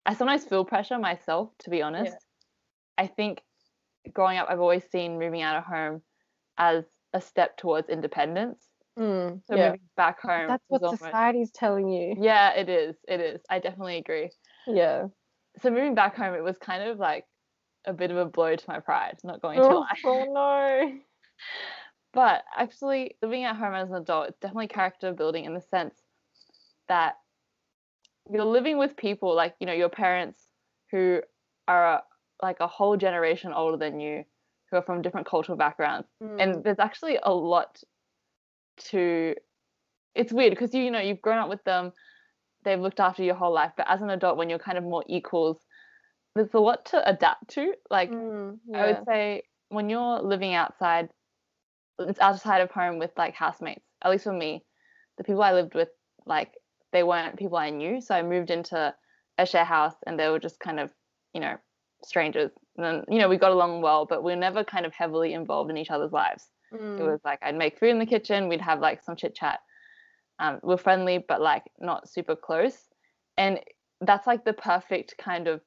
I 0.06 0.14
sometimes 0.14 0.46
feel 0.46 0.66
pressure 0.66 0.98
myself, 0.98 1.52
to 1.60 1.70
be 1.70 1.82
honest. 1.82 2.16
I 2.98 3.08
think 3.08 3.44
growing 4.14 4.38
up 4.38 4.48
I've 4.50 4.62
always 4.62 4.86
seen 4.90 5.20
moving 5.20 5.42
out 5.42 5.58
of 5.58 5.66
home 5.66 6.02
as 6.58 6.86
a 7.14 7.22
step 7.22 7.58
towards 7.58 7.90
independence. 7.90 8.71
Mm, 9.00 9.42
So 9.48 9.56
yeah, 9.56 9.68
moving 9.68 9.90
back 9.96 10.22
home 10.22 10.48
that's 10.48 10.64
what 10.68 10.84
almost- 10.84 11.04
society's 11.04 11.52
telling 11.52 11.90
you. 11.90 12.16
Yeah, 12.20 12.52
it 12.54 12.70
is. 12.70 12.96
It 13.08 13.20
is. 13.22 13.42
I 13.50 13.60
definitely 13.60 13.98
agree. 13.98 14.32
Yeah. 14.68 15.08
So 15.62 15.70
moving 15.70 15.96
back 15.96 16.16
home, 16.16 16.34
it 16.34 16.44
was 16.44 16.58
kind 16.58 16.84
of 16.84 16.98
like 17.00 17.26
a 17.86 17.94
bit 17.94 18.12
of 18.12 18.18
a 18.18 18.26
blow 18.26 18.56
to 18.56 18.66
my 18.68 18.80
pride, 18.80 19.18
not 19.24 19.42
going 19.42 19.62
to 19.62 19.68
Oh, 19.68 19.80
lie. 19.80 19.98
oh 20.06 20.26
no. 20.34 21.00
But 22.14 22.44
actually, 22.58 23.16
living 23.22 23.46
at 23.46 23.56
home 23.56 23.74
as 23.74 23.90
an 23.90 23.96
adult, 23.96 24.28
it's 24.28 24.40
definitely 24.40 24.68
character 24.68 25.14
building 25.14 25.46
in 25.46 25.54
the 25.54 25.62
sense 25.62 25.96
that 26.90 27.16
you're 28.30 28.44
living 28.44 28.78
with 28.78 28.98
people 28.98 29.34
like, 29.34 29.56
you 29.62 29.66
know, 29.66 29.72
your 29.74 29.88
parents 29.88 30.48
who 30.92 31.22
are 31.70 32.04
like 32.44 32.60
a 32.60 32.68
whole 32.68 32.98
generation 32.98 33.54
older 33.54 33.78
than 33.78 34.02
you, 34.02 34.26
who 34.70 34.76
are 34.78 34.82
from 34.82 35.02
different 35.02 35.26
cultural 35.26 35.58
backgrounds. 35.58 36.08
Mm, 36.22 36.42
And 36.42 36.64
there's 36.66 36.80
actually 36.80 37.18
a 37.24 37.34
lot 37.34 37.82
to 38.86 39.36
it's 40.16 40.34
weird 40.34 40.52
because 40.52 40.74
you, 40.74 40.84
you 40.84 40.92
know, 40.92 41.00
you've 41.00 41.22
grown 41.22 41.38
up 41.38 41.50
with 41.50 41.64
them, 41.64 41.94
they've 42.64 42.80
looked 42.80 43.00
after 43.00 43.24
your 43.24 43.36
whole 43.36 43.54
life, 43.54 43.72
but 43.78 43.90
as 43.90 44.02
an 44.02 44.10
adult, 44.10 44.38
when 44.38 44.50
you're 44.50 44.60
kind 44.60 44.78
of 44.78 44.84
more 44.84 45.04
equals, 45.08 45.58
there's 46.36 46.54
a 46.54 46.60
lot 46.60 46.86
to 46.88 47.10
adapt 47.10 47.50
to. 47.50 47.74
Like, 47.90 48.12
mm, 48.12 48.58
I 48.74 48.88
would 48.88 49.06
say 49.08 49.44
when 49.70 49.90
you're 49.90 50.22
living 50.22 50.54
outside, 50.54 51.10
it's 52.00 52.20
outside 52.20 52.62
of 52.62 52.72
home 52.72 53.00
with 53.00 53.12
like 53.18 53.36
housemates. 53.36 53.86
At 54.04 54.12
least 54.12 54.24
for 54.24 54.34
me, 54.34 54.64
the 55.18 55.24
people 55.24 55.44
I 55.44 55.54
lived 55.54 55.76
with, 55.76 55.90
like 56.26 56.54
they 56.92 57.04
weren't 57.04 57.38
people 57.38 57.58
I 57.58 57.70
knew. 57.70 58.02
So 58.02 58.16
I 58.16 58.22
moved 58.22 58.50
into 58.50 58.94
a 59.38 59.46
share 59.46 59.66
house, 59.66 59.96
and 60.06 60.20
they 60.20 60.30
were 60.30 60.40
just 60.40 60.60
kind 60.60 60.80
of, 60.80 60.92
you 61.34 61.42
know, 61.42 61.58
strangers. 62.04 62.52
And 62.78 62.86
then 62.86 63.04
you 63.10 63.20
know 63.20 63.30
we 63.30 63.38
got 63.38 63.52
along 63.52 63.82
well, 63.82 64.06
but 64.06 64.24
we 64.24 64.32
were 64.32 64.40
never 64.40 64.64
kind 64.64 64.86
of 64.86 64.94
heavily 64.94 65.34
involved 65.34 65.70
in 65.70 65.78
each 65.78 65.92
other's 65.92 66.12
lives. 66.12 66.48
It 66.98 67.04
Mm, 67.04 67.04
was 67.04 67.22
like 67.26 67.40
I'd 67.42 67.56
make 67.58 67.80
food 67.80 67.90
in 67.90 68.00
the 68.00 68.06
kitchen, 68.06 68.48
we'd 68.50 68.62
have 68.62 68.80
like 68.80 69.02
some 69.04 69.16
chit 69.16 69.36
chat. 69.36 69.60
Um, 70.40 70.60
we're 70.64 70.78
friendly, 70.78 71.24
but 71.28 71.42
like 71.42 71.64
not 71.80 72.10
super 72.10 72.36
close. 72.36 72.90
And 73.38 73.60
that's 74.02 74.28
like 74.28 74.46
the 74.46 74.54
perfect 74.54 75.16
kind 75.20 75.48
of 75.48 75.62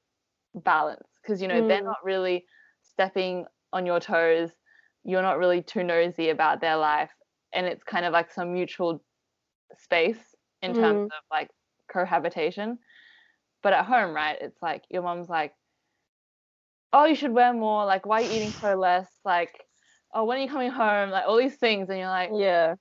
balance 0.55 1.09
because 1.23 1.43
you 1.43 1.49
know 1.49 1.63
they're 1.63 1.83
Mm. 1.83 1.85
not 1.85 2.05
really 2.05 2.47
stepping 2.83 3.47
on 3.73 3.87
your 3.87 4.01
toes. 4.01 4.53
You're 5.05 5.23
not 5.23 5.39
really 5.39 5.63
too 5.63 5.85
nosy 5.85 6.31
about 6.31 6.61
their 6.61 6.77
life, 6.77 7.13
and 7.55 7.67
it's 7.67 7.85
kind 7.85 8.05
of 8.07 8.13
like 8.13 8.31
some 8.33 8.53
mutual 8.55 9.05
space 9.79 10.35
in 10.63 10.75
terms 10.75 11.01
of 11.19 11.25
like 11.31 11.49
cohabitation. 11.93 12.79
But 13.63 13.75
at 13.75 13.87
home, 13.87 14.15
right? 14.15 14.39
It's 14.41 14.63
like 14.63 14.85
your 14.91 15.03
mom's 15.03 15.29
like, 15.31 15.55
"Oh, 16.95 17.05
you 17.05 17.15
should 17.15 17.33
wear 17.33 17.53
more. 17.53 17.85
Like, 17.85 18.07
why 18.07 18.23
are 18.23 18.25
you 18.25 18.31
eating 18.33 18.53
so 18.55 18.75
less? 18.75 19.21
Like, 19.25 19.65
oh, 20.15 20.25
when 20.25 20.39
are 20.39 20.43
you 20.43 20.49
coming 20.49 20.71
home? 20.71 21.11
Like 21.11 21.25
all 21.27 21.37
these 21.37 21.57
things, 21.57 21.89
and 21.91 21.99
you're 21.99 22.09
like, 22.09 22.31
Yeah. 22.33 22.75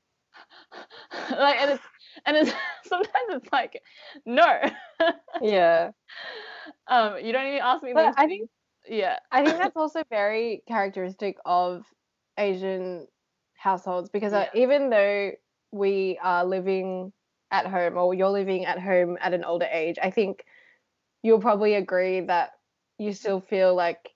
like, 1.32 1.58
and 1.60 1.72
it's 1.72 1.84
and 2.26 2.38
it's 2.38 2.54
sometimes 2.86 3.30
it's 3.30 3.52
like, 3.52 3.82
no, 4.26 4.62
Yeah. 5.42 5.92
um, 6.88 7.18
you 7.24 7.32
don't 7.32 7.48
even 7.48 7.60
ask 7.62 7.84
me 7.84 7.94
But 7.94 8.14
I 8.18 8.28
things. 8.28 8.50
Yeah, 8.88 9.18
I 9.32 9.44
think 9.44 9.58
that's 9.58 9.78
also 9.78 10.04
very 10.10 10.64
characteristic 10.68 11.38
of 11.46 11.86
Asian 12.38 13.08
households 13.56 14.10
because 14.10 14.34
uh, 14.34 14.48
even 14.56 14.90
though 14.90 15.32
we 15.72 16.20
are 16.22 16.46
living 16.46 17.14
at 17.52 17.66
home 17.66 17.98
or 17.98 18.14
you're 18.14 18.30
living 18.30 18.66
at 18.66 18.80
home 18.80 19.18
at 19.22 19.34
an 19.34 19.44
older 19.44 19.68
age, 19.72 19.98
I 20.02 20.12
think 20.12 20.44
you'll 21.22 21.40
probably 21.40 21.76
agree 21.76 22.22
that 22.22 22.52
you 22.98 23.14
still 23.14 23.40
feel 23.40 23.74
like 23.74 24.10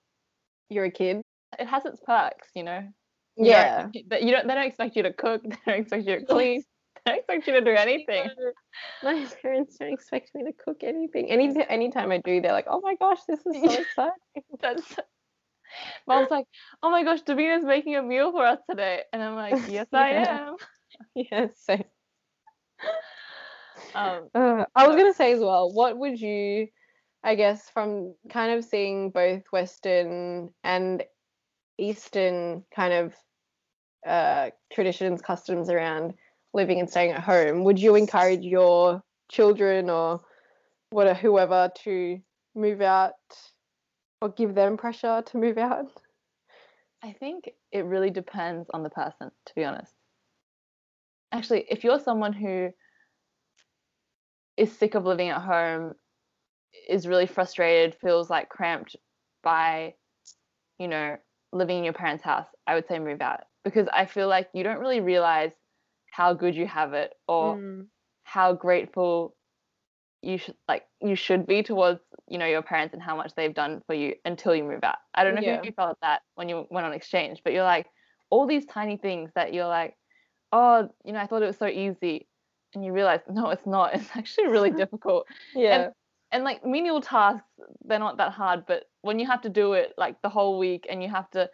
you're 0.68 0.84
a 0.84 0.90
kid. 0.90 1.22
it 1.58 1.66
has 1.66 1.84
its 1.86 2.00
perks, 2.04 2.48
you 2.54 2.62
know. 2.62 2.86
Yeah. 3.38 3.88
don't, 4.08 4.22
you 4.22 4.32
don't. 4.32 4.46
They 4.48 4.54
don't 4.54 4.66
expect 4.66 4.96
you 4.96 5.02
to 5.04 5.12
cook. 5.12 5.42
They 5.48 5.56
don't 5.66 5.80
expect 5.80 6.06
you 6.06 6.18
to 6.20 6.26
clean. 6.26 6.64
They 7.04 7.12
don't 7.12 7.18
expect 7.18 7.46
you 7.46 7.52
to 7.54 7.60
do 7.60 7.70
anything. 7.74 8.30
My 9.02 9.26
parents 9.42 9.76
don't 9.78 9.92
expect 9.92 10.30
me 10.34 10.44
to 10.44 10.52
cook 10.52 10.82
anything. 10.82 11.30
Any 11.30 11.54
anytime 11.68 12.10
I 12.10 12.18
do, 12.18 12.40
they're 12.40 12.52
like, 12.52 12.66
"Oh 12.68 12.80
my 12.80 12.96
gosh, 12.96 13.20
this 13.28 13.40
is 13.40 13.62
so 13.64 13.72
exciting!" 13.80 14.42
That's. 14.60 14.96
Mom's 16.06 16.30
like, 16.30 16.46
oh 16.82 16.90
my 16.90 17.04
gosh, 17.04 17.22
Davina's 17.22 17.64
making 17.64 17.94
a 17.94 18.02
meal 18.02 18.32
for 18.32 18.44
us 18.44 18.58
today, 18.70 19.02
and 19.12 19.22
I'm 19.22 19.34
like, 19.34 19.56
yes, 19.68 19.86
I 19.92 20.08
am. 20.08 20.56
yes. 21.14 21.50
So 21.64 21.76
Um, 23.94 24.30
Uh, 24.34 24.64
I 24.74 24.86
was 24.86 24.96
gonna 24.96 25.12
say 25.12 25.32
as 25.32 25.40
well, 25.40 25.72
what 25.72 25.98
would 25.98 26.20
you, 26.20 26.68
I 27.22 27.34
guess, 27.34 27.68
from 27.70 28.14
kind 28.30 28.52
of 28.52 28.64
seeing 28.64 29.10
both 29.10 29.42
Western 29.52 30.54
and 30.64 31.02
Eastern 31.78 32.64
kind 32.74 32.92
of 32.92 33.14
uh, 34.06 34.50
traditions, 34.72 35.20
customs 35.20 35.68
around 35.70 36.14
living 36.54 36.80
and 36.80 36.88
staying 36.88 37.12
at 37.12 37.20
home, 37.20 37.64
would 37.64 37.78
you 37.78 37.94
encourage 37.94 38.42
your 38.42 39.02
children 39.30 39.90
or 39.90 40.20
what 40.90 41.16
whoever 41.16 41.70
to 41.84 42.18
move 42.54 42.80
out 42.80 43.12
or 44.20 44.30
give 44.30 44.54
them 44.54 44.76
pressure 44.76 45.22
to 45.26 45.36
move 45.36 45.58
out? 45.58 45.86
I 47.02 47.12
think 47.12 47.50
it 47.70 47.84
really 47.84 48.10
depends 48.10 48.68
on 48.72 48.82
the 48.82 48.90
person, 48.90 49.30
to 49.46 49.54
be 49.54 49.64
honest. 49.64 49.92
Actually, 51.30 51.66
if 51.68 51.84
you're 51.84 52.00
someone 52.00 52.32
who 52.32 52.70
is 54.56 54.76
sick 54.76 54.94
of 54.94 55.04
living 55.04 55.28
at 55.28 55.42
home, 55.42 55.94
is 56.88 57.06
really 57.06 57.26
frustrated, 57.26 57.94
feels 58.00 58.30
like 58.30 58.48
cramped 58.48 58.96
by, 59.42 59.94
you 60.78 60.88
know, 60.88 61.16
living 61.52 61.78
in 61.78 61.84
your 61.84 61.92
parents' 61.92 62.24
house, 62.24 62.46
I 62.66 62.74
would 62.74 62.86
say 62.88 62.98
move 62.98 63.20
out 63.20 63.42
because 63.64 63.88
I 63.92 64.06
feel 64.06 64.28
like 64.28 64.48
you 64.54 64.62
don't 64.64 64.78
really 64.80 65.00
realize 65.00 65.52
how 66.10 66.34
good 66.34 66.54
you 66.54 66.66
have 66.66 66.94
it 66.94 67.12
or 67.26 67.58
Mm, 67.58 67.86
how 68.24 68.52
grateful 68.52 69.36
you 70.22 70.38
should 70.38 70.56
like 70.66 70.84
you 71.00 71.14
should 71.14 71.46
be 71.46 71.62
towards 71.62 72.00
you 72.28 72.38
know 72.38 72.46
your 72.46 72.62
parents 72.62 72.92
and 72.92 73.02
how 73.02 73.16
much 73.16 73.32
they've 73.36 73.54
done 73.54 73.82
for 73.86 73.94
you 73.94 74.14
until 74.24 74.54
you 74.54 74.64
move 74.64 74.82
out. 74.82 74.96
I 75.14 75.24
don't 75.24 75.34
know 75.34 75.42
Yeah. 75.42 75.60
if 75.60 75.64
you 75.64 75.72
felt 75.72 75.98
that 76.02 76.22
when 76.34 76.48
you 76.48 76.66
went 76.70 76.86
on 76.86 76.92
exchange, 76.92 77.40
but 77.44 77.52
you're 77.52 77.62
like 77.64 77.86
all 78.30 78.46
these 78.46 78.66
tiny 78.66 78.96
things 78.96 79.30
that 79.34 79.54
you're 79.54 79.66
like, 79.68 79.96
oh, 80.52 80.88
you 81.04 81.12
know, 81.12 81.20
I 81.20 81.26
thought 81.26 81.42
it 81.42 81.46
was 81.46 81.56
so 81.58 81.66
easy, 81.66 82.28
and 82.74 82.84
you 82.84 82.92
realize 82.92 83.20
no, 83.28 83.50
it's 83.50 83.66
not. 83.66 83.94
It's 83.94 84.10
actually 84.16 84.48
really 84.48 84.70
difficult. 84.72 85.26
yeah, 85.54 85.90
And 86.30 86.44
like 86.44 86.64
menial 86.64 87.00
tasks, 87.00 87.46
they're 87.84 87.98
not 87.98 88.18
that 88.18 88.32
hard, 88.32 88.66
but 88.66 88.84
when 89.02 89.18
you 89.18 89.26
have 89.26 89.42
to 89.42 89.48
do 89.48 89.72
it 89.72 89.94
like 89.96 90.20
the 90.22 90.28
whole 90.28 90.58
week 90.58 90.86
and 90.90 91.02
you 91.02 91.08
have 91.08 91.30
to 91.30 91.48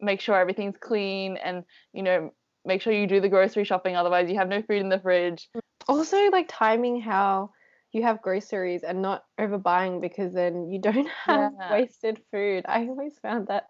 make 0.00 0.20
sure 0.20 0.36
everything's 0.38 0.76
clean 0.78 1.36
and 1.36 1.64
you 1.92 2.02
know 2.02 2.30
make 2.64 2.82
sure 2.82 2.92
you 2.92 3.06
do 3.06 3.20
the 3.20 3.28
grocery 3.28 3.64
shopping, 3.64 3.96
otherwise 3.96 4.28
you 4.28 4.36
have 4.36 4.48
no 4.48 4.60
food 4.62 4.80
in 4.80 4.88
the 4.88 4.98
fridge. 5.00 5.48
also 5.88 6.30
like 6.30 6.46
timing 6.48 7.00
how 7.00 7.50
you 7.92 8.02
have 8.02 8.20
groceries 8.20 8.82
and 8.82 9.00
not 9.00 9.22
overbuying 9.40 10.00
because 10.00 10.34
then 10.34 10.68
you 10.68 10.80
don't 10.80 11.08
have 11.26 11.52
Yeah. 11.58 11.70
wasted 11.70 12.20
food. 12.32 12.64
I 12.68 12.80
always 12.88 13.16
found 13.20 13.46
that. 13.48 13.64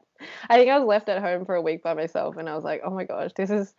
I 0.48 0.56
think 0.56 0.70
I 0.70 0.78
was 0.78 0.88
left 0.88 1.08
at 1.10 1.22
home 1.22 1.44
for 1.44 1.54
a 1.54 1.62
week 1.62 1.82
by 1.82 1.92
myself 1.94 2.36
and 2.38 2.48
I 2.48 2.54
was 2.54 2.64
like, 2.64 2.80
oh 2.84 2.90
my 2.90 3.04
gosh, 3.04 3.32
this 3.36 3.50
is 3.50 3.74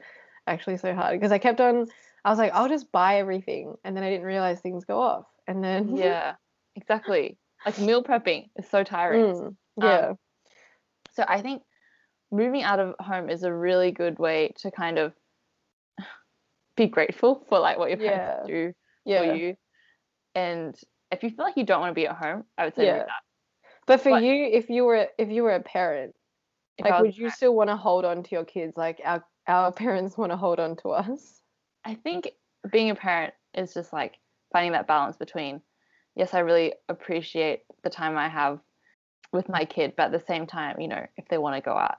actually 0.46 0.78
so 0.78 0.94
hard 0.94 1.20
because 1.20 1.32
I 1.32 1.40
kept 1.40 1.60
on. 1.60 1.88
I 2.24 2.30
was 2.30 2.40
like, 2.40 2.52
I'll 2.54 2.70
just 2.70 2.92
buy 2.92 3.20
everything, 3.20 3.76
and 3.86 3.96
then 3.96 4.04
I 4.04 4.10
didn't 4.10 4.26
realize 4.26 4.60
things 4.60 4.84
go 4.86 5.00
off, 5.00 5.26
and 5.48 5.64
then 5.64 5.96
Yeah, 5.96 6.34
exactly. 6.76 7.38
Like 7.66 7.80
meal 7.80 8.04
prepping 8.04 8.50
is 8.58 8.70
so 8.70 8.84
tiring. 8.84 9.24
Mm, 9.34 9.56
yeah, 9.82 10.14
So 11.16 11.24
I 11.28 11.42
think 11.42 11.62
moving 12.32 12.64
out 12.64 12.80
of 12.80 12.96
home 13.00 13.30
is 13.30 13.44
a 13.44 13.54
really 13.54 13.92
good 13.92 14.20
way 14.20 14.54
to 14.58 14.72
kind 14.72 14.98
of 15.00 15.14
be 16.76 16.88
grateful 16.88 17.46
for 17.50 17.60
like 17.60 17.78
what 17.78 17.90
your 17.90 17.98
parents 17.98 18.48
Yeah. 18.50 18.56
do 18.56 18.74
yeah. 19.06 19.20
for 19.20 19.36
you. 19.36 19.56
And 20.36 20.76
if 21.12 21.24
you 21.24 21.30
feel 21.30 21.46
like 21.46 21.58
you 21.58 21.66
don't 21.66 21.80
want 21.82 21.92
to 21.92 21.96
be 21.96 22.08
at 22.08 22.16
home, 22.16 22.44
I 22.58 22.66
would 22.66 22.76
say 22.76 22.86
Yeah. 22.86 23.04
out. 23.04 23.24
But 23.86 24.02
for 24.02 24.10
But- 24.12 24.24
you, 24.24 24.34
if 24.46 24.70
you 24.70 24.86
were 24.86 25.08
if 25.18 25.30
you 25.30 25.44
were 25.44 25.56
a 25.56 25.62
parent, 25.62 26.16
like, 26.80 27.02
would 27.02 27.18
you 27.18 27.30
still 27.30 27.56
want 27.56 27.70
to 27.70 27.76
hold 27.76 28.06
on 28.06 28.22
to 28.22 28.36
your 28.36 28.46
kids 28.46 28.78
like 28.78 29.02
our 29.04 29.26
our 29.48 29.72
parents 29.84 30.18
want 30.18 30.32
to 30.32 30.38
hold 30.38 30.60
on 30.60 30.76
to 30.78 30.90
us? 30.90 31.42
I 31.86 31.96
think 31.96 32.30
being 32.70 32.90
a 32.90 32.96
parent 32.96 33.34
is 33.54 33.74
just 33.74 33.94
like 33.94 34.20
finding 34.52 34.74
that 34.74 34.88
balance 34.88 35.16
between, 35.18 35.62
yes, 36.16 36.34
I 36.34 36.40
really 36.40 36.74
appreciate 36.90 37.64
the 37.84 37.90
time 37.90 38.18
I 38.18 38.28
have 38.28 38.60
with 39.32 39.50
my 39.50 39.66
kid, 39.66 39.94
but 39.96 40.08
at 40.08 40.12
the 40.12 40.20
same 40.26 40.46
time, 40.48 40.80
you 40.80 40.88
know, 40.88 41.06
if 41.18 41.28
they 41.30 41.38
want 41.38 41.56
to 41.56 41.62
go 41.62 41.76
out. 41.78 41.98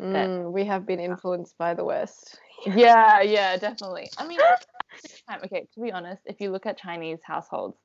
Mm, 0.00 0.52
we 0.52 0.64
have 0.64 0.86
been 0.86 1.00
influenced 1.00 1.56
by 1.58 1.74
the 1.74 1.84
West. 1.84 2.38
Yeah, 2.66 3.22
yeah, 3.22 3.56
definitely. 3.56 4.10
I 4.18 4.26
mean, 4.26 4.38
at 4.38 4.66
the 4.92 5.08
same 5.08 5.18
time, 5.26 5.40
okay, 5.46 5.66
to 5.72 5.80
be 5.80 5.92
honest, 5.92 6.20
if 6.26 6.42
you 6.42 6.50
look 6.50 6.66
at 6.66 6.76
Chinese 6.76 7.20
households, 7.24 7.78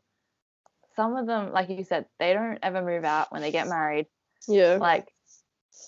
some 0.97 1.15
of 1.15 1.27
them, 1.27 1.53
like 1.53 1.69
you 1.69 1.85
said, 1.85 2.07
they 2.19 2.33
don't 2.33 2.59
ever 2.61 2.81
move 2.81 3.05
out 3.05 3.31
when 3.31 3.41
they 3.41 3.51
get 3.53 3.69
married. 3.69 4.07
Yeah. 4.49 4.75
Like 4.75 5.07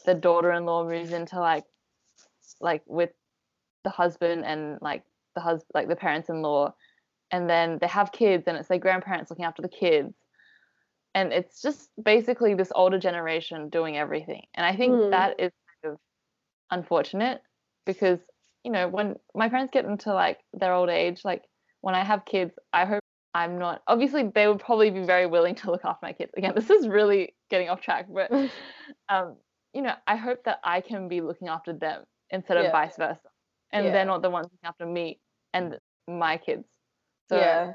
the 0.06 0.14
daughter-in-law 0.14 0.86
moves 0.86 1.12
into 1.12 1.38
like, 1.38 1.66
like 2.62 2.82
with 2.86 3.10
the 3.84 3.90
husband 3.90 4.46
and 4.46 4.80
like 4.82 5.04
the 5.36 5.42
husband, 5.42 5.72
like 5.74 5.90
the 5.90 5.98
parents-in-law, 5.98 6.74
and 7.32 7.50
then 7.50 7.78
they 7.80 7.88
have 7.88 8.14
kids, 8.14 8.46
and 8.48 8.58
it's 8.58 8.70
their 8.70 8.80
grandparents 8.80 9.30
looking 9.30 9.44
after 9.46 9.62
the 9.62 9.68
kids, 9.68 10.16
and 11.14 11.34
it's 11.34 11.62
just 11.62 11.90
basically 12.02 12.54
this 12.54 12.72
older 12.74 13.00
generation 13.00 13.68
doing 13.68 13.98
everything. 13.98 14.44
And 14.56 14.66
I 14.66 14.78
think 14.78 14.94
Mm. 14.94 15.12
that 15.12 15.40
is 15.40 15.52
unfortunate 16.72 17.42
because 17.86 18.20
you 18.64 18.72
know 18.72 18.88
when 18.88 19.16
my 19.36 19.50
parents 19.50 19.72
get 19.72 19.86
into 19.86 20.14
like 20.14 20.40
their 20.54 20.74
old 20.74 20.90
age, 20.90 21.22
like 21.24 21.44
when 21.82 21.96
I 21.96 22.04
have 22.04 22.26
kids, 22.26 22.54
I 22.74 22.86
hope 22.86 23.02
I'm 23.34 23.58
not. 23.60 23.82
Obviously, 23.88 24.30
they 24.34 24.48
would 24.48 24.60
probably 24.60 24.90
be 24.90 25.04
very 25.04 25.26
willing 25.26 25.56
to 25.56 25.72
look 25.72 25.86
after 25.86 26.06
my 26.06 26.14
kids. 26.14 26.32
Again, 26.38 26.54
this 26.56 26.70
is 26.70 26.88
really 26.88 27.36
getting 27.50 27.70
off 27.70 27.82
track, 27.82 28.08
but 28.14 28.32
um, 29.10 29.36
you 29.74 29.82
know, 29.82 29.94
I 30.08 30.16
hope 30.16 30.44
that 30.46 30.60
I 30.64 30.82
can 30.82 31.08
be 31.08 31.22
looking 31.22 31.48
after 31.48 31.74
them 31.74 32.04
instead 32.30 32.58
of 32.58 32.66
Yeah. 32.66 32.72
vice 32.72 32.96
versa, 32.98 33.30
and 33.72 33.88
Yeah. 33.88 33.92
they're 33.92 34.06
not 34.06 34.22
the 34.22 34.30
ones 34.30 34.46
looking 34.46 34.68
after 34.68 34.86
me 34.86 35.20
and 35.54 35.78
my 36.08 36.38
kids. 36.38 36.68
So 37.30 37.38
yeah. 37.38 37.74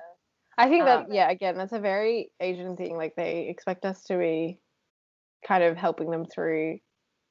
I 0.59 0.69
think 0.69 0.85
that 0.85 0.99
um, 1.01 1.07
yeah, 1.11 1.31
again, 1.31 1.57
that's 1.57 1.73
a 1.73 1.79
very 1.81 2.31
Asian 2.41 2.77
thing. 2.77 2.97
Like 2.97 3.15
they 3.17 3.49
expect 3.49 3.85
us 3.85 4.03
to 4.05 4.19
be 4.19 4.59
kind 5.47 5.65
of 5.65 5.77
helping 5.77 6.11
them 6.11 6.25
through 6.27 6.79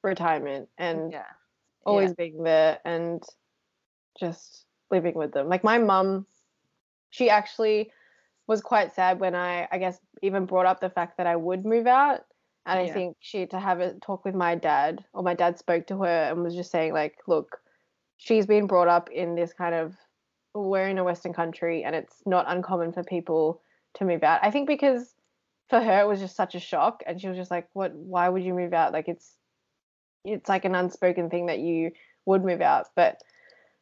retirement 0.02 0.68
and 0.78 1.12
yeah, 1.12 1.22
always 1.84 2.14
being 2.14 2.42
there 2.42 2.78
and 2.84 3.22
just 4.18 4.66
living 4.90 5.14
with 5.14 5.32
them. 5.32 5.48
Like 5.48 5.64
my 5.64 5.78
mum, 5.78 6.26
she 7.10 7.30
actually 7.30 7.90
was 8.46 8.60
quite 8.60 8.94
sad 8.94 9.20
when 9.20 9.34
I, 9.34 9.68
I 9.70 9.78
guess, 9.78 9.98
even 10.22 10.46
brought 10.46 10.66
up 10.66 10.80
the 10.80 10.90
fact 10.90 11.16
that 11.18 11.26
I 11.26 11.36
would 11.36 11.64
move 11.64 11.86
out. 11.86 12.20
And 12.64 12.78
I 12.78 12.88
think 12.88 13.16
she 13.18 13.40
had 13.40 13.50
to 13.50 13.58
have 13.58 13.80
a 13.80 13.94
talk 13.94 14.24
with 14.24 14.36
my 14.36 14.54
dad, 14.54 15.04
or 15.12 15.24
my 15.24 15.34
dad 15.34 15.58
spoke 15.58 15.88
to 15.88 16.02
her 16.02 16.30
and 16.30 16.44
was 16.44 16.54
just 16.54 16.70
saying, 16.70 16.92
like, 16.92 17.16
look, 17.26 17.58
she's 18.18 18.46
been 18.46 18.68
brought 18.68 18.86
up 18.86 19.10
in 19.10 19.34
this 19.34 19.52
kind 19.52 19.74
of, 19.74 19.96
we're 20.54 20.86
in 20.86 20.98
a 20.98 21.04
Western 21.04 21.32
country 21.32 21.82
and 21.82 21.96
it's 21.96 22.22
not 22.24 22.44
uncommon 22.46 22.92
for 22.92 23.02
people 23.02 23.60
to 23.94 24.04
move 24.04 24.22
out. 24.22 24.38
I 24.44 24.52
think 24.52 24.68
because 24.68 25.12
for 25.70 25.80
her 25.80 26.02
it 26.02 26.06
was 26.06 26.20
just 26.20 26.36
such 26.36 26.54
a 26.54 26.60
shock 26.60 27.02
and 27.04 27.20
she 27.20 27.26
was 27.26 27.36
just 27.36 27.50
like, 27.50 27.68
what, 27.72 27.92
why 27.94 28.28
would 28.28 28.44
you 28.44 28.54
move 28.54 28.72
out? 28.72 28.92
Like, 28.92 29.08
it's, 29.08 29.38
it's 30.24 30.48
like 30.48 30.64
an 30.64 30.74
unspoken 30.74 31.30
thing 31.30 31.46
that 31.46 31.58
you 31.58 31.92
would 32.26 32.44
move 32.44 32.60
out. 32.60 32.86
But 32.94 33.20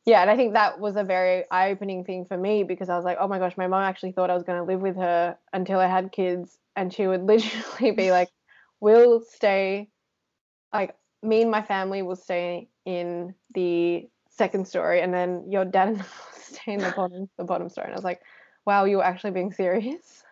yeah, 0.06 0.22
and 0.22 0.30
I 0.30 0.36
think 0.36 0.54
that 0.54 0.80
was 0.80 0.96
a 0.96 1.04
very 1.04 1.44
eye 1.50 1.70
opening 1.70 2.04
thing 2.04 2.24
for 2.24 2.36
me 2.36 2.64
because 2.64 2.88
I 2.88 2.96
was 2.96 3.04
like, 3.04 3.18
oh 3.20 3.28
my 3.28 3.38
gosh, 3.38 3.56
my 3.56 3.66
mom 3.66 3.82
actually 3.82 4.12
thought 4.12 4.30
I 4.30 4.34
was 4.34 4.44
going 4.44 4.58
to 4.58 4.64
live 4.64 4.80
with 4.80 4.96
her 4.96 5.36
until 5.52 5.78
I 5.78 5.86
had 5.86 6.12
kids. 6.12 6.58
And 6.76 6.92
she 6.92 7.06
would 7.06 7.22
literally 7.26 7.90
be 7.92 8.10
like, 8.10 8.28
we'll 8.80 9.20
stay, 9.20 9.90
like, 10.72 10.96
me 11.22 11.42
and 11.42 11.50
my 11.50 11.62
family 11.62 12.00
will 12.00 12.16
stay 12.16 12.68
in 12.86 13.34
the 13.54 14.08
second 14.30 14.66
story, 14.66 15.02
and 15.02 15.12
then 15.12 15.44
your 15.50 15.66
dad 15.66 15.88
and 15.88 16.00
I 16.00 16.02
will 16.02 16.08
stay 16.32 16.72
in 16.72 16.80
the 16.80 16.92
bottom, 16.96 17.28
the 17.36 17.44
bottom 17.44 17.68
story. 17.68 17.86
And 17.86 17.94
I 17.94 17.96
was 17.96 18.04
like, 18.04 18.22
wow, 18.64 18.84
you're 18.84 19.02
actually 19.02 19.32
being 19.32 19.52
serious. 19.52 20.24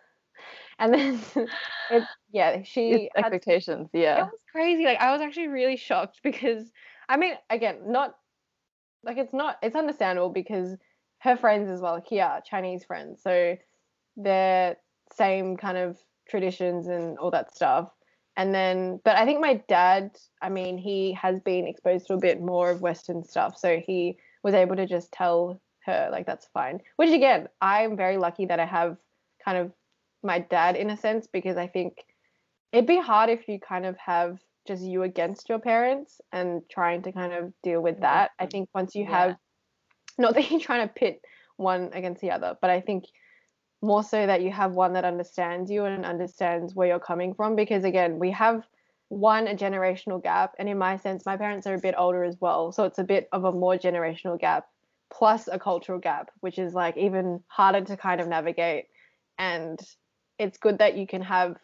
And 0.78 0.94
then, 0.94 1.20
it, 1.90 2.04
yeah, 2.32 2.62
she 2.62 2.90
It's 2.90 3.12
had 3.16 3.26
expectations. 3.26 3.88
Yeah. 3.92 4.18
It 4.18 4.30
was 4.32 4.40
crazy. 4.52 4.84
Like 4.84 5.00
I 5.00 5.12
was 5.12 5.20
actually 5.20 5.48
really 5.48 5.76
shocked 5.76 6.20
because 6.22 6.70
I 7.08 7.16
mean, 7.16 7.34
again, 7.50 7.78
not 7.86 8.16
like 9.02 9.16
it's 9.16 9.32
not 9.32 9.56
it's 9.62 9.76
understandable 9.76 10.30
because 10.30 10.76
her 11.20 11.36
friends 11.36 11.68
as 11.68 11.80
well 11.80 12.02
here, 12.06 12.40
Chinese 12.44 12.84
friends, 12.84 13.22
so 13.22 13.56
they're 14.16 14.76
same 15.12 15.56
kind 15.56 15.78
of 15.78 15.98
traditions 16.28 16.86
and 16.86 17.18
all 17.18 17.30
that 17.30 17.54
stuff. 17.54 17.90
And 18.36 18.54
then, 18.54 19.00
but 19.04 19.16
I 19.16 19.24
think 19.24 19.40
my 19.40 19.54
dad, 19.68 20.16
I 20.40 20.48
mean, 20.48 20.78
he 20.78 21.12
has 21.14 21.40
been 21.40 21.66
exposed 21.66 22.06
to 22.06 22.14
a 22.14 22.20
bit 22.20 22.40
more 22.40 22.70
of 22.70 22.80
Western 22.80 23.24
stuff, 23.24 23.58
so 23.58 23.80
he 23.84 24.16
was 24.44 24.54
able 24.54 24.76
to 24.76 24.86
just 24.86 25.10
tell 25.10 25.60
her 25.86 26.08
like 26.12 26.26
that's 26.26 26.46
fine. 26.54 26.80
Which 26.96 27.10
again, 27.10 27.48
I'm 27.60 27.96
very 27.96 28.16
lucky 28.16 28.46
that 28.46 28.60
I 28.60 28.66
have 28.66 28.96
kind 29.44 29.58
of 29.58 29.72
my 30.22 30.40
dad 30.40 30.76
in 30.76 30.90
a 30.90 30.96
sense 30.96 31.26
because 31.26 31.56
I 31.56 31.66
think 31.66 32.04
it'd 32.72 32.86
be 32.86 33.00
hard 33.00 33.30
if 33.30 33.48
you 33.48 33.58
kind 33.58 33.86
of 33.86 33.96
have 33.98 34.38
just 34.66 34.82
you 34.82 35.02
against 35.02 35.48
your 35.48 35.58
parents 35.58 36.20
and 36.32 36.62
trying 36.70 37.02
to 37.02 37.12
kind 37.12 37.32
of 37.32 37.52
deal 37.62 37.80
with 37.80 37.94
mm-hmm. 37.94 38.02
that. 38.02 38.30
I 38.38 38.46
think 38.46 38.68
once 38.74 38.94
you 38.94 39.04
Yeah. 39.04 39.18
have, 39.18 39.36
not 40.18 40.34
that 40.34 40.50
you're 40.50 40.60
trying 40.60 40.86
to 40.86 40.92
pit 40.92 41.22
one 41.56 41.90
against 41.92 42.20
the 42.20 42.30
other, 42.30 42.56
but 42.60 42.70
I 42.70 42.80
think 42.80 43.04
more 43.80 44.02
so 44.02 44.26
that 44.26 44.42
you 44.42 44.50
have 44.50 44.72
one 44.74 44.92
that 44.92 45.04
understands 45.04 45.70
you 45.70 45.84
and 45.84 46.04
understands 46.04 46.74
where 46.74 46.88
you're 46.88 46.98
coming 46.98 47.34
from. 47.34 47.56
Because 47.56 47.84
again, 47.84 48.18
we 48.18 48.30
have 48.32 48.66
one, 49.08 49.46
a 49.46 49.54
generational 49.54 50.22
gap. 50.22 50.54
And 50.58 50.68
in 50.68 50.78
my 50.78 50.96
sense, 50.96 51.24
my 51.24 51.36
parents 51.36 51.66
are 51.66 51.74
a 51.74 51.80
bit 51.80 51.94
older 51.96 52.24
as 52.24 52.36
well. 52.40 52.72
So 52.72 52.84
it's 52.84 52.98
a 52.98 53.04
bit 53.04 53.28
of 53.32 53.44
a 53.44 53.52
more 53.52 53.76
generational 53.76 54.38
gap 54.38 54.66
plus 55.10 55.48
a 55.48 55.58
cultural 55.58 55.98
gap, 55.98 56.30
which 56.40 56.58
is 56.58 56.74
like 56.74 56.96
even 56.96 57.42
harder 57.46 57.80
to 57.82 57.96
kind 57.96 58.20
of 58.20 58.28
navigate. 58.28 58.86
And 59.38 59.80
it's 60.38 60.58
good 60.58 60.78
that 60.78 60.96
you 60.96 61.06
can 61.06 61.22
have 61.22 61.56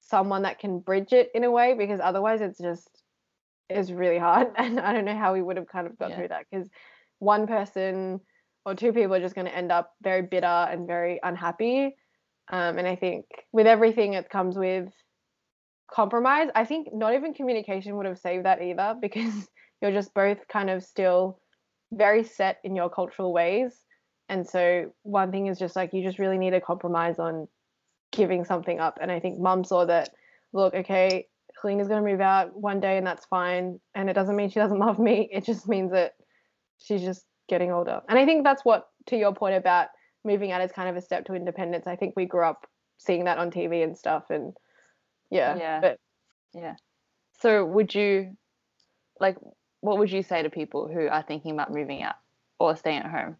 someone 0.00 0.42
that 0.42 0.58
can 0.58 0.80
bridge 0.80 1.12
it 1.12 1.30
in 1.34 1.44
a 1.44 1.50
way 1.50 1.74
because 1.74 2.00
otherwise 2.00 2.40
it's 2.40 2.58
just 2.58 3.02
it's 3.68 3.90
really 3.90 4.18
hard. 4.18 4.48
And 4.56 4.80
i 4.80 4.92
don't 4.92 5.04
know 5.04 5.16
how 5.16 5.32
we 5.32 5.42
would 5.42 5.56
have 5.56 5.68
kind 5.68 5.86
of 5.86 5.98
got 5.98 6.10
Yeah. 6.10 6.16
through 6.16 6.28
that 6.28 6.46
because 6.50 6.68
one 7.18 7.46
person 7.46 8.20
or 8.64 8.74
two 8.74 8.92
people 8.92 9.14
are 9.14 9.20
just 9.20 9.34
going 9.34 9.46
to 9.46 9.56
end 9.56 9.72
up 9.72 9.92
very 10.02 10.22
bitter 10.22 10.46
and 10.46 10.86
very 10.86 11.20
unhappy. 11.22 11.96
Um, 12.50 12.78
and 12.78 12.86
i 12.86 12.96
think 12.96 13.24
with 13.52 13.66
everything 13.66 14.14
it 14.14 14.28
comes 14.28 14.58
with 14.58 14.88
compromise 15.90 16.48
i 16.54 16.64
think 16.64 16.88
not 16.92 17.14
even 17.14 17.34
communication 17.34 17.96
would 17.96 18.06
have 18.06 18.18
saved 18.18 18.44
that 18.46 18.62
either 18.62 18.96
because 19.00 19.48
you're 19.80 19.92
just 19.92 20.12
both 20.14 20.38
kind 20.48 20.70
of 20.70 20.82
still 20.82 21.38
very 21.92 22.24
set 22.24 22.58
in 22.64 22.74
your 22.74 22.88
cultural 22.88 23.32
ways. 23.32 23.84
And 24.28 24.46
so 24.48 24.92
one 25.02 25.30
thing 25.30 25.46
is 25.48 25.58
just 25.58 25.76
like 25.76 25.92
you 25.92 26.02
just 26.02 26.18
really 26.18 26.38
need 26.38 26.54
a 26.54 26.60
compromise 26.60 27.18
on 27.18 27.48
giving 28.12 28.44
something 28.44 28.78
up. 28.78 28.98
And 29.00 29.10
I 29.10 29.18
think 29.18 29.38
mum 29.38 29.64
saw 29.64 29.84
that, 29.86 30.10
look, 30.52 30.74
okay, 30.74 31.26
Helena's 31.60 31.88
going 31.88 32.04
to 32.04 32.10
move 32.10 32.20
out 32.20 32.54
one 32.54 32.80
day 32.80 32.96
and 32.96 33.06
that's 33.06 33.26
fine. 33.26 33.80
And 33.94 34.08
it 34.08 34.12
doesn't 34.12 34.36
mean 34.36 34.50
she 34.50 34.60
doesn't 34.60 34.78
love 34.86 34.98
me. 34.98 35.28
It 35.32 35.44
just 35.44 35.68
means 35.68 35.92
that 35.92 36.14
she's 36.78 37.02
just 37.02 37.24
getting 37.48 37.72
older. 37.72 38.00
And 38.08 38.18
I 38.18 38.24
think 38.24 38.44
that's 38.44 38.64
what, 38.64 38.88
to 39.06 39.16
your 39.16 39.34
point 39.34 39.56
about 39.56 39.88
moving 40.24 40.52
out 40.52 40.62
is 40.62 40.70
kind 40.70 40.88
of 40.88 40.96
a 40.96 41.00
step 41.00 41.24
to 41.26 41.34
independence. 41.34 41.86
I 41.86 41.96
think 41.96 42.14
we 42.16 42.26
grew 42.26 42.44
up 42.44 42.66
seeing 42.98 43.24
that 43.24 43.38
on 43.38 43.50
TV 43.50 43.82
and 43.82 43.96
stuff. 43.98 44.30
And 44.30 44.54
yeah, 45.30 45.56
Yeah. 45.56 45.80
but 45.80 45.98
Yeah. 46.54 46.76
So 47.40 47.64
would 47.64 47.94
you 47.94 48.36
like 49.18 49.36
what 49.80 49.98
would 49.98 50.12
you 50.12 50.22
say 50.22 50.42
to 50.44 50.50
people 50.50 50.86
who 50.86 51.08
are 51.08 51.22
thinking 51.22 51.50
about 51.50 51.72
moving 51.72 52.02
out 52.02 52.14
or 52.60 52.76
staying 52.76 52.98
at 52.98 53.10
home? 53.10 53.36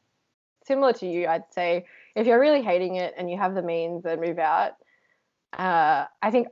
similar 0.65 0.93
to 0.95 1.07
you, 1.07 1.27
I'd 1.27 1.53
say 1.53 1.87
if 2.15 2.27
you're 2.27 2.41
really 2.41 2.63
hating 2.63 2.97
it 2.97 3.15
and 3.17 3.31
you 3.31 3.39
have 3.39 3.55
the 3.55 3.63
means, 3.63 4.03
then 4.03 4.21
move 4.21 4.39
out. 4.39 4.73
Uh, 5.57 6.07
I 6.21 6.31
think 6.31 6.49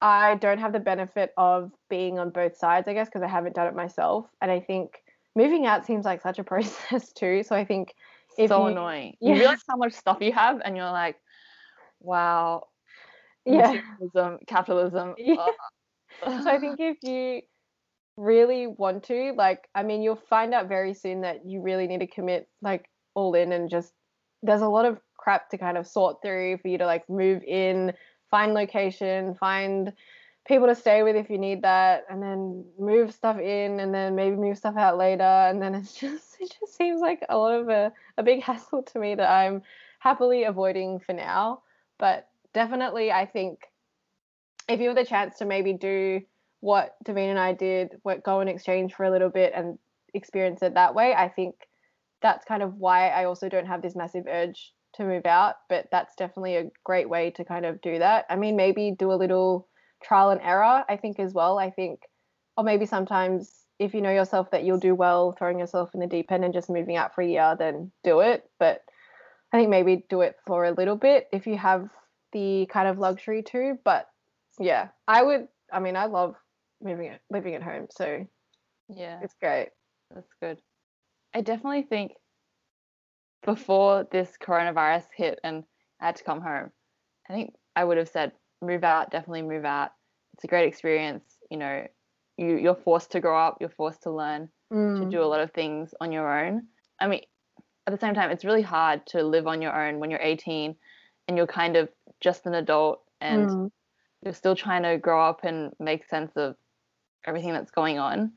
I 0.00 0.36
don't 0.36 0.58
have 0.58 0.72
the 0.72 0.80
benefit 0.80 1.32
of 1.36 1.72
being 1.90 2.18
on 2.18 2.30
both 2.30 2.56
sides, 2.56 2.88
I 2.88 2.94
guess, 2.94 3.08
because 3.08 3.22
I 3.22 3.28
haven't 3.28 3.54
done 3.54 3.66
it 3.66 3.74
myself. 3.74 4.26
And 4.40 4.50
I 4.50 4.60
think 4.60 4.92
moving 5.34 5.66
out 5.66 5.86
seems 5.86 6.04
like 6.04 6.22
such 6.22 6.38
a 6.38 6.44
process 6.52 7.12
too. 7.12 7.42
So 7.42 7.56
I 7.56 7.64
think 7.64 7.94
if 8.36 8.48
so 8.48 8.62
you, 8.62 8.72
annoying. 8.72 9.16
Yeah. 9.20 9.34
You 9.34 9.40
realize 9.40 9.62
how 9.68 9.76
much 9.76 9.92
stuff 9.92 10.18
you 10.20 10.32
have 10.32 10.60
and 10.64 10.76
you're 10.76 10.90
like, 10.90 11.16
wow, 12.00 12.64
yeah. 13.44 13.80
materialism, 14.00 14.38
capitalism. 14.46 15.14
Yeah. 15.18 15.46
ugh. 16.22 16.42
so 16.42 16.50
I 16.50 16.58
think 16.58 16.78
if 16.78 16.96
you 17.02 17.42
really 18.16 18.66
want 18.66 19.04
to, 19.04 19.32
like, 19.36 19.68
I 19.74 19.82
mean, 19.82 20.02
you'll 20.02 20.16
find 20.16 20.54
out 20.54 20.68
very 20.68 20.94
soon 20.94 21.22
that 21.22 21.46
you 21.46 21.60
really 21.60 21.86
need 21.86 22.00
to 22.00 22.06
commit, 22.06 22.48
like, 22.62 22.86
all 23.14 23.34
in 23.34 23.52
and 23.52 23.68
just, 23.68 23.92
there's 24.42 24.62
a 24.62 24.68
lot 24.68 24.84
of 24.84 24.98
crap 25.16 25.50
to 25.50 25.58
kind 25.58 25.76
of 25.76 25.86
sort 25.86 26.22
through 26.22 26.58
for 26.58 26.68
you 26.68 26.78
to, 26.78 26.86
like, 26.86 27.08
move 27.08 27.42
in, 27.42 27.92
find 28.30 28.54
location, 28.54 29.34
find 29.34 29.92
people 30.46 30.66
to 30.66 30.74
stay 30.74 31.02
with 31.02 31.16
if 31.16 31.28
you 31.28 31.38
need 31.38 31.62
that, 31.62 32.04
and 32.08 32.22
then 32.22 32.64
move 32.78 33.12
stuff 33.12 33.38
in, 33.38 33.80
and 33.80 33.94
then 33.94 34.14
maybe 34.14 34.36
move 34.36 34.56
stuff 34.56 34.76
out 34.76 34.96
later. 34.96 35.22
And 35.22 35.60
then 35.60 35.74
it's 35.74 35.92
just, 36.00 36.40
it 36.40 36.56
just 36.58 36.76
seems 36.76 37.00
like 37.00 37.24
a 37.28 37.36
lot 37.36 37.54
of 37.54 37.68
a, 37.68 37.92
a 38.16 38.22
big 38.22 38.42
hassle 38.48 38.82
to 38.82 38.98
me 38.98 39.14
that 39.14 39.30
I'm 39.30 39.62
happily 39.98 40.44
avoiding 40.44 41.00
for 41.00 41.12
now. 41.12 41.62
But 41.98 42.28
definitely, 42.54 43.12
I 43.12 43.26
think 43.26 43.66
if 44.68 44.80
you 44.80 44.88
have 44.88 44.96
the 44.96 45.04
chance 45.04 45.38
to 45.38 45.44
maybe 45.44 45.72
do 45.72 46.20
what 46.60 46.96
Davina 47.04 47.30
and 47.30 47.38
I 47.38 47.52
did, 47.52 47.98
what 48.02 48.22
go 48.22 48.40
and 48.40 48.50
exchange 48.50 48.94
for 48.94 49.04
a 49.04 49.10
little 49.10 49.30
bit 49.30 49.52
and 49.54 49.78
experience 50.14 50.62
it 50.62 50.74
that 50.74 50.94
way, 50.94 51.14
I 51.14 51.28
think 51.28 51.67
that's 52.22 52.44
kind 52.44 52.62
of 52.62 52.74
why 52.74 53.08
I 53.08 53.24
also 53.24 53.48
don't 53.48 53.66
have 53.66 53.82
this 53.82 53.96
massive 53.96 54.24
urge 54.28 54.72
to 54.94 55.04
move 55.04 55.26
out. 55.26 55.56
But 55.68 55.88
that's 55.90 56.14
definitely 56.16 56.56
a 56.56 56.70
great 56.84 57.08
way 57.08 57.30
to 57.32 57.44
kind 57.44 57.66
of 57.66 57.80
do 57.80 57.98
that. 57.98 58.26
I 58.28 58.36
mean, 58.36 58.56
maybe 58.56 58.90
do 58.90 59.12
a 59.12 59.14
little 59.14 59.68
trial 60.02 60.30
and 60.30 60.40
error, 60.42 60.84
I 60.88 60.96
think, 60.96 61.18
as 61.18 61.32
well. 61.32 61.58
I 61.58 61.70
think, 61.70 62.00
or 62.56 62.64
maybe 62.64 62.86
sometimes 62.86 63.58
if 63.78 63.94
you 63.94 64.00
know 64.00 64.10
yourself 64.10 64.50
that 64.50 64.64
you'll 64.64 64.78
do 64.78 64.94
well 64.94 65.32
throwing 65.38 65.58
yourself 65.58 65.90
in 65.94 66.00
the 66.00 66.06
deep 66.06 66.32
end 66.32 66.44
and 66.44 66.52
just 66.52 66.68
moving 66.68 66.96
out 66.96 67.14
for 67.14 67.22
a 67.22 67.28
year, 67.28 67.56
then 67.58 67.92
do 68.02 68.20
it. 68.20 68.48
But 68.58 68.82
I 69.52 69.58
think 69.58 69.70
maybe 69.70 70.04
do 70.08 70.20
it 70.20 70.36
for 70.46 70.64
a 70.64 70.72
little 70.72 70.96
bit 70.96 71.28
if 71.32 71.46
you 71.46 71.56
have 71.56 71.88
the 72.32 72.66
kind 72.70 72.88
of 72.88 72.98
luxury 72.98 73.42
to. 73.44 73.78
But 73.84 74.08
yeah, 74.58 74.88
I 75.06 75.22
would. 75.22 75.48
I 75.72 75.80
mean, 75.80 75.96
I 75.96 76.06
love 76.06 76.34
moving 76.82 77.12
living 77.30 77.54
at 77.54 77.62
home, 77.62 77.86
so 77.90 78.26
yeah. 78.88 79.20
it's 79.22 79.34
great. 79.40 79.68
That's 80.14 80.32
good. 80.40 80.58
I 81.32 81.40
definitely 81.40 81.84
think 81.84 82.12
before 83.42 84.04
this 84.10 84.36
coronavirus 84.40 85.06
hit 85.16 85.38
and 85.44 85.64
I 86.00 86.06
had 86.06 86.16
to 86.16 86.24
come 86.24 86.40
home, 86.40 86.72
I 87.28 87.32
think 87.32 87.54
I 87.76 87.84
would 87.84 87.98
have 87.98 88.08
said 88.08 88.32
move 88.62 88.84
out, 88.84 89.10
definitely 89.10 89.42
move 89.42 89.64
out. 89.64 89.92
It's 90.34 90.44
a 90.44 90.48
great 90.48 90.68
experience. 90.68 91.38
You 91.50 91.58
know, 91.58 91.86
you 92.36 92.56
you're 92.56 92.74
forced 92.76 93.12
to 93.12 93.20
grow 93.20 93.38
up, 93.38 93.58
you're 93.60 93.70
forced 93.70 94.02
to 94.04 94.12
learn 94.12 94.50
to 94.96 95.06
Mm. 95.06 95.10
do 95.10 95.22
a 95.22 95.26
lot 95.26 95.40
of 95.40 95.52
things 95.52 95.94
on 96.00 96.12
your 96.12 96.46
own. 96.46 96.68
I 97.00 97.08
mean, 97.08 97.22
at 97.86 97.92
the 97.92 97.98
same 97.98 98.14
time, 98.14 98.30
it's 98.30 98.44
really 98.44 98.62
hard 98.62 99.06
to 99.08 99.22
live 99.24 99.46
on 99.46 99.62
your 99.62 99.74
own 99.74 100.00
when 100.00 100.10
you're 100.10 100.20
18 100.22 100.76
and 101.28 101.36
you're 101.36 101.46
kind 101.46 101.76
of 101.76 101.90
just 102.20 102.46
an 102.46 102.54
adult 102.54 103.04
and 103.20 103.50
Mm. 103.50 103.70
you're 104.22 104.34
still 104.34 104.56
trying 104.56 104.84
to 104.84 104.98
grow 104.98 105.22
up 105.24 105.44
and 105.44 105.72
make 105.80 106.06
sense 106.06 106.32
of 106.36 106.56
everything 107.26 107.52
that's 107.52 107.70
going 107.70 107.98
on. 107.98 108.32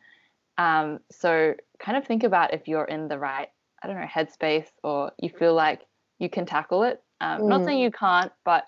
Um, 0.57 0.99
so 1.11 1.55
kind 1.79 1.97
of 1.97 2.05
think 2.05 2.23
about 2.23 2.53
if 2.53 2.67
you're 2.67 2.85
in 2.85 3.07
the 3.07 3.17
right, 3.17 3.49
I 3.81 3.87
don't 3.87 3.95
know, 3.99 4.05
headspace 4.05 4.67
or 4.83 5.11
you 5.17 5.29
feel 5.29 5.53
like 5.53 5.81
you 6.19 6.29
can 6.29 6.45
tackle 6.45 6.83
it. 6.83 7.01
Um, 7.19 7.47
Not 7.47 7.65
saying 7.65 7.79
you 7.79 7.91
can't, 7.91 8.31
but 8.45 8.67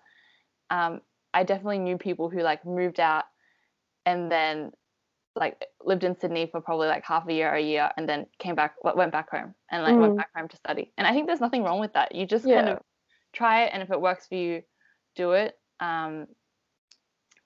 um, 0.69 1.01
I 1.33 1.43
definitely 1.43 1.79
knew 1.79 1.97
people 1.97 2.29
who 2.29 2.41
like 2.41 2.65
moved 2.65 2.99
out 2.99 3.25
and 4.05 4.31
then 4.31 4.71
like 5.35 5.65
lived 5.83 6.03
in 6.03 6.17
Sydney 6.19 6.47
for 6.47 6.61
probably 6.61 6.87
like 6.87 7.03
half 7.03 7.27
a 7.27 7.33
year 7.33 7.51
or 7.51 7.55
a 7.55 7.61
year 7.61 7.91
and 7.97 8.07
then 8.07 8.27
came 8.39 8.55
back, 8.55 8.75
went 8.83 9.11
back 9.11 9.29
home 9.31 9.55
and 9.71 9.83
like 9.83 9.99
went 9.99 10.13
Mm. 10.13 10.17
back 10.17 10.29
home 10.35 10.47
to 10.47 10.57
study. 10.57 10.93
And 10.97 11.07
I 11.07 11.11
think 11.11 11.27
there's 11.27 11.41
nothing 11.41 11.63
wrong 11.63 11.79
with 11.79 11.93
that. 11.93 12.13
You 12.13 12.25
just 12.25 12.45
kind 12.45 12.67
Yeah. 12.67 12.73
of 12.73 12.79
try 13.33 13.63
it 13.63 13.71
and 13.73 13.81
if 13.81 13.91
it 13.91 13.99
works 13.99 14.27
for 14.27 14.35
you, 14.35 14.63
do 15.15 15.31
it. 15.31 15.57
Um, 15.79 16.27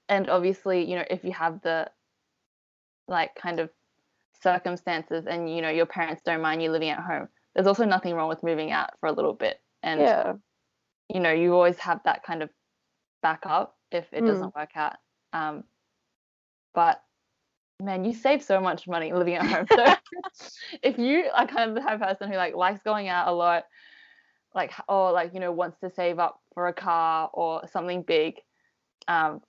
and 0.10 0.30
obviously, 0.30 0.90
you 0.90 0.96
know, 0.98 1.06
if 1.10 1.24
you 1.24 1.32
have 1.32 1.62
the 1.62 1.90
like 3.08 3.36
kind 3.36 3.60
of 3.60 3.70
circumstances 4.42 5.26
and 5.28 5.50
you 5.54 5.62
know 5.62 5.70
your 5.70 5.86
parents 5.86 6.22
don't 6.24 6.42
mind 6.42 6.62
you 6.62 6.72
living 6.72 6.90
at 6.90 7.00
home, 7.00 7.28
there's 7.56 7.68
also 7.68 7.86
nothing 7.86 8.14
wrong 8.16 8.30
with 8.30 8.44
moving 8.44 8.72
out 8.72 8.92
for 9.00 9.08
a 9.08 9.12
little 9.12 9.34
bit. 9.34 9.60
And 9.84 10.02
Yeah. 10.02 10.34
you 11.14 11.20
know, 11.20 11.32
you 11.32 11.54
always 11.54 11.78
have 11.80 12.02
that 12.04 12.24
kind 12.24 12.44
of 12.44 12.50
backup 13.22 13.78
if 13.92 14.06
it 14.14 14.22
Mm. 14.22 14.28
doesn't 14.28 14.56
work 14.56 14.72
out. 14.76 14.96
Um, 15.34 15.64
but 16.74 17.02
man, 17.82 18.04
you 18.06 18.14
save 18.14 18.44
so 18.44 18.60
much 18.60 18.88
money 18.88 19.14
living 19.14 19.36
at 19.36 19.46
home. 19.46 19.68
So 19.76 19.86
if 20.84 20.98
you 20.98 21.30
are 21.34 21.48
kind 21.48 21.70
of 21.70 21.76
the 21.76 21.82
type 21.82 22.02
of 22.02 22.08
person 22.08 22.32
who 22.32 22.38
like 22.38 22.56
likes 22.56 22.82
going 22.84 23.08
out 23.08 23.28
a 23.28 23.32
lot, 23.32 23.66
like 24.54 24.72
or 24.88 25.12
like 25.12 25.34
you 25.34 25.40
know 25.40 25.52
wants 25.52 25.80
to 25.80 25.90
save 25.90 26.20
up 26.20 26.40
for 26.54 26.68
a 26.68 26.74
car 26.74 27.30
or 27.34 27.68
something 27.68 28.02
big, 28.02 28.36
um, 29.08 29.42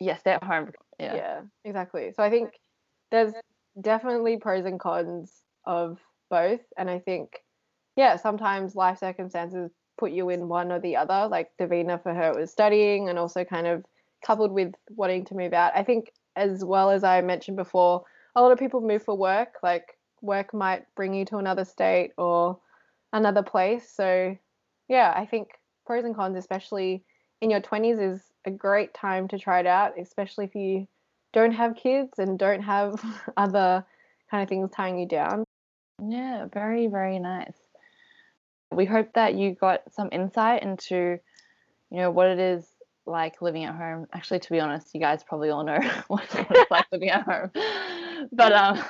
yeah, 0.00 0.16
stay 0.16 0.32
at 0.32 0.44
home. 0.44 0.70
yeah. 0.98 1.14
Yeah, 1.16 1.40
exactly 1.64 2.12
so 2.14 2.22
i 2.22 2.30
think 2.30 2.50
there's 3.10 3.32
definitely 3.80 4.36
pros 4.36 4.64
and 4.64 4.80
cons 4.80 5.42
of 5.64 5.98
both 6.30 6.60
and 6.76 6.90
i 6.90 6.98
think 6.98 7.38
yeah 7.96 8.16
sometimes 8.16 8.74
life 8.74 8.98
circumstances 8.98 9.70
put 9.98 10.12
you 10.12 10.28
in 10.28 10.48
one 10.48 10.70
or 10.70 10.78
the 10.80 10.96
other 10.96 11.28
like 11.28 11.50
davina 11.60 12.02
for 12.02 12.14
her 12.14 12.32
was 12.34 12.50
studying 12.50 13.08
and 13.08 13.18
also 13.18 13.44
kind 13.44 13.66
of 13.66 13.84
coupled 14.24 14.52
with 14.52 14.72
wanting 14.90 15.24
to 15.24 15.34
move 15.34 15.52
out 15.52 15.72
i 15.74 15.82
think 15.82 16.10
as 16.36 16.64
well 16.64 16.90
as 16.90 17.04
i 17.04 17.20
mentioned 17.20 17.56
before 17.56 18.04
a 18.38 18.42
lot 18.42 18.52
of 18.52 18.58
people 18.58 18.80
move 18.80 19.02
for 19.02 19.16
work. 19.16 19.54
Like 19.62 19.98
work 20.22 20.54
might 20.54 20.84
bring 20.94 21.12
you 21.12 21.24
to 21.26 21.38
another 21.38 21.64
state 21.64 22.12
or 22.16 22.58
another 23.12 23.42
place. 23.42 23.90
So 23.90 24.36
yeah, 24.88 25.12
I 25.14 25.26
think 25.26 25.48
pros 25.86 26.04
and 26.04 26.14
cons, 26.14 26.36
especially 26.36 27.04
in 27.40 27.50
your 27.50 27.60
20s, 27.60 27.98
is 27.98 28.22
a 28.44 28.50
great 28.50 28.94
time 28.94 29.26
to 29.28 29.38
try 29.38 29.58
it 29.60 29.66
out, 29.66 29.98
especially 29.98 30.44
if 30.44 30.54
you 30.54 30.86
don't 31.32 31.52
have 31.52 31.76
kids 31.76 32.18
and 32.18 32.38
don't 32.38 32.62
have 32.62 33.02
other 33.36 33.84
kind 34.30 34.42
of 34.42 34.48
things 34.48 34.70
tying 34.70 34.98
you 34.98 35.06
down. 35.06 35.44
Yeah, 36.02 36.46
very, 36.52 36.86
very 36.86 37.18
nice. 37.18 37.56
We 38.70 38.84
hope 38.84 39.12
that 39.14 39.34
you 39.34 39.54
got 39.54 39.82
some 39.92 40.08
insight 40.12 40.62
into, 40.62 41.18
you 41.90 41.96
know, 41.96 42.10
what 42.10 42.28
it 42.28 42.38
is 42.38 42.66
like 43.06 43.40
living 43.42 43.64
at 43.64 43.74
home. 43.74 44.06
Actually, 44.12 44.40
to 44.40 44.50
be 44.50 44.60
honest, 44.60 44.94
you 44.94 45.00
guys 45.00 45.24
probably 45.24 45.50
all 45.50 45.64
know 45.64 45.78
what 46.08 46.24
it's 46.34 46.70
like 46.70 46.86
living 46.92 47.10
at 47.10 47.22
home. 47.22 47.50
But 48.32 48.52
um, 48.52 48.82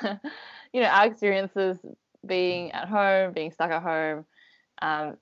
you 0.72 0.80
know, 0.80 0.88
our 0.88 1.06
experiences 1.06 1.76
being 2.24 2.72
at 2.72 2.88
home, 2.88 3.32
being 3.32 3.52
stuck 3.52 3.70
at 3.70 3.82
home, 3.82 4.24
um, 4.80 5.18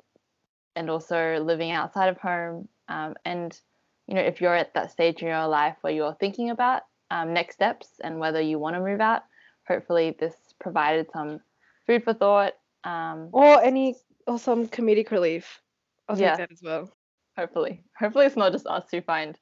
and 0.76 0.88
also 0.88 1.40
living 1.42 1.72
outside 1.72 2.08
of 2.08 2.18
home. 2.18 2.68
Um, 2.88 3.14
and 3.24 3.58
you 4.06 4.14
know, 4.14 4.20
if 4.20 4.40
you're 4.40 4.54
at 4.54 4.74
that 4.74 4.92
stage 4.92 5.22
in 5.22 5.28
your 5.28 5.48
life 5.48 5.76
where 5.80 5.92
you're 5.92 6.16
thinking 6.20 6.50
about 6.50 6.82
um, 7.10 7.32
next 7.32 7.54
steps 7.54 7.88
and 8.02 8.18
whether 8.18 8.40
you 8.40 8.58
want 8.58 8.76
to 8.76 8.80
move 8.80 9.00
out, 9.00 9.22
hopefully 9.68 10.16
this 10.18 10.34
provided 10.60 11.06
some 11.12 11.40
food 11.86 12.04
for 12.04 12.14
thought. 12.14 12.54
Um, 12.84 13.30
or 13.32 13.62
any 13.62 13.96
or 14.26 14.38
some 14.38 14.66
comedic 14.68 15.10
relief. 15.10 15.60
I'll 16.08 16.18
Yeah. 16.18 16.36
take 16.36 16.48
that 16.48 16.52
as 16.52 16.62
well. 16.62 16.92
hopefully, 17.36 17.82
hopefully 17.98 18.26
it's 18.26 18.36
not 18.36 18.52
just 18.52 18.66
us 18.66 18.84
who 18.90 19.00
find 19.02 19.38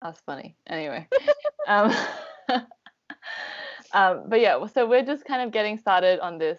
us 0.00 0.18
funny. 0.24 0.56
Anyway, 0.66 1.06
um, 1.68 1.92
um, 3.92 4.24
but 4.28 4.40
yeah, 4.40 4.64
so 4.66 4.86
we're 4.88 5.04
just 5.04 5.24
kind 5.24 5.42
of 5.42 5.52
getting 5.52 5.78
started 5.78 6.20
on 6.20 6.38
this 6.38 6.58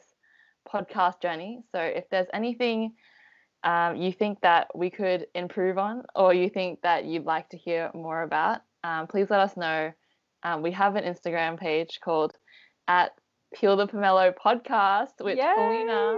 podcast 0.71 1.21
journey. 1.21 1.63
So 1.71 1.79
if 1.79 2.09
there's 2.09 2.27
anything 2.33 2.93
um, 3.63 3.95
you 3.95 4.11
think 4.11 4.41
that 4.41 4.67
we 4.75 4.89
could 4.89 5.27
improve 5.33 5.77
on, 5.77 6.03
or 6.15 6.33
you 6.33 6.49
think 6.49 6.81
that 6.81 7.05
you'd 7.05 7.25
like 7.25 7.49
to 7.49 7.57
hear 7.57 7.89
more 7.93 8.21
about, 8.23 8.61
um, 8.83 9.07
please 9.07 9.29
let 9.29 9.39
us 9.39 9.55
know. 9.57 9.91
Um, 10.43 10.61
we 10.61 10.71
have 10.71 10.95
an 10.95 11.03
Instagram 11.03 11.57
page 11.59 11.99
called 12.03 12.33
at 12.87 13.11
Peel 13.55 13.75
the 13.77 13.87
Pomelo 13.87 14.33
Podcast, 14.35 15.21
which 15.21 15.37
Paulina 15.55 16.17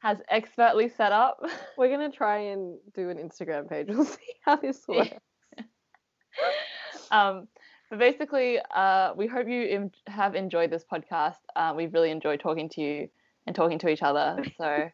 has 0.00 0.18
expertly 0.30 0.88
set 0.88 1.12
up. 1.12 1.40
We're 1.78 1.88
gonna 1.90 2.10
try 2.12 2.38
and 2.38 2.78
do 2.94 3.10
an 3.10 3.18
Instagram 3.18 3.68
page. 3.68 3.86
We'll 3.90 4.04
see 4.04 4.34
how 4.44 4.56
this 4.56 4.82
works. 4.86 5.10
um, 7.10 7.48
but 7.90 7.98
basically, 7.98 8.58
uh, 8.74 9.12
we 9.16 9.26
hope 9.26 9.48
you 9.48 9.62
em- 9.68 9.90
have 10.06 10.34
enjoyed 10.34 10.70
this 10.70 10.84
podcast. 10.90 11.36
Uh, 11.56 11.72
we've 11.76 11.92
really 11.92 12.10
enjoyed 12.10 12.40
talking 12.40 12.68
to 12.70 12.80
you 12.80 13.08
and 13.46 13.54
talking 13.54 13.78
to 13.80 13.88
each 13.88 14.02
other. 14.02 14.42
So 14.56 14.88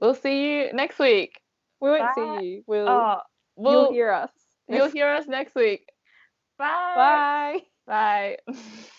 we'll 0.00 0.14
see 0.14 0.46
you 0.64 0.72
next 0.72 0.98
week. 0.98 1.40
We 1.80 1.90
won't 1.90 2.14
Bye. 2.14 2.38
see 2.40 2.46
you. 2.46 2.64
We'll 2.66 2.88
Oh, 2.88 3.18
we'll, 3.56 3.72
you'll 3.72 3.92
hear 3.92 4.10
us. 4.10 4.30
you'll 4.68 4.90
hear 4.90 5.08
us 5.08 5.26
next 5.26 5.54
week. 5.54 5.88
Bye. 6.58 7.24
Bye. 7.36 7.62
Bye. 7.86 8.38